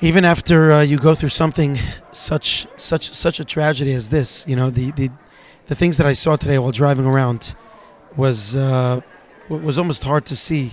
[0.00, 1.78] even after uh, you go through something
[2.10, 5.10] such such such a tragedy as this, you know, the the,
[5.68, 7.54] the things that I saw today while driving around
[8.16, 9.00] was uh,
[9.48, 10.72] was almost hard to see.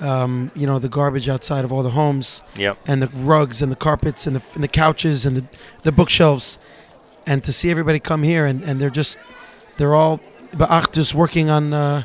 [0.00, 2.78] Um, you know, the garbage outside of all the homes, Yep.
[2.86, 5.44] and the rugs and the carpets and the and the couches and the
[5.84, 6.58] the bookshelves,
[7.26, 9.18] and to see everybody come here and, and they're just
[9.76, 10.18] they're all
[10.90, 12.02] just working on uh,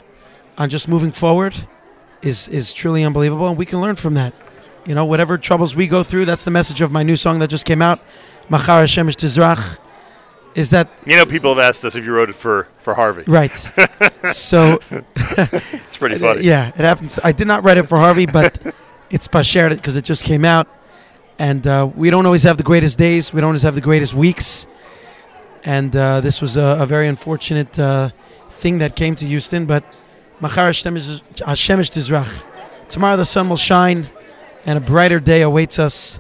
[0.58, 1.56] on just moving forward
[2.22, 4.34] is is truly unbelievable, and we can learn from that.
[4.86, 7.50] You know, whatever troubles we go through, that's the message of my new song that
[7.50, 8.00] just came out,
[8.50, 9.78] Machar Shemesh Tizrach,
[10.60, 13.24] is that You know, people have asked us if you wrote it for, for Harvey.
[13.28, 13.56] right?
[14.28, 16.42] so it's pretty funny.
[16.44, 17.20] Yeah, it happens.
[17.24, 18.60] I did not write it for Harvey, but
[19.10, 20.68] it's shared it because it just came out,
[21.40, 23.34] and uh, we don't always have the greatest days.
[23.34, 24.68] We don't always have the greatest weeks,
[25.64, 28.10] and uh, this was a, a very unfortunate uh,
[28.50, 29.66] thing that came to Houston.
[29.66, 29.84] But
[30.42, 31.22] Machar Hashemesh
[31.52, 32.46] Hashemesh Tizrach.
[32.90, 34.10] Tomorrow the sun will shine,
[34.66, 36.20] and a brighter day awaits us,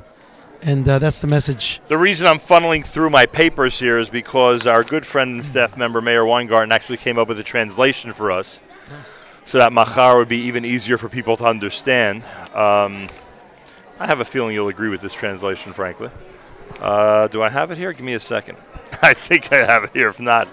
[0.62, 1.82] and uh, that's the message.
[1.88, 5.78] The reason I'm funneling through my papers here is because our good friend and staff
[5.78, 8.60] member, Meir Weingarten, actually came up with a translation for us
[9.46, 12.24] so that Machar would be even easier for people to understand.
[12.54, 13.08] Um,
[14.00, 16.10] I have a feeling you'll agree with this translation, frankly.
[16.80, 17.92] Uh, do I have it here?
[17.92, 18.58] Give me a second.
[19.02, 20.08] I think I have it here.
[20.08, 20.48] If not,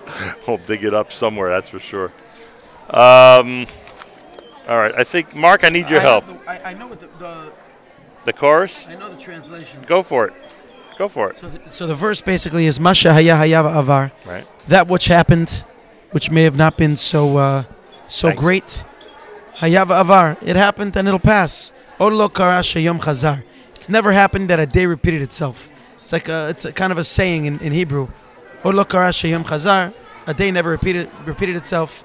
[0.46, 2.12] we'll dig it up somewhere, that's for sure.
[2.90, 3.66] Um,
[4.68, 6.24] all right, I think, Mark, I need your help.
[6.48, 7.52] I, know what the, the
[8.26, 8.88] The chorus?
[8.88, 9.84] I know the translation.
[9.86, 10.34] Go for it.
[10.98, 11.38] Go for it.
[11.38, 14.10] So the, so the verse basically is Masha Haya Avar.
[14.26, 14.44] Right.
[14.66, 15.64] That which happened,
[16.10, 17.64] which may have not been so uh,
[18.08, 18.40] so Thanks.
[18.40, 18.84] great.
[19.58, 20.36] Hayava Avar.
[20.42, 21.72] It happened and it'll pass.
[22.00, 23.44] Od lo kara chazar.
[23.76, 25.70] It's never happened that a day repeated itself.
[26.02, 28.08] It's like a, it's a kind of a saying in, in Hebrew.
[28.64, 29.94] Od lo kara chazar.
[30.26, 32.02] A day never repeated repeated itself.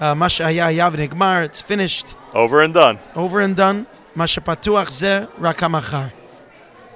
[0.00, 1.44] Uh, Masha haya v'nigmar.
[1.44, 2.16] It's finished.
[2.34, 2.98] Over and done.
[3.14, 3.86] Over and done.
[4.14, 6.12] Masha patuach zeh.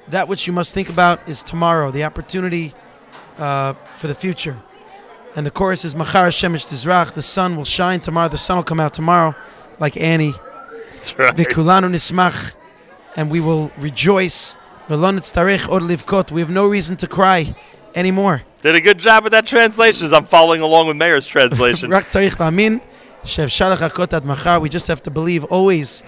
[0.08, 2.74] That which you must think about is tomorrow, the opportunity
[3.38, 4.58] uh, for the future.
[5.36, 7.14] And the chorus is Machar Shemesh Tizrach.
[7.14, 8.28] The sun will shine tomorrow.
[8.28, 9.34] The sun will come out tomorrow,
[9.80, 10.34] like Annie.
[10.92, 11.34] That's right.
[11.34, 12.54] Nismach,
[13.16, 14.56] and we will rejoice.
[14.88, 16.30] V'lo nitztarech od livkot.
[16.30, 17.54] We have no reason to cry
[17.94, 18.42] anymore.
[18.62, 21.90] Did a good job with that translation as I'm following along with Meir's translation.
[21.96, 22.80] Rak tzarich la'amin
[23.24, 24.60] she'efshar lechakot machar.
[24.60, 26.02] We just have to believe always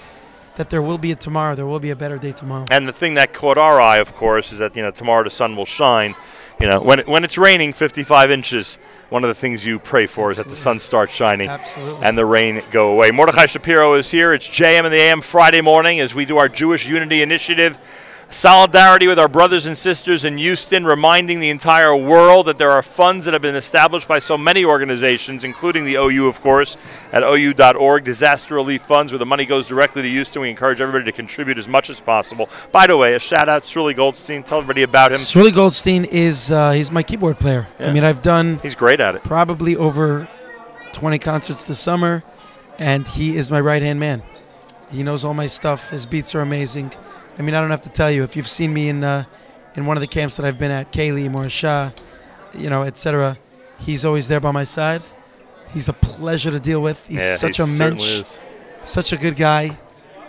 [0.56, 1.54] that there will be a tomorrow.
[1.54, 2.66] There will be a better day tomorrow.
[2.70, 5.30] And the thing that caught our eye, of course, is that you know tomorrow the
[5.30, 6.14] sun will shine.
[6.58, 8.78] You know, when it, when it's raining 55 inches,
[9.10, 12.02] one of the things you pray for is that the sun starts shining Absolutely.
[12.02, 13.10] and the rain go away.
[13.10, 14.32] Mordechai Shapiro is here.
[14.32, 17.76] It's JM in the AM Friday morning as we do our Jewish Unity Initiative.
[18.28, 22.82] Solidarity with our brothers and sisters in Houston, reminding the entire world that there are
[22.82, 26.76] funds that have been established by so many organizations, including the OU, of course,
[27.12, 30.42] at OU.org, disaster relief funds, where the money goes directly to Houston.
[30.42, 32.48] We encourage everybody to contribute as much as possible.
[32.72, 34.42] By the way, a shout out to Sruli Goldstein.
[34.42, 35.18] Tell everybody about him.
[35.18, 37.68] Sruli Goldstein is uh, he's my keyboard player.
[37.78, 37.90] Yeah.
[37.90, 39.22] I mean, I've done He's great at it.
[39.22, 40.28] probably over
[40.92, 42.24] 20 concerts this summer,
[42.76, 44.22] and he is my right hand man.
[44.90, 45.90] He knows all my stuff.
[45.90, 46.92] His beats are amazing.
[47.38, 49.24] I mean, I don't have to tell you if you've seen me in uh,
[49.74, 51.92] in one of the camps that I've been at, Kaylee, Morasha,
[52.54, 53.36] you know, etc.
[53.78, 55.02] He's always there by my side.
[55.70, 57.04] He's a pleasure to deal with.
[57.06, 58.38] He's Yeah, such he a mensch, is.
[58.84, 59.76] such a good guy,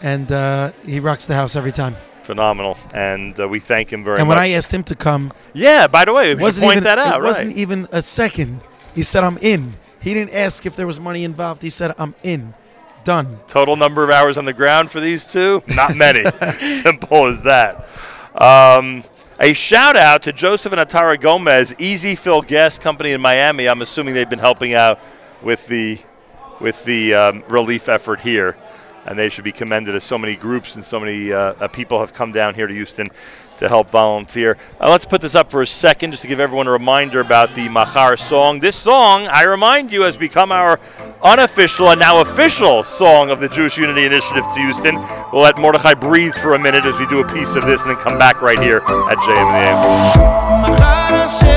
[0.01, 1.95] and uh, he rocks the house every time.
[2.23, 2.77] Phenomenal.
[2.93, 4.19] And uh, we thank him very much.
[4.19, 4.35] and much.
[4.35, 6.99] when I asked him to come, yeah, by the way, we wasn't point even, that
[6.99, 7.23] out, right?
[7.23, 8.59] It wasn't even a second.
[8.93, 11.61] He said, "I'm in." He didn't ask if there was money involved.
[11.61, 12.53] He said, "I'm in."
[13.07, 13.39] Done.
[13.47, 15.63] Total number of hours on the ground for these two?
[15.65, 16.25] Not many.
[16.67, 17.88] Simple as that.
[18.35, 19.01] Um,
[19.39, 23.69] a shout out to Joseph and Atara Gomez, Easy Fill Gas Company in Miami.
[23.69, 24.99] I'm assuming they've been helping out
[25.41, 25.99] with the
[26.59, 28.57] with the um, relief effort here,
[29.05, 32.01] and they should be commended as so many groups and so many uh, uh, people
[32.01, 33.07] have come down here to Houston
[33.57, 34.57] to help volunteer.
[34.79, 37.53] Uh, let's put this up for a second just to give everyone a reminder about
[37.55, 38.59] the Machar song.
[38.59, 40.79] This song, I remind you, has become our
[41.23, 44.95] unofficial and now official song of the Jewish Unity Initiative to Houston.
[45.31, 47.91] We'll let Mordechai breathe for a minute as we do a piece of this and
[47.91, 51.56] then come back right here at JM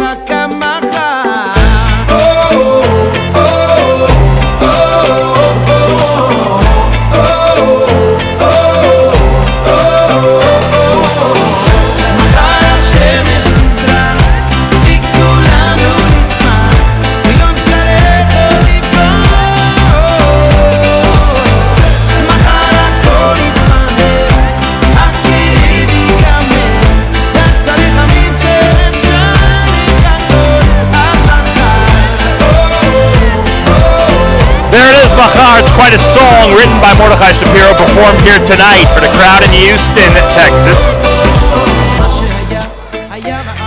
[35.75, 40.11] quite a song written by Mordechai Shapiro, performed here tonight for the crowd in Houston,
[40.35, 40.97] Texas.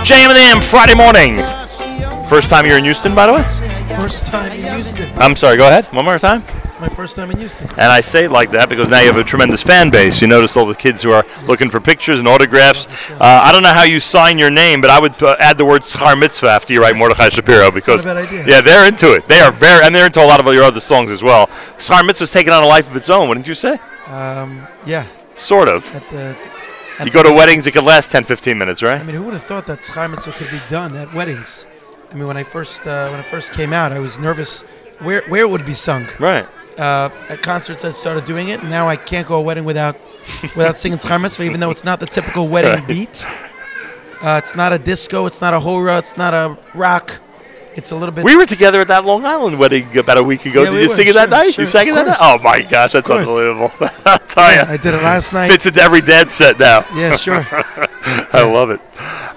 [0.05, 1.37] JM and AM Friday morning.
[2.27, 3.43] First time you're in Houston, by the way?
[3.95, 5.09] First time in Houston.
[5.17, 5.85] I'm sorry, go ahead.
[5.85, 6.43] One more time.
[6.75, 7.69] It's my first time in Houston.
[7.69, 10.21] And I say it like that because now you have a tremendous fan base.
[10.21, 12.85] You noticed all the kids who are looking for pictures and autographs.
[13.11, 15.63] Uh, I don't know how you sign your name, but I would uh, add the
[15.63, 18.45] word Schar Mitzvah after you write Mordechai Shapiro because bad idea.
[18.45, 19.25] yeah, they're into it.
[19.29, 21.47] They are very, and they're into a lot of your other songs as well.
[21.77, 23.77] Schar Mitzvah's taken on a life of its own, wouldn't you say?
[24.07, 25.05] Um, yeah.
[25.35, 25.95] Sort of.
[25.95, 26.37] At the,
[26.99, 28.99] at You go to weddings, it could last 10, 15 minutes, right?
[28.99, 31.67] I mean, who would have thought that Schar Mitzvah could be done at weddings?
[32.11, 34.63] I mean, when I first uh, when I first came out, I was nervous
[34.99, 36.05] where where it would be sung.
[36.19, 36.45] Right.
[36.77, 38.63] Uh, at concerts, I started doing it.
[38.63, 39.95] Now I can't go a wedding without
[40.55, 42.87] without singing Schar Mitzvah, even though it's not the typical wedding Right.
[42.87, 43.25] beat.
[44.21, 45.25] Uh, it's not a disco.
[45.25, 45.97] It's not a hora.
[45.99, 47.15] It's not a rock.
[47.75, 48.23] It's a little bit.
[48.23, 50.61] We were together at that Long Island wedding about a week ago.
[50.63, 51.53] Yeah, Did we you were, sing it that sure, night?
[51.53, 52.17] sure, you sang it that night?
[52.21, 53.71] Oh my gosh, that's unbelievable!
[54.05, 54.73] I'll tell Yeah, you.
[54.73, 55.51] I did it last night.
[55.51, 56.85] Fits into every dad set now.
[56.95, 57.45] Yeah, sure.
[58.33, 58.79] I love it.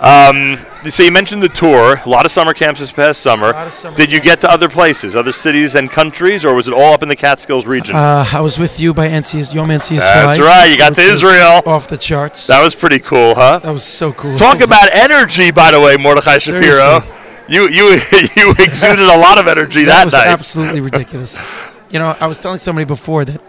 [0.01, 0.59] Um,
[0.91, 2.01] so you mentioned the tour.
[2.05, 3.53] A lot of summer camps this past summer.
[3.71, 6.93] summer Did you get to other places, other cities and countries, or was it all
[6.93, 7.97] up in the Catskills region?
[7.97, 9.99] Uh, I was with you by NCSY Yom NCSY.
[9.99, 11.63] That's right, you got to Israel.
[11.67, 12.47] Off the charts.
[12.47, 13.59] that was pretty cool, huh?
[13.59, 14.37] That was so cool.
[14.37, 17.03] Talk about energy, by the way, Mordechai Shapiro.
[17.49, 17.85] You you
[18.37, 20.27] you exuded a lot of energy that, that was night.
[20.29, 21.45] absolutely ridiculous.
[21.91, 23.41] You know, I was telling somebody before that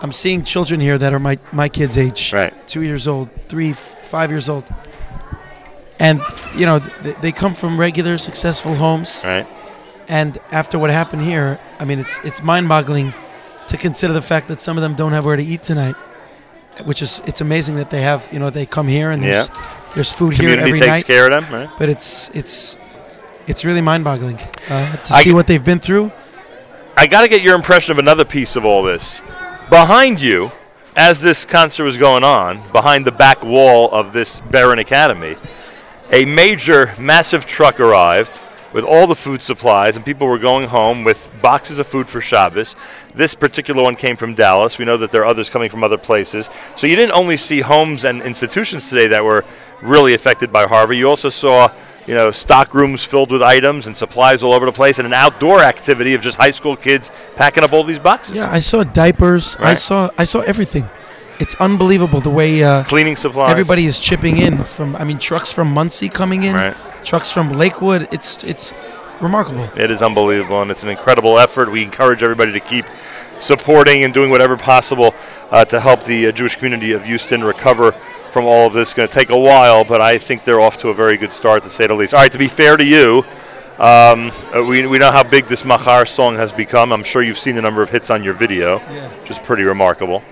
[0.00, 2.32] I'm seeing children here that are my, my kids' age.
[2.32, 2.52] Right.
[2.66, 4.64] Two years old, three, five years old.
[5.98, 6.20] And,
[6.54, 9.22] you know, th- they come from regular, successful homes.
[9.24, 9.46] Right.
[10.08, 13.14] And after what happened here, I mean, it's it's mind-boggling
[13.68, 15.96] to consider the fact that some of them don't have where to eat tonight.
[16.84, 19.88] Which is, it's amazing that they have, you know, they come here and there's, Yeah.
[19.94, 21.06] there's food Community here every takes night.
[21.06, 21.70] care of them, right?
[21.78, 22.76] But it's it's
[23.46, 24.36] it's really mind-boggling
[24.70, 26.12] uh, to I see g- what they've been through.
[26.96, 29.22] I got to get your impression of another piece of all this.
[29.70, 30.52] Behind you,
[30.94, 35.36] as this concert was going on, behind the back wall of this Beren Academy,
[36.10, 38.40] a major, massive truck arrived
[38.72, 42.20] with all the food supplies, and people were going home with boxes of food for
[42.20, 42.76] Shabbos.
[43.14, 44.78] This particular one came from Dallas.
[44.78, 46.50] We know that there are others coming from other places.
[46.74, 49.44] So you didn't only see homes and institutions today that were
[49.82, 50.98] really affected by Harvey.
[50.98, 51.72] You also saw,
[52.06, 55.14] you know, stock rooms filled with items and supplies all over the place, and an
[55.14, 58.36] outdoor activity of just high school kids packing up all these boxes.
[58.36, 59.56] Yeah, I saw diapers.
[59.56, 60.88] I saw I saw everything.
[61.38, 63.50] It's unbelievable the way uh, Cleaning supplies.
[63.50, 64.96] Everybody is chipping in from.
[64.96, 66.54] I mean, trucks from Monsey coming in.
[66.54, 66.76] Right.
[67.04, 68.08] Trucks from Lakewood.
[68.12, 68.72] It's it's
[69.20, 69.64] remarkable.
[69.76, 71.70] It is unbelievable, and it's an incredible effort.
[71.70, 72.86] We encourage everybody to keep
[73.38, 75.14] supporting and doing whatever possible
[75.50, 78.88] uh, to help the uh, Jewish community of Houston recover from all of this.
[78.88, 81.32] It's going to take a while, but I think they're off to a very good
[81.32, 82.14] start, to say the least.
[82.14, 83.24] All right, to be fair to you,
[83.78, 86.92] um, uh, we, we know how big this Machar song has become.
[86.92, 89.08] I'm sure you've seen the number of hits on your video, Yeah.
[89.20, 90.22] which is pretty remarkable.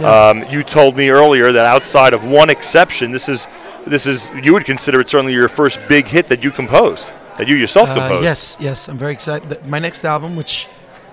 [0.00, 3.46] Um, you told me earlier that outside of one exception, this is
[3.86, 7.46] this is you would consider it certainly your first big hit that you composed, that
[7.48, 8.24] you yourself Uh, composed.
[8.24, 9.64] yes, yes, I'm very excited.
[9.66, 10.66] My next album, which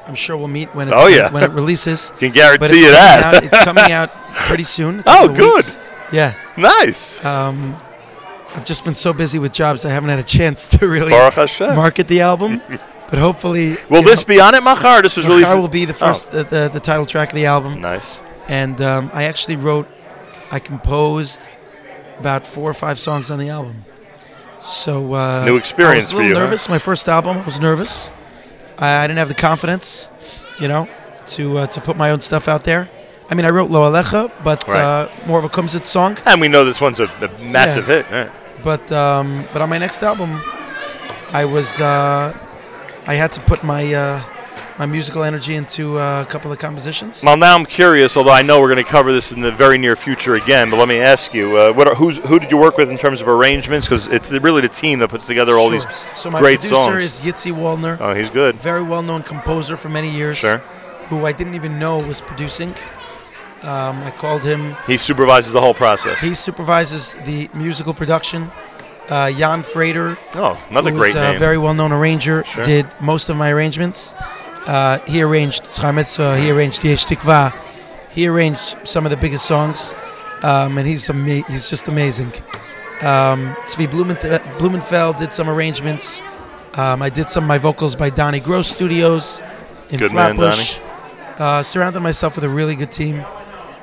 [0.07, 1.32] I'm sure we'll meet when it, Oh, yeah.
[1.32, 2.12] when it releases.
[2.20, 3.24] Can guarantee you that.
[3.36, 4.10] out- it's coming out
[4.48, 5.03] pretty soon.
[5.07, 5.56] Oh, good.
[5.56, 5.78] weeks.
[6.12, 6.34] Yeah.
[6.57, 7.24] Nice.
[7.24, 7.76] Um,
[8.56, 12.07] I've just been so busy with jobs, I haven't had a chance to really market
[12.07, 12.61] the album.
[13.07, 15.03] But hopefully, Will this know, be on it, Machar?
[15.03, 15.57] This was Machar released.
[15.57, 16.07] will be the Oh.
[16.07, 17.80] first, the, the, the title track of the album.
[17.80, 18.19] Nice.
[18.48, 19.88] And um, I actually wrote,
[20.52, 21.48] I composed
[22.19, 23.76] about four or five songs on the album.
[24.60, 26.41] So uh, New experience I was a for little you, huh?
[26.45, 26.68] nervous.
[26.68, 28.10] My first album, I was nervous.
[28.80, 30.10] I, I didn't have the confidence,
[30.60, 30.89] you know,
[31.28, 32.89] to uh, to put my own stuff out there.
[33.30, 34.81] I mean, I wrote Lo Alecha, but Right.
[34.81, 36.18] uh, more of a Kumsit song.
[36.26, 38.02] And we know this one's a, a massive Yeah.
[38.04, 38.12] hit.
[38.12, 38.31] Right.
[38.65, 40.31] But um, but on my next album,
[41.31, 42.35] I was uh,
[43.05, 44.23] I had to put my uh,
[44.79, 47.23] my musical energy into uh, a couple of compositions.
[47.23, 49.77] Well, now I'm curious, although I know we're going to cover this in the very
[49.77, 50.69] near future again.
[50.71, 52.97] But let me ask you, uh, what are, who's, who did you work with in
[52.97, 53.85] terms of arrangements?
[53.87, 55.79] Because it's really the team that puts together all Sure.
[55.79, 55.85] these
[56.15, 57.03] so my great producer songs.
[57.03, 57.97] is Yitzy Waldner.
[58.02, 58.55] Oh, he's good.
[58.55, 60.37] Very well-known composer for many years.
[60.37, 60.57] Sure.
[61.10, 62.73] Who I didn't even know was producing.
[63.65, 64.76] Um, I called him.
[64.85, 66.21] He supervises the whole process.
[66.21, 68.47] He supervises the musical production.
[69.10, 70.18] Uh, Ian Freitor.
[70.35, 71.39] Oh, another who great a name.
[71.39, 72.44] very well-known arranger.
[72.44, 72.63] Sure.
[72.63, 74.15] Did most of my arrangements.
[74.68, 76.37] Uh, he arranged Schar Mitzvah.
[76.39, 77.53] He arranged Yesh Tikva.
[78.11, 79.94] He arranged some of the biggest songs,
[80.41, 82.31] um, and he's ama- he's just amazing.
[83.02, 84.21] Um, Tzvi Blument-
[84.57, 86.21] Blumenfeld did some arrangements.
[86.76, 89.41] Um, I did some of my vocals by Donnie Gross Studios
[89.89, 90.79] in Good man, Flatbush.
[91.37, 93.23] Uh, surrounded myself with a really good team,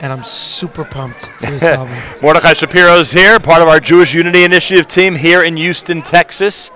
[0.03, 1.97] and I'm super pumped for this album.
[2.21, 6.71] Mordechai Shapiro's here, part of our Jewish Unity Initiative team here in Houston, Texas.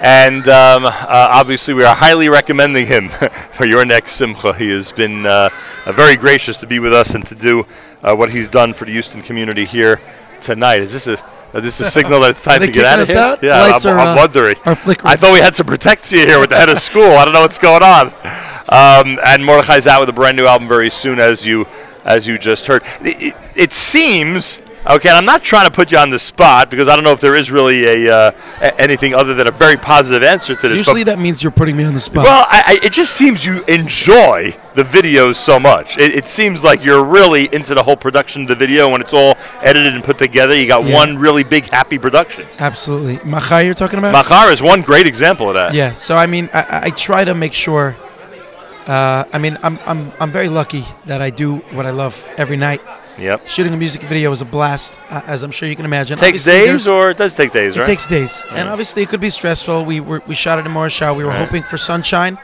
[0.00, 3.08] And um, uh, obviously, we are highly recommending him
[3.52, 4.54] for your next Simcha.
[4.54, 5.50] He has been uh,
[5.84, 7.66] uh, very gracious to be with us and to do
[8.02, 10.00] uh, what he's done for the Houston community here
[10.40, 10.80] tonight.
[10.80, 13.18] Is this a is this a signal that it's time to get out of here?
[13.18, 13.42] out?
[13.42, 14.56] Yeah, Lights I'm, are, I'm uh, wondering.
[14.64, 14.70] are.
[15.12, 17.02] I thought we had some protectia here with the head of school.
[17.02, 18.06] I don't know what's going on.
[18.70, 21.66] Um, and Mordechai's out with a brand new album very soon, as you
[22.04, 22.82] as you just heard.
[23.02, 25.08] It, it, it seems okay.
[25.08, 27.20] And I'm not trying to put you on the spot because I don't know if
[27.20, 28.30] there is really a, uh,
[28.78, 30.78] anything other than a very positive answer to this.
[30.78, 32.24] Usually that means you're putting me on the spot.
[32.24, 35.98] well, I, I, it just seems you enjoy the videos so much.
[35.98, 39.12] It, it seems like you're really into the whole production of the video when it's
[39.12, 40.54] all edited and put together.
[40.56, 40.94] You got Yeah.
[40.94, 42.46] one really big happy production.
[42.58, 43.18] Absolutely.
[43.28, 44.12] Machar, you're talking about?
[44.12, 45.74] Machar is one great example of that.
[45.74, 45.92] Yeah.
[45.92, 47.96] So I mean, I, I- I try to make sure.
[48.86, 52.56] Uh, I mean, I'm, I'm I'm very lucky that I do what I love every
[52.56, 52.80] night.
[53.18, 53.46] Yep.
[53.46, 56.16] Shooting a music video is a blast, uh, as I'm sure you can imagine.
[56.16, 57.86] Takes Obviously, days, or it does take days, It right?
[57.86, 59.84] takes days, and obviously it could be stressful.
[59.84, 61.14] We were we shot it in Morasha.
[61.14, 61.44] We were Right.
[61.46, 62.38] hoping for sunshine,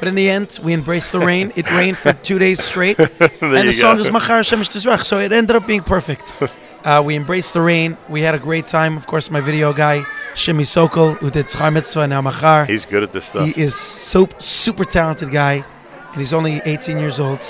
[0.00, 1.52] but in the end, we embraced the rain.
[1.54, 4.00] It rained for two days straight, and the song go.
[4.00, 6.34] is Machar Shemesh Tizrach, so it ended up being perfect.
[6.86, 7.96] Uh, we embraced the rain.
[8.08, 8.96] We had a great time.
[8.96, 10.04] Of course, my video guy
[10.36, 12.64] Shimi Sokol, who did Schar Mitzvah and now Machar.
[12.64, 13.44] He's good at this stuff.
[13.52, 15.64] He is so super talented guy,
[16.16, 17.40] and he's only 18 years old.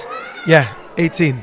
[0.44, 0.66] Yeah,
[0.98, 1.36] 18.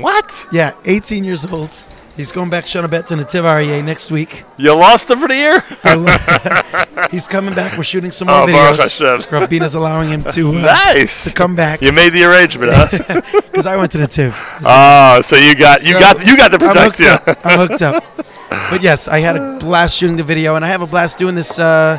[0.00, 0.46] What?
[0.50, 1.70] Yeah, 18 years old.
[2.16, 4.42] He's going back Shana Bet to Nativ Aryeh next week.
[4.56, 5.64] You lost him for the year?
[7.12, 7.76] He's coming back.
[7.76, 8.78] We're shooting some more Oh, videos.
[8.78, 9.32] Hashem.
[9.32, 13.20] Rav Bina's allowing him to uh, nice to come back You made the arrangement, huh?
[13.50, 14.32] because I went to Nativ.
[14.64, 17.32] Oh, so you got you got you got the I'm hooked production.
[17.36, 17.46] up.
[17.46, 18.04] I'm hooked up.
[18.70, 21.34] But yes, I had a blast shooting the video, and I have a blast doing
[21.36, 21.98] this uh,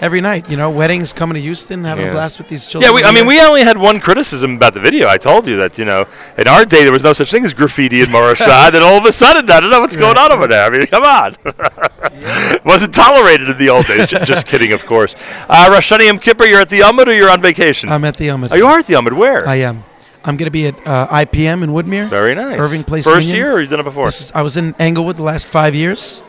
[0.00, 0.50] every night.
[0.50, 2.10] You know, weddings coming to Houston, having Yeah.
[2.10, 2.90] a blast with these children.
[2.90, 5.08] Yeah, we, I mean, we only had one criticism about the video.
[5.08, 6.06] I told you that, you know,
[6.38, 9.04] in our day there was no such thing as graffiti in Morashad, and all of
[9.04, 10.66] a sudden, I don't know what's going on over there.
[10.66, 11.36] I mean, come on.
[12.64, 14.06] Wasn't tolerated in the old days.
[14.06, 15.14] J- just kidding, of course.
[15.48, 17.88] Uh, Rosh Hashanah Yom Kippur, you're at the Yomid or you're on vacation?
[17.90, 18.48] I'm at the Yomid.
[18.50, 19.12] Oh, you are at the Yomid.
[19.16, 19.46] Where?
[19.48, 19.84] I am.
[20.24, 22.08] I'm going to be at uh, IPM in Woodmere.
[22.10, 22.58] Very nice.
[22.58, 23.06] Irving Place.
[23.06, 23.36] First Union.
[23.44, 24.08] year, or you done it before?
[24.08, 26.20] Is, I was in Englewood the last five years,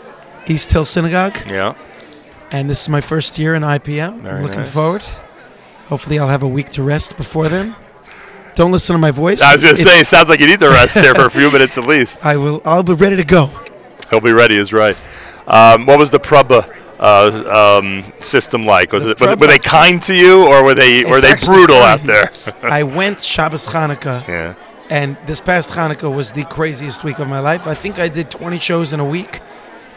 [0.45, 1.73] East Hill Synagogue, yeah.
[2.51, 4.21] And this is my first year in IPM.
[4.21, 4.73] Very I'm looking nice.
[4.73, 5.03] forward.
[5.87, 7.75] Hopefully, I'll have a week to rest before then.
[8.55, 9.41] Don't listen to my voice.
[9.41, 11.29] I was going to say, it sounds like you need to rest there for a
[11.29, 12.25] few minutes at least.
[12.25, 12.61] I will.
[12.65, 13.49] I'll be ready to go.
[14.09, 14.97] He'll be ready, is right.
[15.45, 18.91] Um, what was the Prabha uh, um, system like?
[18.91, 21.77] Was it, was it were they kind to you or were they were they brutal
[21.77, 22.31] out there?
[22.63, 24.27] I went Shabbos Hanukkah.
[24.27, 24.55] Yeah.
[24.89, 27.67] And this past Hanukkah was the craziest week of my life.
[27.67, 29.39] I think I did 20 shows in a week.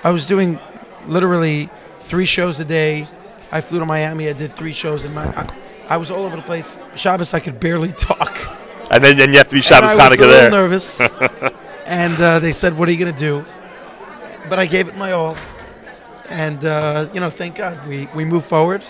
[0.02, 0.58] I was doing
[1.06, 1.70] literally
[2.10, 3.06] three shows a day.
[3.52, 4.28] I flew to Miami.
[4.28, 5.26] I did three shows in my.
[5.28, 5.48] I,
[5.88, 6.76] I was all over the place.
[6.96, 8.36] Shabbos, I could barely talk.
[8.90, 10.50] And then, then you have to be Shabbos I was a little there.
[10.50, 11.00] nervous.
[11.86, 13.44] and uh, they said, "What are you going to do?"
[14.48, 15.36] But I gave it my all.
[16.28, 18.84] And uh, you know, thank God we we moved forward.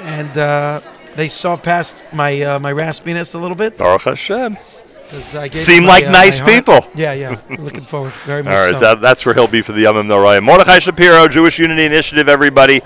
[0.00, 0.80] And uh,
[1.14, 3.78] they saw past my uh, my raspiness a little bit.
[3.78, 4.56] Baruch Hashem.
[5.12, 6.86] 'Cause I gave Seem my, like uh, nice people.
[6.94, 7.38] Yeah, yeah.
[7.58, 8.52] Looking forward very much.
[8.54, 8.80] All right, so.
[8.80, 10.42] that, that's where he'll be for the Yom Noraya.
[10.42, 12.80] Mordechai Shapiro, Jewish Unity Initiative, everybody.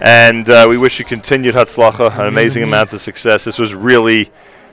[0.00, 3.44] And uh, we wish you continued Hatzlacha, an amazing amount of success.
[3.44, 4.30] This was really,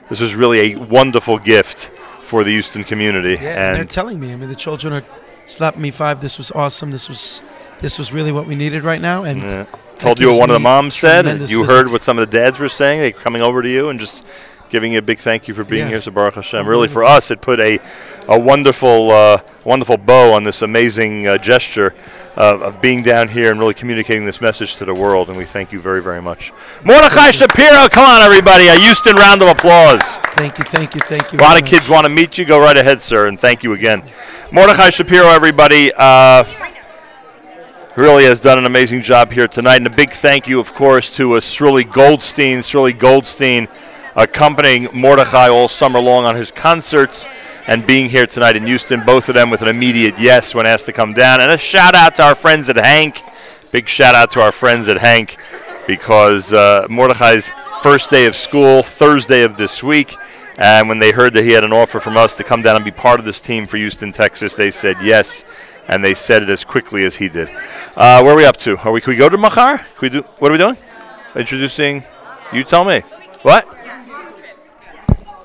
[0.08, 1.90] this was really a wonderful gift
[2.22, 3.34] for the Houston community.
[3.40, 4.32] Yeah, and they're telling me.
[4.32, 5.04] I mean, the children are
[5.46, 6.20] slapping me five.
[6.20, 6.90] This was awesome.
[6.90, 7.42] This was
[7.80, 9.24] this was really what we needed right now.
[9.24, 9.66] And Yeah.
[9.98, 11.50] Told you what one of the moms said.
[11.50, 13.00] You heard what some of the dads were saying.
[13.00, 14.24] They coming over to you and just
[14.70, 15.88] giving you a big thank you for being Yeah.
[15.88, 16.00] here.
[16.00, 16.66] So Baruch Hashem.
[16.66, 17.78] Really, for us, it put a
[18.28, 21.94] a wonderful uh, wonderful bow on this amazing uh, gesture.
[22.36, 25.44] Uh, of being down here and really communicating this message to the world, and we
[25.44, 26.52] thank you very, very much.
[26.84, 28.68] Mordechai Shapiro, come on, everybody!
[28.68, 30.00] A Houston round of applause.
[30.38, 31.38] Thank you, thank you, thank you.
[31.40, 31.70] A lot of much.
[31.72, 32.44] kids want to meet you.
[32.44, 34.04] Go right ahead, sir, and thank you again.
[34.52, 36.44] Mordechai Shapiro, everybody, uh,
[37.96, 39.76] really has done an amazing job here tonight.
[39.78, 42.58] And a big thank you, of course, to uh, Sruli Goldstein.
[42.60, 43.66] Sruli Goldstein,
[44.18, 47.26] accompanying Mordechai all summer long on his concerts
[47.68, 49.00] and being here tonight in Houston.
[49.04, 51.40] Both of them with an immediate yes when asked to come down.
[51.40, 53.22] And a shout out to our friends at Hank.
[53.70, 55.36] Big shout out to our friends at Hank
[55.86, 60.16] because uh, Mordechai's first day of school, Thursday of this week.
[60.56, 62.84] And when they heard that he had an offer from us to come down and
[62.84, 65.44] be part of this team for Houston, Texas, they said yes,
[65.86, 67.48] and they said it as quickly as he did.
[67.96, 68.76] Uh, where are we up to?
[68.78, 69.00] Are we?
[69.00, 69.78] Can we go to Machar?
[69.78, 70.22] Can we do?
[70.40, 70.76] What are we doing?
[71.36, 72.02] Introducing.
[72.52, 73.02] You tell me.
[73.42, 73.77] What?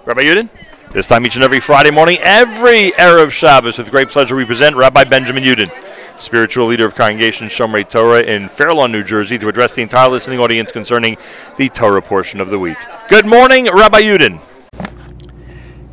[0.05, 0.49] Rabbi Yudin.
[0.91, 4.75] This time each and every Friday morning, every Erev Shabbos, with great pleasure, we present
[4.75, 5.71] Rabbi Benjamin Yudin,
[6.19, 10.09] spiritual leader of Congregation Shomrei Torah in Fair Lawn, New Jersey, to address the entire
[10.09, 11.15] listening audience concerning
[11.55, 12.75] the Torah portion of the week.
[13.07, 14.41] Good morning, Rabbi Yudin.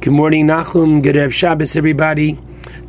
[0.01, 1.05] Good morning, Nachum.
[1.05, 2.37] Good Erev Shabbos, everybody.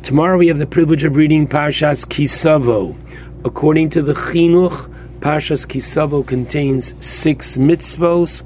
[0.02, 2.96] Tomorrow we have the privilege of reading Parshas Kisavo.
[3.44, 8.42] According to the Chinuch, Parshas Kisavo contains six mitzvos,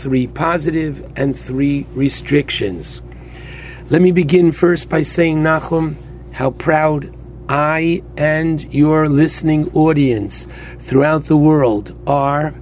[0.00, 3.02] three positive and three restrictions.
[3.90, 5.96] Let me begin first by saying, Nachum,
[6.32, 7.14] how proud
[7.48, 10.46] I and your listening audience
[10.78, 12.54] throughout the world are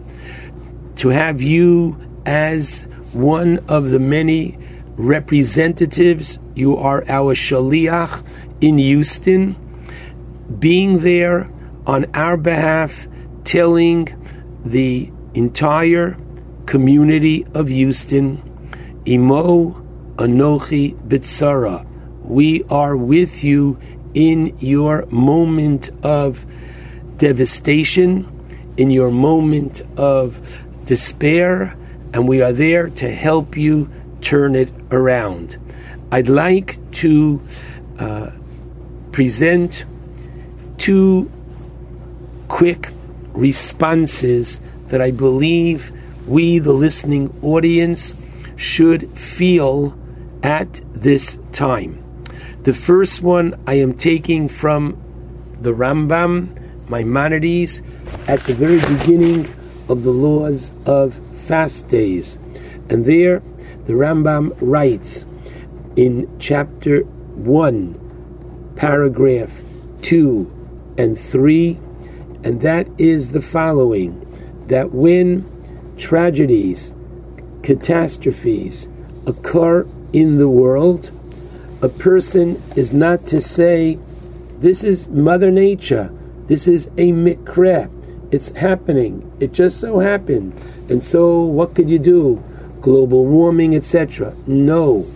[0.97, 4.59] to have you as one of the many
[4.97, 6.39] representatives.
[6.55, 8.25] You are our shaliach
[8.61, 9.55] in Houston,
[10.59, 11.49] being there
[11.87, 13.07] on our behalf,
[13.45, 14.09] telling
[14.65, 16.17] the entire
[16.69, 18.43] community of Houston,
[19.07, 19.71] Imo
[20.17, 21.87] Anochi Bitsara.
[22.23, 23.79] We are with you
[24.13, 26.45] in your moment of
[27.17, 28.29] devastation,
[28.77, 31.75] in your moment of despair,
[32.13, 33.89] and we are there to help you
[34.21, 35.57] turn it around.
[36.13, 37.41] I'd like to
[37.99, 38.31] uh,
[39.13, 39.87] present
[40.77, 41.31] two
[42.49, 42.91] quick
[43.33, 45.93] responses that I believe
[46.29, 48.15] we, the listening audience,
[48.57, 49.97] should feel
[50.43, 52.05] at this time.
[52.65, 54.97] The first one I am taking from
[55.61, 56.49] the Rambam,
[56.89, 57.83] Maimonides,
[58.27, 59.53] at the very beginning
[59.89, 62.39] of the laws of fast days.
[62.91, 63.43] And there,
[63.87, 65.25] the Rambam writes
[65.97, 69.53] in chapter 1, paragraph
[70.03, 71.79] 2 and 3,
[72.45, 74.25] and that is the following
[74.69, 75.58] that when
[75.99, 76.95] tragedies,
[77.63, 78.89] catastrophes
[79.27, 81.11] occur in the world,
[81.83, 83.99] a person is not to say,
[84.59, 86.11] This is Mother Nature,
[86.47, 87.91] this is a mikra,
[88.33, 90.55] it's happening, it just so happened,
[90.89, 92.43] and so what could you do?
[92.81, 94.35] Global warming, etc.
[94.47, 95.07] No.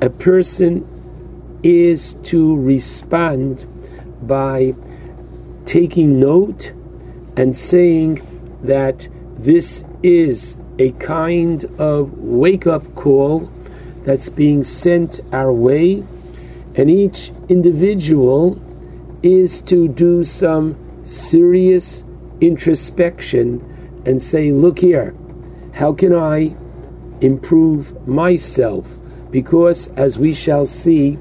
[0.00, 0.86] A person
[1.62, 3.66] is to respond
[4.22, 4.74] by
[5.66, 6.72] taking note
[7.36, 8.22] and saying
[8.62, 13.50] that this is a kind of wake up call
[14.04, 16.02] that's being sent our way,
[16.74, 18.60] and each individual
[19.22, 22.04] is to do some serious
[22.40, 25.14] introspection and say, Look here,
[25.72, 26.56] how can I
[27.20, 28.86] improve myself?
[29.30, 31.18] Because as we shall see,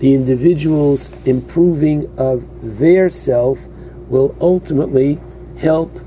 [0.00, 2.44] the individual's improving of
[2.78, 3.58] their self
[4.08, 5.20] will ultimately
[5.58, 5.98] help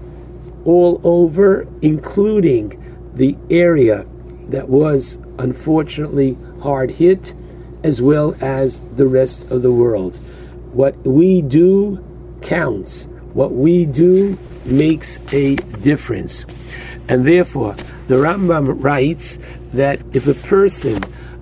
[0.68, 2.84] all over, including
[3.16, 4.06] the area
[4.50, 7.34] that was unfortunately hard hit,
[7.84, 10.18] as well as the rest of the world.
[10.74, 12.04] What we do
[12.42, 13.06] counts.
[13.34, 16.46] What we do makes a difference.
[17.08, 17.74] And therefore,
[18.08, 19.40] the Rambam writes
[19.74, 21.02] that if a person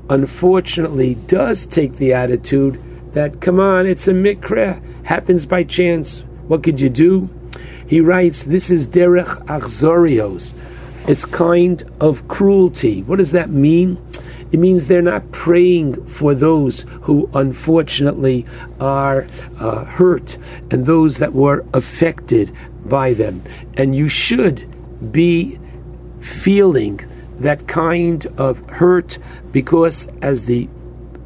[0.10, 2.80] unfortunately does take the attitude
[3.14, 7.30] that, come on, it's a mikra, happens by chance, what could you do?
[7.88, 10.54] He writes, this is derech achzorios.
[11.08, 13.04] It's kind of cruelty.
[13.04, 14.00] What does that mean?
[14.52, 18.46] It means they're not praying for those who unfortunately
[18.80, 19.28] are
[19.60, 20.38] uh, hurt
[20.72, 22.56] and those that were affected
[22.86, 23.44] by them.
[23.76, 24.66] And you should
[25.12, 25.60] be
[26.22, 27.02] feeling
[27.40, 29.18] that kind of hurt
[29.52, 30.70] because, as the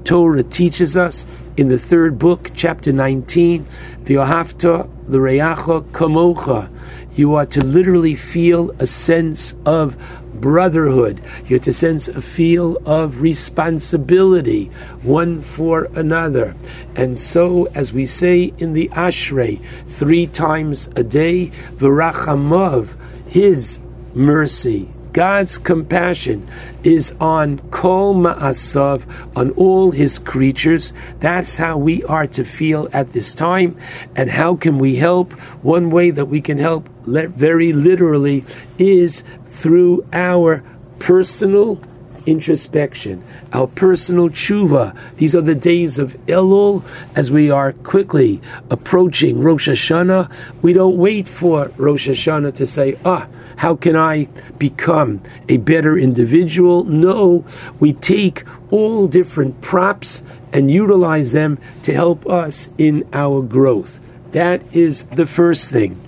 [0.03, 1.25] Torah teaches us
[1.59, 3.65] in the third book, chapter 19,
[4.05, 6.69] V'yohavta l'reyacha kamocha.
[7.15, 9.97] You are to literally feel a sense of
[10.35, 11.19] brotherhood.
[11.47, 14.67] You're to sense a feel of responsibility
[15.01, 16.55] one for another.
[16.95, 22.95] And so, as we say in the Ashrei, three times a day, V'rachamav,
[23.27, 23.81] His
[24.13, 26.47] mercy, God's compassion
[26.83, 29.03] is on Kol Ma'asav,
[29.35, 30.93] on all His creatures.
[31.19, 33.77] That's how we are to feel at this time.
[34.15, 35.33] And how can we help?
[35.63, 38.45] One way that we can help, very literally,
[38.77, 40.63] is through our
[40.99, 41.81] personal
[42.30, 44.95] introspection, our personal tshuva.
[45.17, 46.83] These are the days of Elul
[47.16, 50.32] as we are quickly approaching Rosh Hashanah.
[50.61, 53.27] We don't wait for Rosh Hashanah to say, ah,
[53.58, 54.27] how can I
[54.58, 56.83] become a better individual?
[56.85, 57.45] No,
[57.80, 63.99] we take all different props and utilize them to help us in our growth.
[64.32, 65.99] That is the first thing.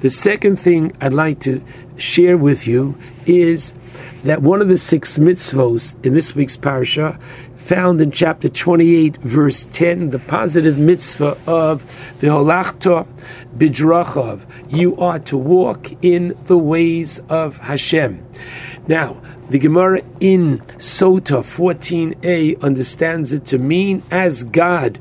[0.00, 1.62] The second thing I'd like to
[1.96, 3.74] share with you is
[4.24, 7.18] that one of the six mitzvos in this week's parasha,
[7.56, 11.84] found in chapter 28, verse 10, the positive mitzvah of
[12.18, 13.06] the Holachta
[13.56, 14.40] Bidrachav.
[14.68, 18.26] You are to walk in the ways of Hashem.
[18.88, 24.98] Now, the Gemara in Sota 14a understands it to mean as God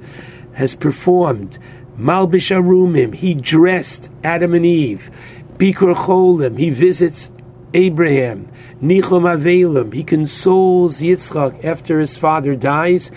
[0.53, 1.57] has performed
[1.97, 5.09] Malbish Arumim, he dressed Adam and Eve.
[5.57, 7.31] Bikur Cholim, he visits
[7.73, 8.47] Abraham.
[8.81, 13.09] Nichum Avelim, he consoles Yitzchak after his father dies.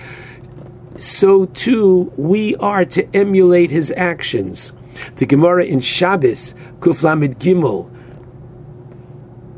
[0.99, 4.73] So too, we are to emulate his actions.
[5.17, 7.89] The Gemara in Shabbos, Kuflamid Gimel,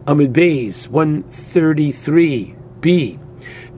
[0.06, 3.18] Amid Beis 133b,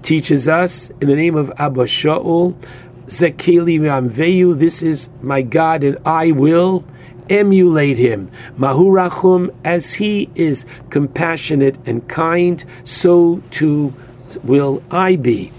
[0.02, 2.54] teaches us in the name of Abba Shaul,
[3.06, 6.84] Zekeli Ramveyu, this is my God and I will
[7.30, 8.30] emulate him.
[8.58, 13.94] Mahurachum, as he is compassionate and kind, so too
[14.42, 15.52] will I be.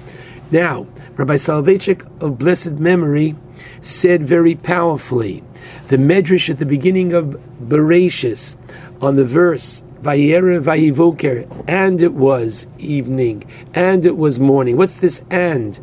[0.51, 3.35] Now, Rabbi Soloveitchik of blessed memory
[3.81, 5.43] said very powerfully,
[5.87, 8.55] the medrash at the beginning of Bereshis,
[9.01, 14.77] on the verse Vayere Vayivoker, and it was evening, and it was morning.
[14.77, 15.79] What's this and?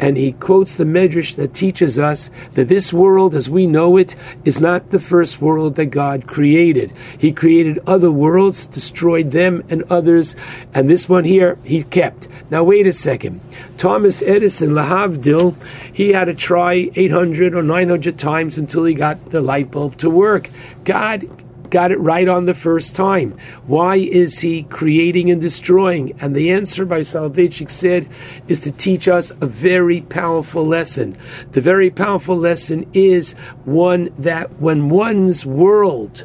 [0.00, 4.14] And he quotes the Medrash that teaches us that this world as we know it
[4.44, 6.92] is not the first world that God created.
[7.18, 10.36] He created other worlds, destroyed them and others,
[10.72, 12.28] and this one here he kept.
[12.50, 13.40] Now wait a second.
[13.76, 15.56] Thomas Edison, Lahavdil,
[15.92, 20.10] he had to try 800 or 900 times until he got the light bulb to
[20.10, 20.48] work.
[20.84, 21.28] God
[21.70, 23.36] got it right on the first time.
[23.66, 26.16] Why is he creating and destroying?
[26.20, 28.08] And the answer by Soloveitchik said
[28.48, 31.16] is to teach us a very powerful lesson.
[31.52, 33.32] The very powerful lesson is
[33.64, 36.24] one that when one's world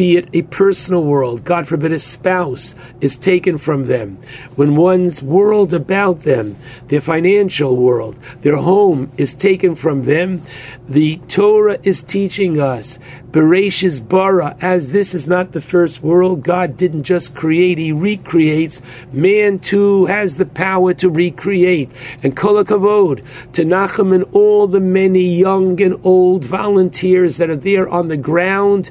[0.00, 4.16] be it a personal world, God forbid a spouse is taken from them,
[4.56, 6.56] when one's world about them,
[6.88, 10.40] their financial world, their home is taken from them,
[10.88, 12.98] the Torah is teaching us,
[13.30, 18.82] Bereshis bara, as this is not the first world, God didn't just create, He recreates.
[19.12, 21.92] Man too has the power to recreate.
[22.24, 27.88] And kolakavod, to Nachum and all the many young and old volunteers that are there
[27.88, 28.90] on the ground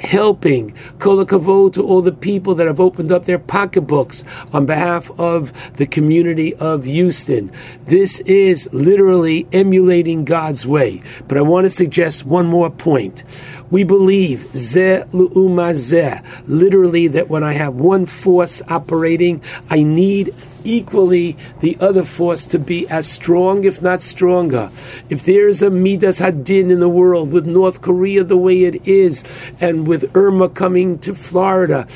[0.00, 0.74] helping.
[0.98, 5.86] Kol to all the people that have opened up their pocketbooks on behalf of the
[5.86, 7.52] community of Houston.
[7.86, 11.02] This is literally emulating God's way.
[11.28, 13.22] But I want to suggest one more point.
[13.70, 21.36] We believe ze lu'umazeh, literally that when I have one force operating, I need equally
[21.60, 24.70] the other force to be as strong, if not stronger.
[25.08, 28.86] If there is a Midas Hadin in the world, with North Korea the way it
[28.86, 29.24] is,
[29.60, 31.86] and with Irma coming to Florida,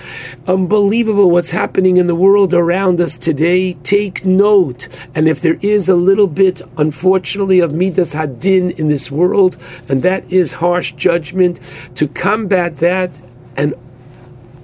[0.47, 3.75] unbelievable what's happening in the world around us today.
[3.84, 4.89] Take note.
[5.15, 9.57] And if there is a little bit, unfortunately, of Midas Hadin in this world,
[9.89, 11.60] and that is harsh judgment,
[11.97, 13.18] to combat that,
[13.57, 13.75] and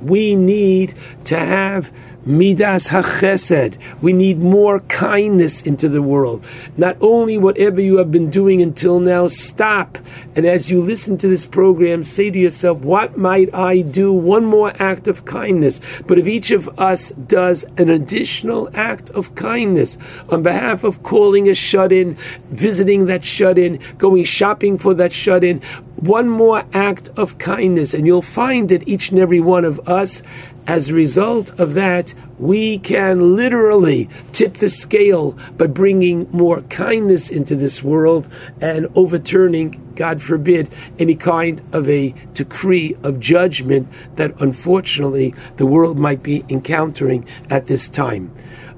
[0.03, 1.93] we need to have
[2.25, 3.79] Midas HaChesed.
[4.03, 6.47] We need more kindness into the world.
[6.77, 9.99] Not only whatever you have been doing until now, stop.
[10.37, 14.13] And as you listen to this program, say to yourself, what might I do?
[14.13, 15.81] One more act of kindness.
[16.07, 19.97] But if each of us does an additional act of kindness
[20.29, 22.17] on behalf of calling a shut in,
[22.51, 25.63] visiting that shut in, going shopping for that shut in,
[25.97, 30.23] one more act of kindness, and you'll find that each and every one of us
[30.67, 37.31] as a result of that, we can literally tip the scale by bringing more kindness
[37.31, 38.29] into this world
[38.61, 45.99] and overturning, God forbid, any kind of a decree of judgment that unfortunately the world
[45.99, 48.33] might be encountering at this time.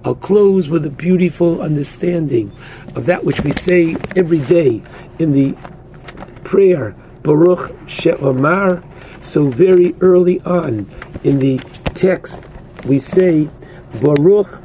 [0.04, 2.52] I'll close with a beautiful understanding
[2.96, 4.82] of that which we say every day
[5.18, 5.54] in the
[6.42, 8.82] prayer, Baruch She'omar.
[9.22, 10.90] So very early on
[11.22, 11.58] in the
[11.94, 12.50] text,
[12.86, 13.48] we say,
[14.00, 14.60] Baruch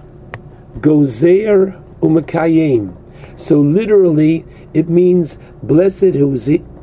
[0.80, 2.96] Gozer Umakayim.
[3.40, 6.16] So literally, it means, Blessed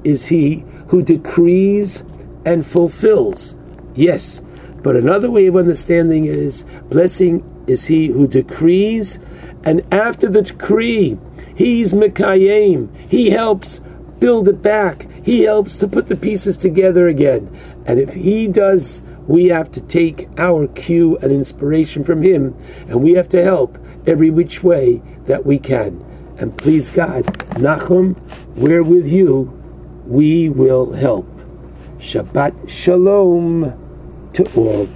[0.04, 2.04] is he who decrees
[2.44, 3.56] and fulfills.
[3.96, 4.40] Yes,
[4.82, 9.18] but another way of understanding is, blessing is he who decrees,
[9.64, 11.18] and after the decree,
[11.56, 12.88] he's Mekayim.
[13.08, 13.80] He helps
[14.20, 15.06] build it back.
[15.24, 17.50] He helps to put the pieces together again.
[17.86, 22.54] And if he does, we have to take our cue and inspiration from him,
[22.88, 26.04] and we have to help every which way that we can.
[26.36, 28.16] And please God, Nachum,
[28.54, 29.50] we're with you.
[30.06, 31.26] We will help.
[31.98, 33.72] Shabbat Shalom
[34.34, 34.88] to all.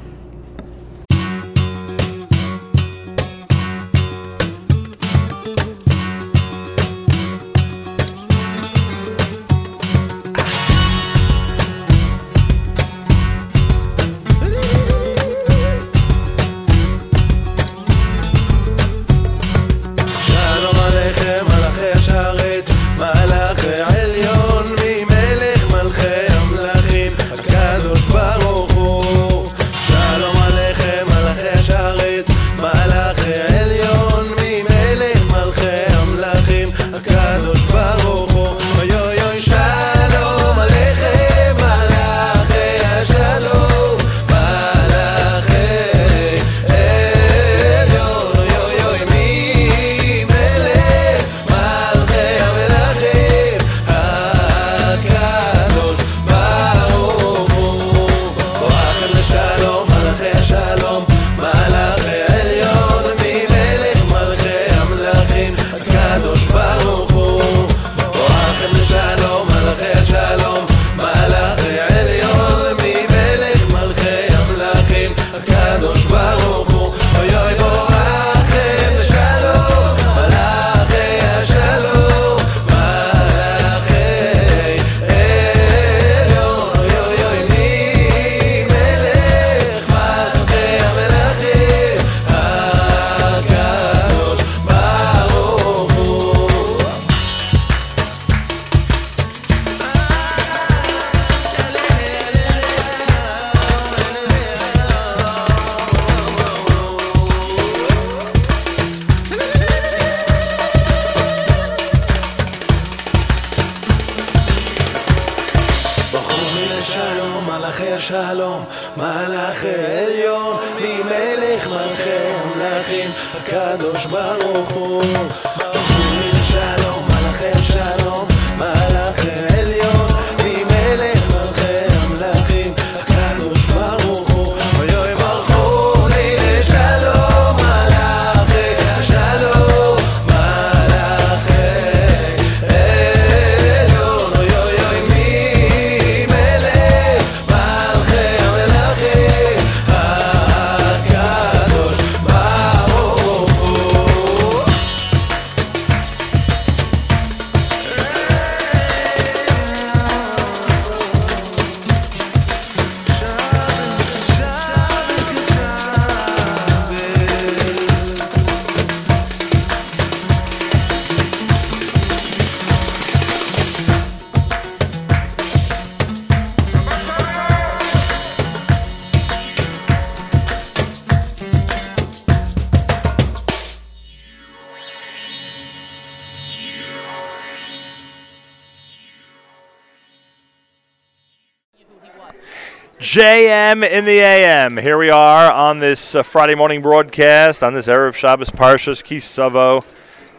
[193.58, 194.76] JM in the AM.
[194.76, 199.84] Here we are on this uh, Friday morning broadcast on this Erev Shabbos Parshas Kisavo.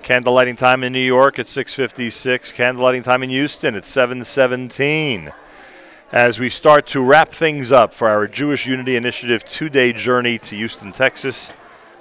[0.04, 2.54] Candlelighting time in New York at 6:56.
[2.54, 5.34] Candlelighting time in Houston at 7:17.
[6.14, 10.56] As we start to wrap things up for our Jewish Unity Initiative two-day journey to
[10.56, 11.52] Houston, Texas.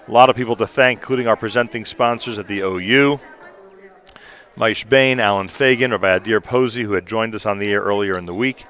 [0.06, 3.18] A lot of people to thank, including our presenting sponsors at the OU.
[4.56, 8.16] Moishe Bane, Allen Fagin, Rabbi Adir Posy, who had joined us on the air earlier
[8.16, 8.66] in the week.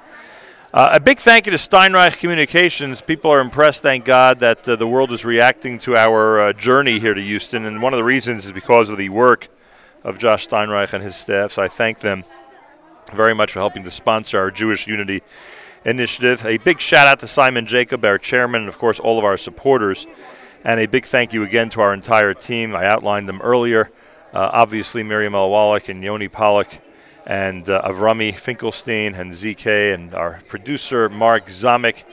[0.78, 3.02] Uh, a big thank you to Steinreich Communications.
[3.02, 7.00] People are impressed, thank God, that uh, the world is reacting to our uh, journey
[7.00, 7.64] here to Houston.
[7.64, 9.48] And one of the reasons is because of the work
[10.04, 11.50] of Josh Steinreich and his staff.
[11.50, 12.22] So I thank them
[13.12, 15.24] very much for helping to sponsor our Jewish Unity
[15.84, 16.46] Initiative.
[16.46, 19.36] A big shout out to Simon Jacob, our chairman, and of course all of our
[19.36, 20.06] supporters.
[20.62, 22.76] And a big thank you again to our entire team.
[22.76, 23.90] I outlined them earlier.
[24.32, 25.32] Uh, obviously, Miriam.
[25.32, 26.68] Wallach and Yoni Pollock
[27.28, 32.04] and uh, Avrami Finkelstein and ZK and our producer Mark Zamek.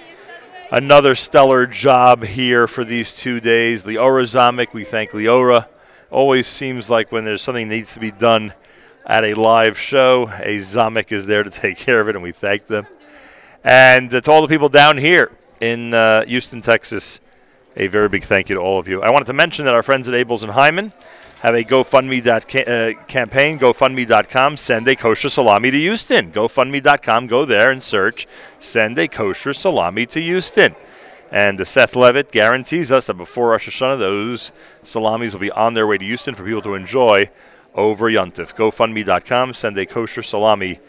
[0.70, 3.84] Another stellar job here for these two days.
[3.84, 5.70] Leora Zamek, we thank Leora.
[6.12, 8.54] Always seems like when there's something that needs to be done
[9.06, 12.34] at a live show, a Zamek is there to take care of it, and we
[12.34, 12.86] thank them.
[13.64, 17.22] And uh, to all the people down here in uh, Houston, Texas,
[17.78, 19.02] a very big thank you to all of you.
[19.02, 20.92] I wanted to mention that our friends at Abeles and Heymann
[21.46, 24.58] have a GoFundMe dot ca- uh, campaign, GoFundMe.com.
[24.58, 26.32] Send a kosher salami to Houston.
[26.32, 27.28] GoFundMe.com.
[27.28, 28.26] Go there and search.
[28.60, 30.76] Send a kosher salami to Houston.
[31.32, 34.52] And the Seth Levitt guarantees us that before Rosh Hashanah, those
[34.82, 37.30] salamis will be on their way to Houston for people to enjoy
[37.76, 38.56] over Yontif.
[38.56, 39.54] GoFundMe.com.
[39.54, 40.80] Send a kosher salami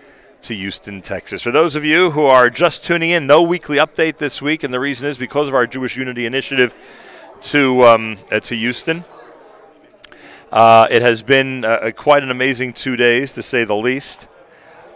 [0.41, 1.43] to Houston, Texas.
[1.43, 4.73] For those of you who are just tuning in, no weekly update this week, and
[4.73, 6.75] the reason is because of our Jewish Unity Initiative
[7.43, 9.05] to um, uh, to Houston.
[10.53, 14.29] Uh, it has been uh, quite an amazing two days, to say the least.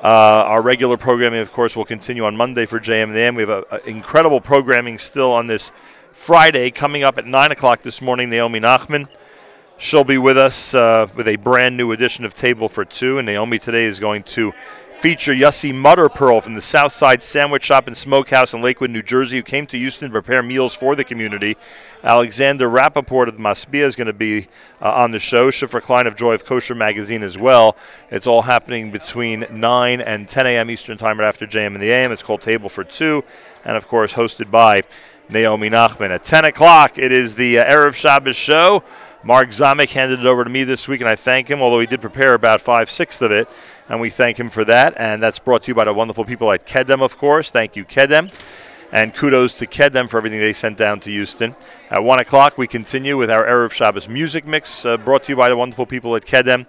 [0.03, 0.07] Uh,
[0.47, 3.35] our regular programming, of course, will continue on Monday for JM and the AM.
[3.35, 5.73] We have a, a incredible programming still on this
[6.13, 6.71] Friday.
[6.71, 9.09] Coming up at 9 o'clock this morning, Naomi Nachman.
[9.77, 13.19] She'll be with us uh, with a brand new edition of Table for Two.
[13.19, 14.53] And Naomi today is going to
[15.01, 19.43] feature Yussi Mutterpearl from the Southside Sandwich Shop and Smokehouse in Lakewood, New Jersey, who
[19.43, 21.57] came to Houston to prepare meals for the community.
[22.05, 24.49] Alexander Rappaport of Masbia is going to be
[24.83, 25.51] uh, on the show.
[25.51, 27.79] Shifra Klein of Joy of Kosher Magazine as well.
[28.11, 30.71] It's all happening between 9 and 10 a.m.
[30.71, 32.13] Eastern Time right after JM and the AM.
[32.13, 33.25] It's called Table for Two,
[33.65, 34.83] and of course, hosted by
[35.31, 36.11] Naomi Nachman.
[36.11, 38.85] At 10 o'clock, it is the uh, Erev Shabbos show.
[39.23, 41.87] Mark Zamek handed it over to me this week, and I thank him, although he
[41.87, 43.49] did prepare about five sixths of it,
[43.91, 44.95] and we thank him for that.
[44.97, 47.51] And that's brought to you by the wonderful people at Kedem, of course.
[47.51, 48.33] Thank you, Kedem.
[48.93, 51.57] And kudos to Kedem for everything they sent down to Houston.
[51.91, 55.37] At 1 o'clock, we continue with our Erev Shabbos music mix, uh, brought to you
[55.37, 56.67] by the wonderful people at Kedem.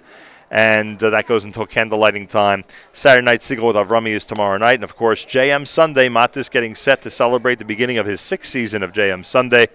[0.49, 2.65] And uh, that goes until candle lighting time.
[2.91, 4.75] Saturday night Segal with Avrami is tomorrow night.
[4.75, 8.51] And of course, JM Sunday, Matis getting set to celebrate the beginning of his sixth
[8.51, 9.67] season of JM Sunday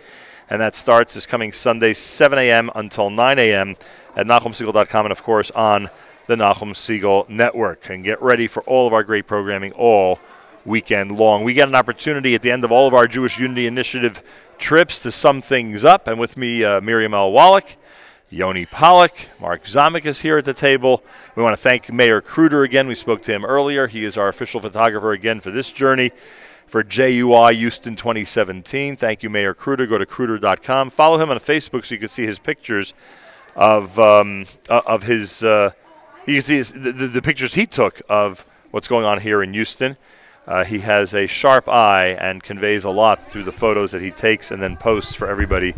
[0.49, 2.71] and that starts this coming Sunday, 7 a.m.
[2.75, 3.77] until 9 a.m.
[4.15, 5.89] at NachumSegal.com and, of course, on
[6.27, 7.89] the Nachum Segal Network.
[7.89, 10.19] And get ready for all of our great programming all
[10.65, 11.45] weekend long.
[11.45, 14.23] We get an opportunity at the end of all of our Jewish Unity Initiative
[14.59, 16.09] trips to sum things up.
[16.09, 17.33] And with me, uh, Miriam L.
[17.33, 17.77] Wallach.
[18.29, 21.05] Yoni Pollock, Mark Zamek is here at the table.
[21.37, 22.89] We want to thank Meir Kruter again.
[22.89, 23.87] We spoke to him earlier.
[23.87, 26.11] He is our official photographer again for this journey
[26.67, 28.97] for JUI Houston 2017.
[28.97, 29.89] Thank you, Meir Kruter.
[29.89, 30.91] Go to Kruter.com.
[30.91, 32.95] Follow him on Facebook so you can see his pictures
[33.55, 35.45] of um, uh, of his.
[35.45, 35.71] Uh,
[36.27, 39.53] you can see the, the, the, pictures he took of what's going on here in
[39.53, 39.97] Houston.
[40.47, 44.11] Uh, he has a sharp eye and conveys a lot through the photos that he
[44.11, 45.75] takes and then posts for everybody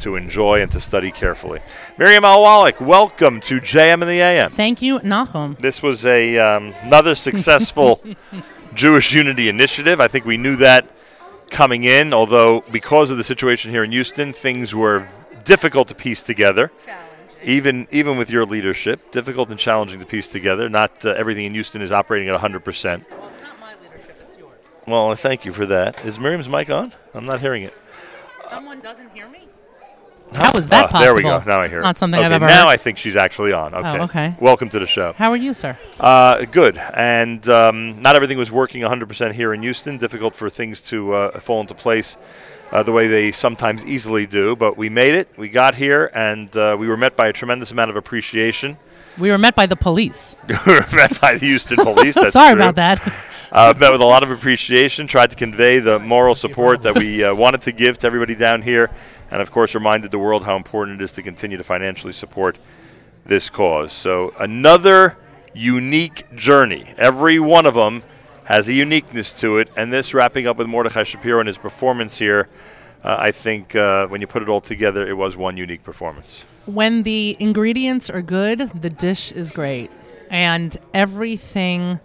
[0.00, 1.60] to enjoy and to study carefully.
[1.98, 4.50] Miriam Al Wallach, welcome to JM and the AM.
[4.50, 5.58] Thank you, Nachum.
[5.58, 8.02] This was a um, another successful
[8.74, 10.00] Jewish Unity Initiative.
[10.00, 10.86] I think we knew that
[11.50, 15.06] coming in, although because of the situation here in Houston, things were
[15.44, 16.70] difficult to piece together.
[17.42, 20.68] Even even with your leadership, difficult and challenging to piece together.
[20.68, 23.06] Not uh, everything in Houston is operating at 100 percent.
[23.10, 24.84] Well, it's not my leadership; it's yours.
[24.86, 26.04] Well, thank you for that.
[26.04, 26.92] Is Miriam's mic on?
[27.14, 27.74] I'm not hearing it.
[28.48, 29.40] Someone doesn't hear me.
[30.34, 31.42] How was that oh, There we go.
[31.44, 31.82] Now I hear it.
[31.82, 32.72] Not something okay, I've ever Now heard.
[32.72, 33.74] I think she's actually on.
[33.74, 33.98] Okay.
[33.98, 34.34] Oh, okay.
[34.40, 35.12] Welcome to the show.
[35.14, 35.76] How are you, sir?
[35.98, 36.78] Uh, good.
[36.94, 39.98] And um, not everything was working 100% here in Houston.
[39.98, 42.16] Difficult for things to uh, fall into place
[42.72, 44.56] uh, the way they sometimes easily do.
[44.56, 45.28] But we made it.
[45.36, 48.76] We got here, and uh, we were met by a tremendous amount of appreciation.
[49.18, 50.36] We were met by the police.
[50.48, 52.14] we were met by the Houston police.
[52.20, 52.62] That's Sorry true.
[52.62, 53.14] about that.
[53.52, 55.06] uh, met with a lot of appreciation.
[55.06, 58.62] Tried to convey the moral support that we uh, wanted to give to everybody down
[58.62, 58.90] here,
[59.30, 62.58] and of course, reminded the world how important it is to continue to financially support
[63.26, 63.92] this cause.
[63.92, 65.16] So another
[65.52, 66.86] unique journey.
[66.96, 68.02] Every one of them
[68.50, 72.18] has a uniqueness to it, and this wrapping up with Mordechai Shapiro and his performance
[72.18, 72.48] here.
[73.02, 76.44] Uh, I think uh, when you put it all together, it was one unique performance.
[76.66, 79.90] When the ingredients are good, the dish is great.
[80.30, 82.00] And everything.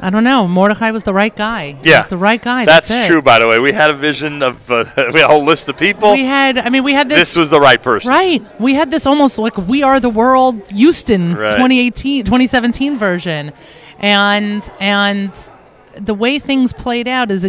[0.00, 0.46] I don't know.
[0.46, 1.78] Mordechai was the right guy.
[1.82, 2.64] He Yeah, was the right guy.
[2.64, 3.58] That's, That's, true, by the way.
[3.58, 6.12] We had a vision of uh, we had a whole list of people.
[6.12, 6.58] We had.
[6.58, 7.18] I mean, we had this.
[7.18, 8.10] this was the right person.
[8.10, 8.42] Right.
[8.60, 11.52] We had this almost like We Are the World Houston Right.
[11.52, 13.52] 2018 2017 version.
[14.02, 15.32] And and
[15.94, 17.48] the way things played out is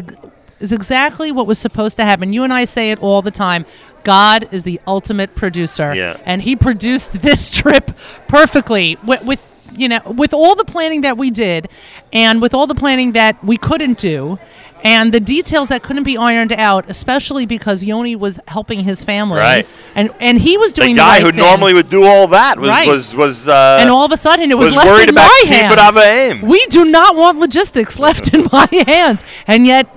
[0.59, 2.31] is exactly what was supposed to happen.
[2.31, 3.65] You and I say it all the time.
[4.03, 5.93] God is the ultimate producer.
[5.93, 6.17] Yeah.
[6.25, 7.91] And he produced this trip
[8.27, 9.41] perfectly with, with
[9.75, 11.67] you know, with all the planning that we did
[12.11, 14.37] and with all the planning that we couldn't do
[14.83, 19.39] and the details that couldn't be ironed out, especially because Yoni was helping his family.
[19.39, 19.65] Right.
[19.95, 21.39] And and he was doing the guy the who thing.
[21.39, 22.87] normally would do all that was Right.
[22.87, 25.29] was was uh, and all of a sudden it was, was left worried in about
[25.29, 25.97] my hands.
[25.97, 26.41] Aim.
[26.41, 29.87] We do not want logistics left in my hands, and yet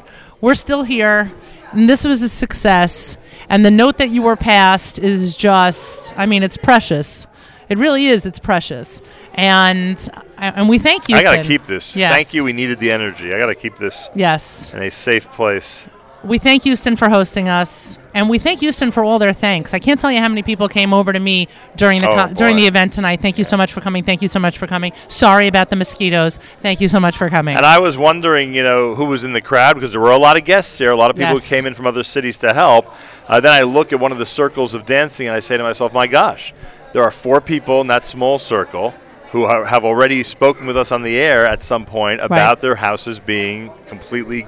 [0.40, 1.32] we're still here.
[1.72, 3.18] And this was a success.
[3.48, 7.26] And the note that you were passed is just, I mean, it's precious.
[7.68, 8.26] It really is.
[8.26, 9.02] It's precious.
[9.34, 11.16] And and we thank you.
[11.16, 11.96] I gotta keep this.
[11.96, 12.12] Yes.
[12.12, 12.44] Thank you.
[12.44, 13.34] We needed the energy.
[13.34, 14.08] I gotta keep this.
[14.14, 14.72] Yes.
[14.72, 15.88] In a safe place.
[16.24, 19.72] we thank Houston for hosting us, and we thank Houston for all their thanks.
[19.74, 21.46] I can't tell you how many people came over to me
[21.76, 23.20] during the Oh, con- during the event tonight.
[23.20, 24.02] Thank you so much for coming.
[24.02, 24.92] Thank you so much for coming.
[25.08, 26.38] Sorry about the mosquitoes.
[26.60, 27.56] Thank you so much for coming.
[27.56, 30.18] And I was wondering, you know, who was in the crowd because there were a
[30.18, 31.48] lot of guests here, a lot of people Yes.
[31.48, 32.92] who came in from other cities to help.
[33.28, 35.62] Uh, then I look at one of the circles of dancing and I say to
[35.62, 36.54] myself, my gosh,
[36.92, 38.94] there are four people in that small circle
[39.32, 43.18] who have already spoken with us on the air at some point about their houses
[43.18, 44.46] being completely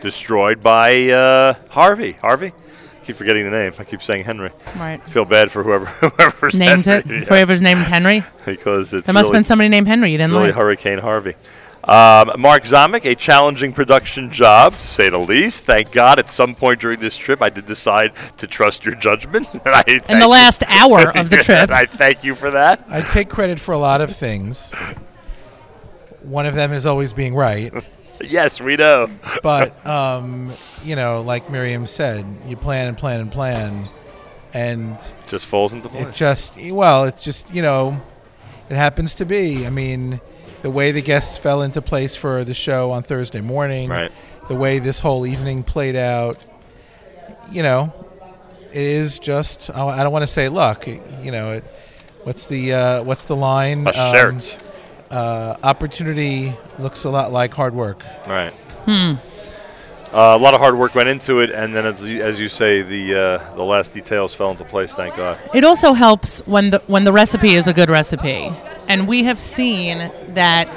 [0.00, 2.12] destroyed by uh, Harvey.
[2.12, 2.48] Harvey?
[2.48, 3.72] I keep forgetting the name.
[3.78, 4.50] I keep saying Henry.
[4.76, 5.00] Right.
[5.04, 7.06] I feel bad for whoever whoever's named it.
[7.06, 7.20] Yeah.
[7.20, 8.24] Whoever's named Henry.
[8.46, 10.54] because it's there must really- have been somebody named Henry you didn't really like.
[10.54, 11.34] Hurricane Harvey.
[11.86, 15.64] Um, Mark Zamek, a challenging production job, to say the least.
[15.64, 19.46] Thank God at some point during this trip I did decide to trust your judgment.
[19.52, 20.28] and I thank the you.
[20.28, 21.70] last hour of the trip.
[21.70, 22.84] I thank you for that.
[22.88, 24.72] I take credit for a lot of things.
[26.22, 27.72] One of them is always being right.
[28.20, 29.08] Yes, we know.
[29.42, 30.52] But um,
[30.84, 33.88] you know, like Miriam said, you plan and plan and plan,
[34.54, 34.96] and
[35.26, 36.06] Just falls into place.
[36.06, 38.00] it just well, it's just you know,
[38.70, 39.66] it happens to be.
[39.66, 40.20] I mean,
[40.64, 44.10] the way the guests fell into place for the show on Thursday morning, Right.
[44.48, 46.42] the way this whole evening played out,
[47.52, 47.92] you know,
[48.72, 49.68] it is just.
[49.70, 50.86] I I don't want to say luck.
[50.86, 51.64] You know, it,
[52.24, 53.86] what's the uh, what's the line?
[53.86, 54.64] A shirt.
[55.10, 58.02] uh, opportunity looks a lot like hard work.
[58.26, 58.52] Right.
[58.86, 59.14] Hmm.
[60.14, 62.46] Uh, a lot of hard work went into it, and then, as you, as you
[62.46, 64.94] say, the uh, the last details fell into place.
[64.94, 65.36] Thank God.
[65.52, 68.52] It also helps when the when the recipe is a good recipe,
[68.88, 69.98] and we have seen
[70.34, 70.70] that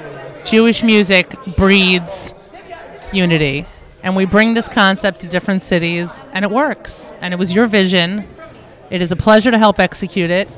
[0.44, 2.34] Jewish music breeds
[3.14, 3.68] unity,
[4.02, 7.14] and we bring this concept to different cities, and it works.
[7.22, 8.26] And it was your vision.
[8.90, 10.50] It is a pleasure to help execute it,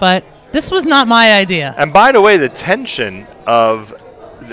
[0.00, 1.76] but this was not my idea.
[1.78, 3.94] And by the way, the tension of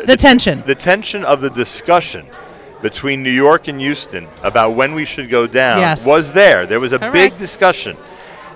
[0.05, 0.61] The tension.
[0.67, 2.27] the tension of the discussion
[2.83, 6.05] between New York and Houston about when we should go down Yes.
[6.05, 6.67] was there.
[6.67, 7.97] There was a big discussion.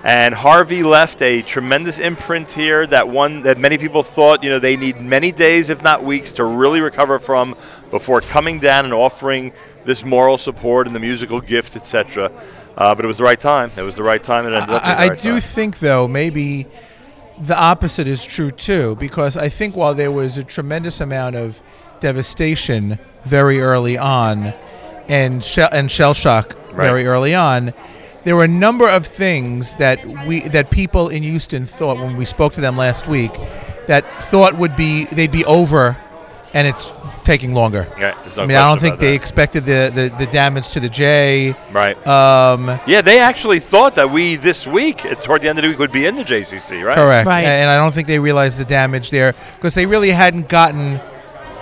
[0.04, 4.60] And Harvey left a tremendous imprint here that one that many people thought, you know,
[4.60, 7.56] they need many days, if not weeks, to really recover from
[7.90, 9.52] before coming down and offering
[9.86, 12.32] this moral support and the musical gift, etc.
[12.78, 13.72] Uh, but it was the right time.
[13.76, 15.42] It was the right time, it ended up being I, I right do time.
[15.42, 16.68] think, though, maybe
[17.40, 21.60] the opposite is true too, because I think while there was a tremendous amount of
[22.00, 24.54] devastation very early on,
[25.08, 27.74] and shell and shell shock very early on,
[28.24, 32.26] there were a number of things that we that people in Houston thought when we
[32.26, 33.32] spoke to them last week
[33.88, 35.98] that thought would be they'd be over,
[36.54, 37.88] and it's taking longer.
[38.00, 39.16] Yeah, no I mean, I don't think they that.
[39.16, 41.56] expected the, the, the damage to the J.
[41.74, 41.96] Right.
[42.08, 45.80] Um, Yeah, they actually thought that we this week, toward the end of the week,
[45.80, 46.96] would be in the JCC, right?
[46.96, 47.28] Correct.
[47.28, 47.44] Right.
[47.44, 51.02] And I don't think they realized the damage there because they really hadn't gotten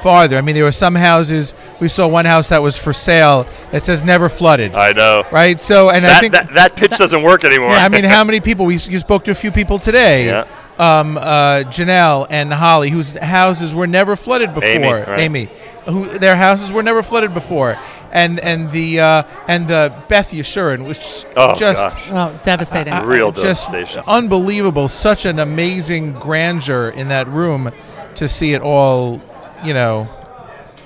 [0.05, 0.37] farther.
[0.37, 1.55] I mean, there were some houses.
[1.79, 4.75] We saw one house that was for sale that says never flooded.
[4.75, 5.23] I know.
[5.31, 5.59] Right.
[5.59, 7.71] So, and I think that, that pitch doesn't work anymore.
[7.71, 8.67] Yeah, I mean, how many people?
[8.67, 10.27] We you spoke to a few people today.
[10.27, 10.45] Yeah.
[10.77, 14.67] Um, uh, Janelle and Holly, whose houses were never flooded before.
[14.67, 15.19] Amy, right.
[15.19, 15.49] Amy,
[15.85, 17.77] who their houses were never flooded before,
[18.11, 22.09] and and the uh, and the Beth Yeshurun, which Oh, just gosh.
[22.11, 22.93] Oh, devastating.
[22.93, 24.03] uh, Real just devastation.
[24.05, 24.87] unbelievable.
[24.89, 27.71] Such an amazing grandeur in that room
[28.15, 29.21] to see it all.
[29.63, 30.07] You know,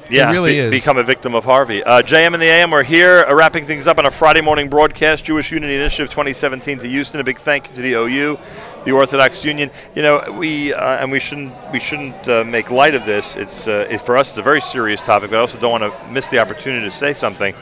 [0.09, 1.83] Yeah, it really be- become a victim of Harvey.
[1.83, 4.69] Uh, JM and the AM, we're here uh, wrapping things up on a Friday morning
[4.69, 5.25] broadcast.
[5.25, 7.19] Jewish Unity Initiative 2017 to Houston.
[7.19, 8.39] A big thank you to the OU,
[8.85, 9.69] the Orthodox Union.
[9.95, 13.35] You know, we uh, and we shouldn't we shouldn't uh, make light of this.
[13.35, 15.83] It's uh, it, for us it's a very serious topic, but I also don't want
[15.93, 17.53] to miss the opportunity to say something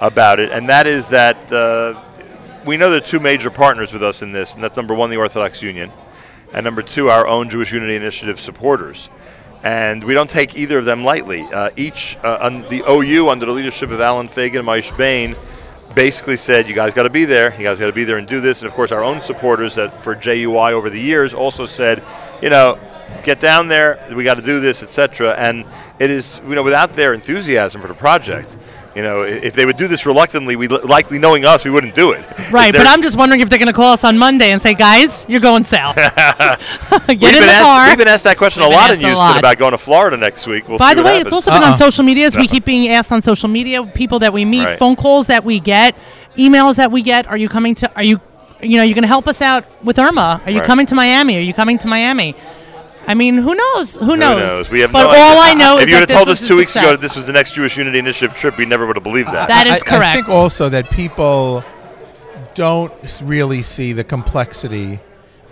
[0.00, 2.00] about it, and that is that uh,
[2.64, 5.10] we know there are two major partners with us in this, and that's number one,
[5.10, 5.92] the Orthodox Union,
[6.52, 9.10] and number two, our own Jewish Unity Initiative supporters.
[9.64, 11.40] And we don't take either of them lightly.
[11.42, 15.34] Uh, each, uh, the OU, under the leadership of Allen Fagin and Moishe Bane,
[15.94, 17.50] basically said, you guys got to be there.
[17.56, 18.60] You guys got to be there and do this.
[18.60, 22.02] And of course, our own supporters that for JUI over the years also said,
[22.42, 22.78] you know,
[23.22, 24.06] get down there.
[24.14, 25.34] We got to do this, etc.
[25.34, 25.64] And
[25.98, 28.58] it is, you know, without their enthusiasm for the project,
[28.94, 32.12] you know, if they would do this reluctantly, we likely knowing us, we wouldn't do
[32.12, 32.24] it.
[32.50, 34.74] Right, but I'm just wondering if they're going to call us on Monday and say,
[34.74, 36.08] "Guys, you're going south." Get
[37.08, 37.88] we've in been the asked, car.
[37.88, 39.38] We've been asked that question We've a lot in Houston lot.
[39.38, 40.68] about going to Florida next week.
[40.68, 41.32] We'll By see the way, it's happens.
[41.32, 41.76] also been on uh-huh.
[41.76, 42.26] social media.
[42.26, 44.78] As we keep being asked on social media, people that we meet, Right.
[44.78, 45.94] phone calls that we get,
[46.36, 47.26] emails that we get.
[47.26, 47.90] Are you coming to?
[47.96, 48.20] Are you,
[48.62, 50.40] you know, you're going to help us out with Irma?
[50.44, 50.66] Are you Right.
[50.66, 51.36] coming to Miami?
[51.36, 52.34] Are you coming to Miami?
[53.06, 53.96] I mean, who knows?
[53.96, 54.40] Who, Who knows?
[54.40, 54.70] knows?
[54.70, 55.42] We have but no all idea.
[55.42, 57.00] I know if is you that would this have told us two weeks ago that
[57.00, 59.48] this was the next Jewish Unity Initiative trip, we never would have believed that.
[59.48, 61.64] That is I- I think also that people
[62.54, 62.92] don't
[63.22, 65.00] really see the complexity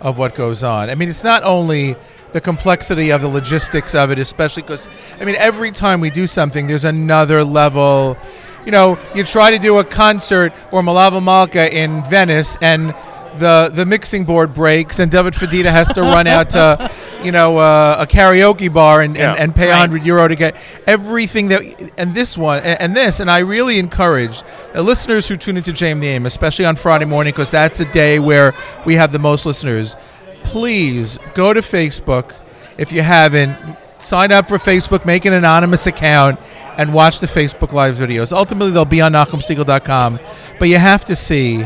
[0.01, 0.89] of what goes on.
[0.89, 1.95] I mean, it's not only
[2.33, 6.27] the complexity of the logistics of it, especially because, I mean, every time we do
[6.27, 8.17] something, there's another level
[8.65, 12.95] you know, you try to do a concert or Melava Malka in Venice, and
[13.37, 16.91] the the mixing board breaks, and David Fadita has to run out to,
[17.23, 20.55] you know, uh, a karaoke bar and, and, and pay a hundred euro to get
[20.87, 21.61] everything that.
[21.97, 24.41] And this one and, and this, and I really encourage
[24.73, 27.91] the listeners who tune into JM the Aim, especially on Friday morning, because that's a
[27.91, 28.53] day where
[28.85, 29.95] we have the most listeners.
[30.43, 32.33] Please go to Facebook
[32.77, 33.57] if you haven't.
[33.99, 36.37] Sign up for Facebook, make an anonymous account,
[36.77, 38.33] and watch the Facebook Live videos.
[38.33, 40.19] Ultimately, they'll be on NachumSegal.com,
[40.59, 41.65] but you have to see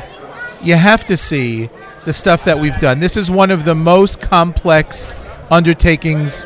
[0.61, 1.69] you have to see
[2.05, 2.99] the stuff that we've done.
[2.99, 5.09] This is one of the most complex
[5.51, 6.45] undertakings.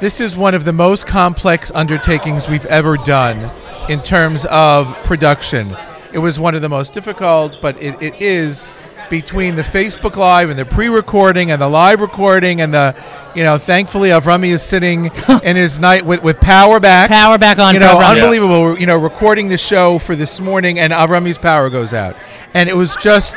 [0.00, 3.50] This is one of the most complex undertakings we've ever done
[3.88, 5.74] in terms of production.
[6.12, 8.64] It was one of the most difficult, but it, it is
[9.10, 12.94] between the Facebook Live and the pre-recording and the live recording and the,
[13.34, 15.06] you know, thankfully Avrami is sitting
[15.42, 17.10] in his night with, with power back.
[17.10, 18.16] Power back on You know, Avrami.
[18.16, 18.78] unbelievable.
[18.78, 22.16] You know, recording the show for this morning and Avrami's power goes out,
[22.54, 23.36] and it was just.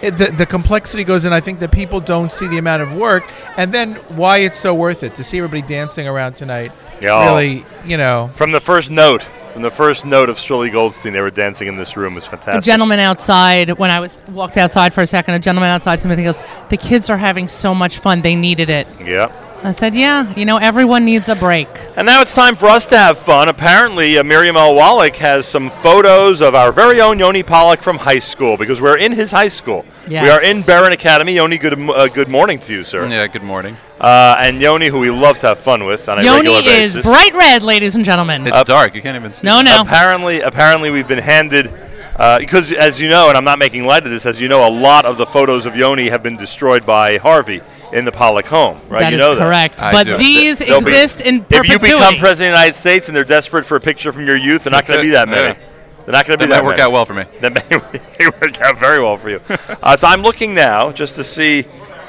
[0.00, 1.32] It, the, the complexity goes in.
[1.32, 3.24] I think that people don't see the amount of work,
[3.56, 6.70] and then why it's so worth it to see everybody dancing around tonight.
[7.00, 7.24] Yeah.
[7.26, 11.20] Really, you know, From the first note, from the first note of Sruli Goldstein, they
[11.20, 12.12] were dancing in this room.
[12.12, 12.62] It was fantastic.
[12.62, 16.22] A gentleman outside, when I was walked outside for a second, a gentleman outside, somebody
[16.22, 18.22] goes, "The kids are having so much fun.
[18.22, 19.30] They needed it." Yeah.
[19.64, 22.86] I said, "Yeah, you know, everyone needs a break." And now it's time for us
[22.86, 23.48] to have fun.
[23.48, 24.74] Apparently, uh, Miriam L.
[24.74, 28.98] Wallach has some photos of our very own Yoni Pollock from high school because we're
[28.98, 29.84] in his high school.
[30.08, 31.34] We are in Beren Academy.
[31.34, 33.06] Yoni, good, uh, good morning to you, sir.
[33.08, 33.76] Yeah, good morning.
[34.00, 36.96] Uh, and Yoni, who we love to have fun with on a Yoni regular is
[36.98, 38.46] bright red, ladies and gentlemen.
[38.46, 38.94] It's dark.
[38.94, 39.44] You can't even see.
[39.44, 39.80] No, no.
[39.80, 41.74] Apparently, apparently we've been handed
[42.16, 44.66] uh, because, as you know, and I'm not making light of this, as you know,
[44.66, 47.60] a lot of the photos of Yoni have been destroyed by Harvey
[47.92, 48.78] in the Pollock home.
[48.88, 49.00] Right?
[49.00, 49.78] That you is know correct.
[49.78, 49.92] That.
[49.92, 53.08] But these They'll be- exist in perpetuity If you become president of the United States
[53.08, 55.28] and they're desperate for a picture from your youth, they're not going to be that
[55.28, 55.58] many.
[55.58, 55.66] Yeah.
[56.04, 57.24] They're not going to be That that might work out well for me.
[57.40, 59.40] That may, may work out very well for you.
[59.82, 61.64] uh, so I'm looking now just to see.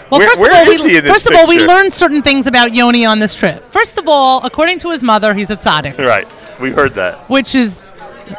[0.09, 1.59] Well, where, first where of all, is we, he in this first of all, we
[1.59, 3.61] learned certain things about Yoni on this trip.
[3.61, 6.27] First of all, according to his mother, he's a tzaddik, Right,
[6.59, 7.29] we heard that.
[7.29, 7.79] which is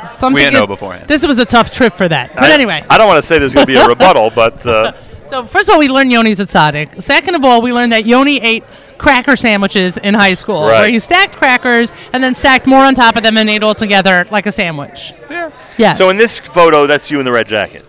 [0.09, 0.35] something.
[0.35, 1.07] We didn't know beforehand.
[1.09, 2.35] This was a tough trip for that.
[2.35, 4.67] But I, anyway, I don't want to say there's going to be a rebuttal, but
[4.67, 4.93] uh,
[5.31, 7.00] so first of all, we learned Yoni's a tzaddik.
[7.00, 8.65] Second of all, we learned that Yoni ate
[8.99, 10.81] cracker sandwiches in high school, Right.
[10.81, 13.75] where he stacked crackers and then stacked more on top of them and ate all
[13.75, 15.15] together like a sandwich.
[15.31, 15.50] Yeah.
[15.78, 15.97] Yes.
[15.99, 17.86] So in this photo, that's you in the red jacket.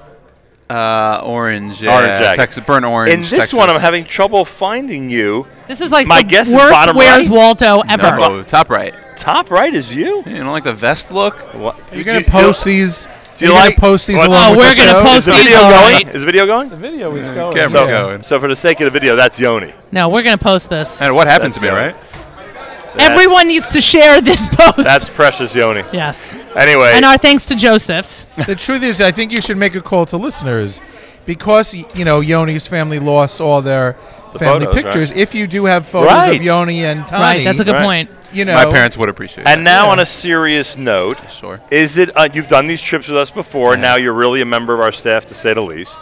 [0.70, 1.82] Uh, orange.
[1.84, 2.38] Yeah, Orange jacket.
[2.38, 3.14] Texas, burnt orange.
[3.14, 3.54] In this Texas.
[3.60, 5.46] one, I'm having trouble finding you.
[5.68, 7.36] This is like My the guess is bottom Where's right?
[7.38, 8.16] Waldo ever.
[8.18, 8.94] No, top right.
[9.18, 10.24] Top right is you.
[10.26, 11.38] You don't like the vest look?
[11.54, 11.78] What?
[11.94, 13.10] You're gonna post these.
[13.42, 15.04] Do you you're like post these what- along Oh, we're the gonna show?
[15.04, 16.08] post Is the these, video all going?
[16.10, 16.70] Is the video going?
[16.70, 17.54] The video is going.
[17.54, 18.24] Camera's so, going.
[18.24, 19.74] so for the sake of the video, that's Yoni.
[19.92, 21.02] No, we're gonna post this.
[21.02, 21.94] And what happened That's to me, Yoni.
[21.94, 21.96] right?
[23.00, 24.84] Everyone needs to share this post.
[24.84, 25.84] That's precious Yoni.
[25.94, 26.36] yes.
[26.56, 28.26] Anyway, And our thanks to Joseph.
[28.46, 30.82] the truth is, I think you should make a call to listeners
[31.26, 33.96] because you know Yoni's family lost all their
[34.34, 35.12] The family photos, pictures.
[35.12, 35.20] right.
[35.20, 36.36] If you do have photos Right.
[36.36, 37.84] of Yoni and Tani, Right, that's a good Right.
[37.84, 38.10] point.
[38.34, 39.50] You know, My parents would appreciate it.
[39.50, 39.64] And it.
[39.64, 41.60] now, on a serious note, sure.
[41.70, 42.16] Is it?
[42.16, 43.76] Uh, you've done these trips with us before.
[43.76, 46.00] Now you're really a member of our staff, to say the least.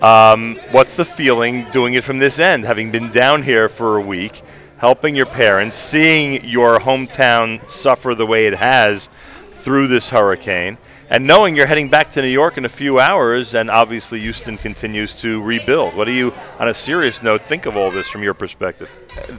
[0.00, 4.00] Um, what's the feeling doing it from this end, having been down here for a
[4.00, 4.42] week,
[4.76, 9.08] helping your parents, seeing your hometown suffer the way it has
[9.50, 10.78] through this hurricane,
[11.10, 14.56] and knowing you're heading back to New York in a few hours, and obviously Houston
[14.56, 15.94] continues to rebuild.
[15.94, 18.90] What do you, on a serious note, think of all this from your perspective?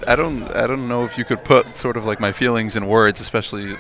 [0.08, 2.88] I don't I don't know if you could put sort of like my feelings in
[2.88, 3.76] words, especially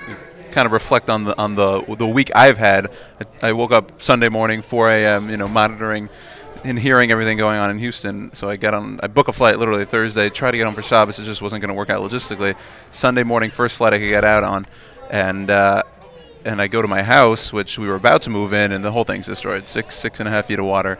[0.51, 2.91] kind of reflect on the on the the week I've had.
[3.41, 5.29] I, woke up Sunday morning 4 a.m.
[5.29, 6.09] You know, monitoring
[6.63, 8.33] and hearing everything going on in Houston.
[8.33, 8.99] So I got on.
[9.01, 10.29] I book a flight literally Thursday.
[10.29, 11.19] Try to get on for Shabbos.
[11.19, 12.55] It just wasn't going to work out logistically.
[12.91, 14.65] Sunday morning, first flight I could get out on,
[15.09, 15.49] and.
[15.49, 15.83] Uh,
[16.45, 18.91] and I go to my house, which we were about to move in, and the
[18.91, 19.67] whole thing's destroyed.
[19.67, 20.97] Six, six and a half feet of water,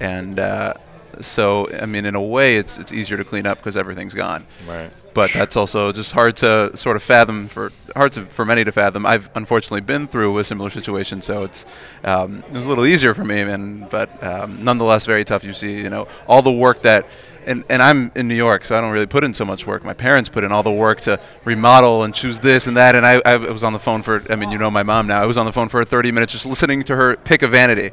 [0.00, 0.74] and uh,
[1.20, 4.46] so I mean, in a way, it's it's easier to clean up because everything's gone.
[4.66, 4.90] Right.
[5.14, 8.72] But that's also just hard to sort of fathom for hard to, for many to
[8.72, 9.04] fathom.
[9.04, 11.66] I've unfortunately been through a similar situation, so it's
[12.04, 15.44] um, it was a little easier for me, and but um, nonetheless very tough.
[15.44, 17.06] You see, you know, all the work that
[17.46, 19.84] and, and I'm in New York, so I don't really put in so much work.
[19.84, 23.06] My parents put in all the work to remodel and choose this and that, and
[23.06, 24.22] I, I was on the phone for.
[24.30, 25.22] I mean, you know my mom now.
[25.22, 27.90] I was on the phone for 30 minutes just listening to her pick a vanity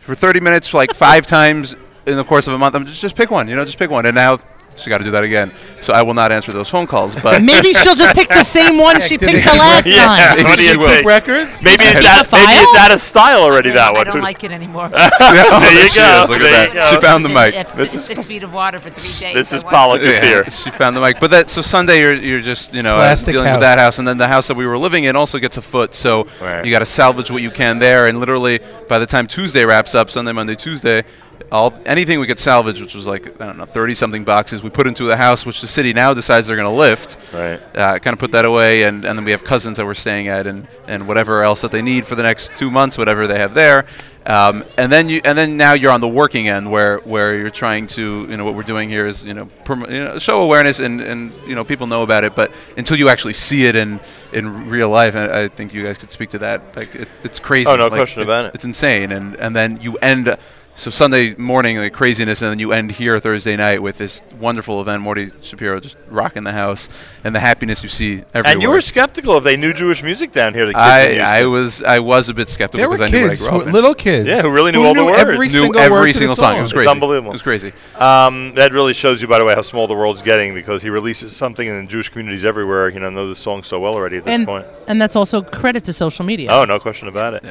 [0.00, 2.74] for 30 minutes, like five times in the course of a month.
[2.74, 4.06] I'm just just pick one, you know, just pick one.
[4.06, 4.38] And now
[4.76, 5.52] she got to do that again.
[5.80, 7.14] So I will not answer those phone calls.
[7.14, 10.04] But Maybe she'll just pick the same one she picked the last Yeah,
[10.36, 10.44] time.
[10.44, 11.06] what do you Keep think?
[11.06, 11.62] records?
[11.64, 13.70] Maybe it's, Keep out, maybe it's out of style already.
[13.70, 14.06] That one.
[14.06, 14.88] I don't like it anymore.
[14.88, 16.22] there there you she go.
[16.24, 16.72] is, look at There that.
[16.74, 16.90] go.
[16.96, 17.54] She found the mic.
[17.74, 19.34] This is- six feet of water for three days.
[19.34, 20.48] This is want- Pollock is here.
[20.50, 23.50] She found the mic, but that so Sunday you're you're just you know uh, dealing
[23.50, 25.62] with that house, and then the house that we were living in also gets a
[25.62, 25.94] foot.
[25.94, 26.26] So
[26.64, 29.94] you got to salvage what you can there, and literally by the time Tuesday wraps
[29.94, 31.02] up, Sunday, Monday, Tuesday.
[31.52, 34.70] All anything we could salvage, which was like I don't know, thirty something boxes, we
[34.70, 37.16] put into the house, which the city now decides they're going to lift.
[37.32, 37.60] Right.
[37.74, 40.26] Uh, kind of put that away, and, and then we have cousins that we're staying
[40.26, 43.38] at, and, and whatever else that they need for the next two months, whatever they
[43.38, 43.86] have there.
[44.26, 47.48] Um, and then you and then now you're on the working end where, where you're
[47.48, 50.42] trying to you know what we're doing here is you know, prom- you know show
[50.42, 53.76] awareness and, and you know people know about it but until you actually see it
[53.76, 54.00] in
[54.32, 57.38] in real life I, I think you guys could speak to that like it, it's
[57.38, 58.56] crazy Oh, no Like, question about it.
[58.56, 60.36] it's insane and and then you end
[60.76, 64.80] so Sunday morning the craziness and then you end here Thursday night with this wonderful
[64.80, 66.88] event Morty Shapiro just rocking the house
[67.24, 70.32] and the happiness you see everywhere And you were skeptical if they knew Jewish music
[70.32, 70.66] down here.
[70.66, 70.78] The kids
[71.22, 73.30] I, I was I was a bit skeptical There were because I knew what I
[73.34, 75.18] kids, grew up who- little kids, Yeah, who really knew who all the words.
[75.18, 76.58] every Knew single every word single song.
[76.58, 76.76] It was song.
[76.76, 76.86] crazy.
[76.88, 77.30] It's unbelievable.
[77.30, 77.72] It was crazy.
[77.98, 80.90] Um, that really shows you, by the way, how small the world's getting because he
[80.90, 84.24] releases something and Jewish communities everywhere, you know, know the song so well already at
[84.24, 84.66] this And, point.
[84.88, 86.50] and that's also credit to social media.
[86.50, 87.44] Oh, no question about it.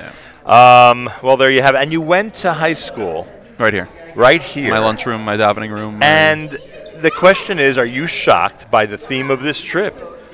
[0.45, 1.79] Um, well, there you have it.
[1.81, 3.89] And you went to high school Right here.
[4.15, 4.69] right here.
[4.71, 5.99] My lunchroom, my davening room.
[5.99, 6.57] my- And
[7.01, 9.93] the question is, are you shocked by the theme of this trip?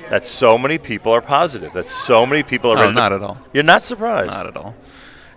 [0.10, 1.72] That so many people are positive.
[1.72, 3.38] That so many people are No, not at all.
[3.54, 4.32] You're not surprised.
[4.32, 4.76] Not at all.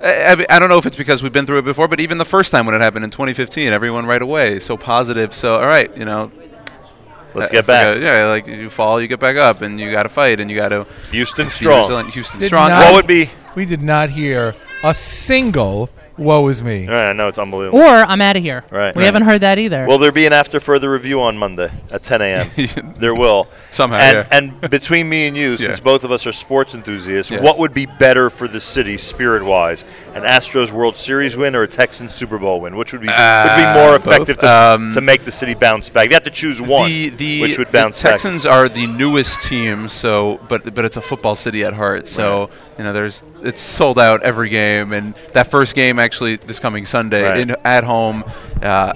[0.02, 2.18] I, I I don't know if it's because we've been through it before, but even
[2.18, 5.32] the first time when it happened in 2015, everyone right away so positive.
[5.32, 6.32] So all right, you know,
[7.34, 7.94] Let's I- get I back.
[7.94, 10.50] forget- Yeah, like you fall, you get back up, and you got to fight, and
[10.50, 10.86] you got to.
[11.12, 12.08] Houston strong.
[12.10, 12.70] Houston Did strong.
[12.70, 13.30] not- What would be?
[13.54, 17.80] We did not hear a single "Woe is me." I know it's unbelievable.
[17.80, 18.64] Or I'm out of here.
[18.70, 18.94] Right.
[18.94, 19.06] We Right.
[19.06, 19.86] haven't heard that either.
[19.86, 22.94] Will there be an after further review on Monday at 10 a.m.?
[22.98, 23.48] there will.
[23.70, 24.26] Somehow, and, yeah.
[24.62, 25.84] and between me and you, since Yeah.
[25.84, 27.42] both of us are sports enthusiasts, Yes.
[27.42, 29.84] what would be better for the city spirit-wise?
[30.14, 32.76] An Astros World Series win or a Texans Super Bowl win?
[32.76, 35.88] Which would be would be Uh, more effective to, Um, to make the city bounce
[35.88, 36.08] back?
[36.08, 36.88] You have to choose one.
[36.88, 38.12] The, the, which would the bounce back.
[38.12, 42.06] Texans are the newest team, so but but it's a football city at heart.
[42.06, 46.58] So you know, there's it's sold out every game, and that first game actually this
[46.58, 47.40] coming Sunday Right.
[47.40, 48.22] in at home.
[48.62, 48.92] Uh,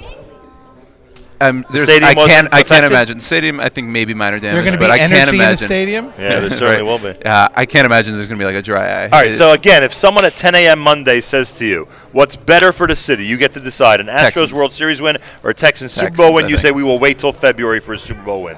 [1.41, 2.55] um, there's, Stadium I wasn't can't.
[2.55, 3.61] I can't imagine stadium.
[3.61, 4.55] I think maybe minor damage.
[4.57, 5.67] there gonna but be I can't energy in the imagine.
[5.69, 6.05] stadium?
[6.19, 7.11] Yeah, there certainly will be.
[7.25, 9.05] Uh, I can't imagine there's going to be like a dry eye.
[9.05, 9.37] All right.
[9.37, 10.81] So again, if someone at 10 a.m.
[10.81, 14.23] Monday says to you, "What's better for the city?" You get to decide: an Astros
[14.23, 14.53] Texans.
[14.55, 16.47] World Series win or a Texans Super Bowl win.
[16.47, 16.63] I You think.
[16.63, 18.57] say we will wait till February for a Super Bowl win.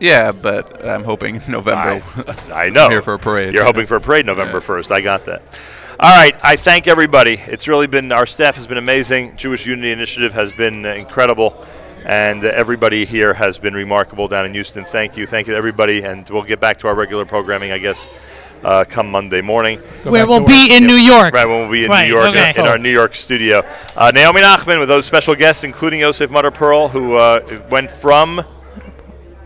[0.00, 2.02] yeah, but I'm hoping November.
[2.52, 2.84] I know.
[2.86, 3.54] I'm here for a parade.
[3.54, 4.90] You're hoping for a parade November 1st.
[4.90, 5.42] I got that.
[6.00, 6.32] All right.
[6.44, 7.34] I thank everybody.
[7.34, 9.36] It's really been, our staff has been amazing.
[9.36, 11.66] Jewish Unity Initiative has been uh, incredible.
[12.06, 14.84] And uh, everybody here has been remarkable down in Houston.
[14.84, 15.26] Thank you.
[15.26, 16.04] Thank you to everybody.
[16.04, 18.06] And we'll get back to our regular programming, I guess,
[18.62, 19.80] uh, come Monday morning.
[20.04, 21.34] Where we'll be in New York.
[21.34, 22.50] Right, when we'll be in Right, New York, okay.
[22.50, 23.62] in, in our New York studio.
[23.96, 28.40] Uh, Naomi Nachman with those special guests, including Yosef Mutter Pearl, who uh, went from.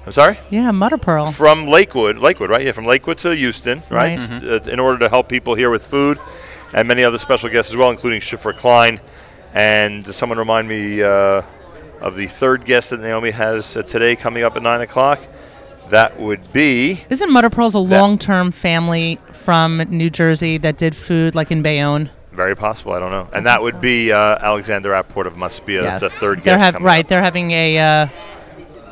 [0.04, 0.36] I'm sorry?
[0.50, 1.30] yeah, Mother Pearl.
[1.30, 2.66] from Lakewood, Lakewood, right?
[2.66, 4.18] Yeah, from Lakewood to Houston, right?
[4.18, 4.44] Right.
[4.44, 6.18] Uh, in order to help people here with food,
[6.72, 9.00] and many other special guests as well, including Shifra Klein.
[9.54, 11.42] And does someone remind me uh,
[12.00, 15.20] of the third guest that Naomi has uh, today coming up at nine o'clock?
[15.90, 21.34] That would be Isn't Mother Pearl's a long-term family from New Jersey that did food
[21.34, 22.10] like in Bayonne?
[22.32, 22.92] very possible.
[22.92, 25.82] I don't know, and that would be uh, Alexander Apport of Masbia.
[25.82, 26.72] That's the third guest.
[26.72, 27.04] coming right.
[27.04, 27.08] up.
[27.08, 28.08] They're having a uh,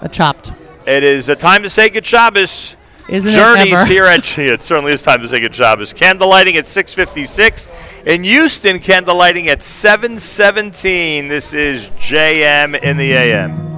[0.02, 0.52] a chopped.
[0.86, 2.76] It is a time to say good Shabbos.
[3.10, 5.92] Isn't Journeys here at it certainly is time to say good Shabbos.
[5.92, 7.68] Candlelighting at 6:56
[8.06, 8.78] in Houston.
[8.78, 11.28] Candlelighting at 7:17.
[11.28, 13.69] This is JM in the AM.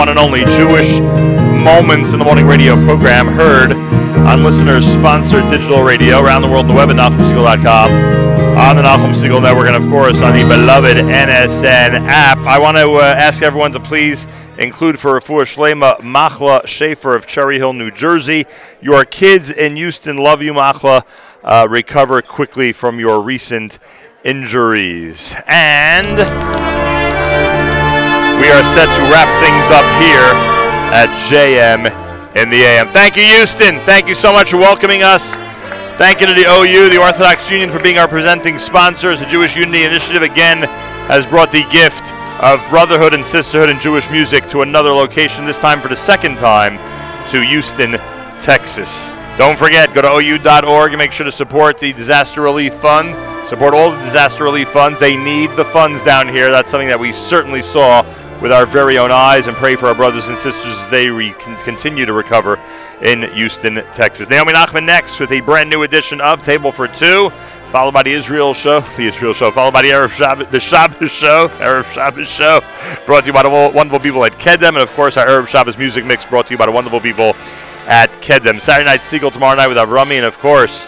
[0.00, 0.98] One and only Jewish
[1.62, 3.72] Moments in the Morning radio program, heard
[4.26, 7.90] on listeners sponsored digital radio around the world on the web at NachumSegal.com,
[8.56, 12.38] on the Nachum Segal Network, and of course on the beloved NSN app.
[12.38, 17.26] I want to uh, ask everyone to please include for Refuah Shlema Machla Schaefer of
[17.26, 18.46] Cherry Hill, New Jersey.
[18.80, 21.04] Your kids in Houston love you, Machla.
[21.44, 23.78] Uh, recover quickly from your recent
[24.24, 25.34] injuries.
[25.46, 26.16] And
[28.50, 30.34] we are set to wrap things up here
[30.90, 31.86] at JM
[32.34, 32.88] in the AM.
[32.88, 33.78] Thank you, Houston.
[33.86, 35.36] Thank you so much for welcoming us.
[35.98, 39.20] Thank you to the OU, the Orthodox Union, for being our presenting sponsors.
[39.20, 40.62] The Jewish Unity Initiative again
[41.06, 42.12] has brought the gift
[42.42, 46.36] of brotherhood and sisterhood in Jewish music to another location, this time for the second
[46.38, 46.76] time
[47.28, 47.92] to Houston,
[48.40, 49.10] Texas.
[49.38, 53.14] Don't forget, go to OU.org and make sure to support the Disaster Relief Fund.
[53.46, 54.98] Support all the disaster relief funds.
[54.98, 56.50] They need the funds down here.
[56.50, 57.99] That's something that we certainly saw
[58.40, 61.34] with our very own eyes and pray for our brothers and sisters as they re-
[61.64, 62.58] continue to recover
[63.02, 64.30] in Houston, Texas.
[64.30, 67.30] Naomi Nachman next with a brand new edition of Table for Two,
[67.68, 71.10] followed by the Israel Show, the Israel Show, followed by the Erev Shabbos, the Shabbos
[71.10, 72.60] Show, Erev Shabbos Show,
[73.06, 75.78] brought to you by the wonderful people at Kedem, and of course our Erev Shabbos
[75.78, 77.36] music mix brought to you by the wonderful people
[77.86, 78.60] at Kedem.
[78.60, 80.86] Saturday night Segal tomorrow night with Avrami, and of course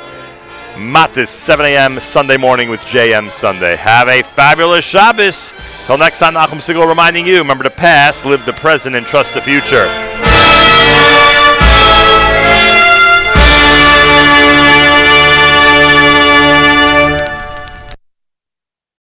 [0.83, 2.01] Matis, 7 a.m.
[2.01, 3.77] Sunday morning with JM Sunday.
[3.77, 5.55] Have a fabulous Shabbos.
[5.87, 9.35] Till next time, Nachum Segal reminding you, remember the past, live the present, and trust
[9.35, 10.12] the future.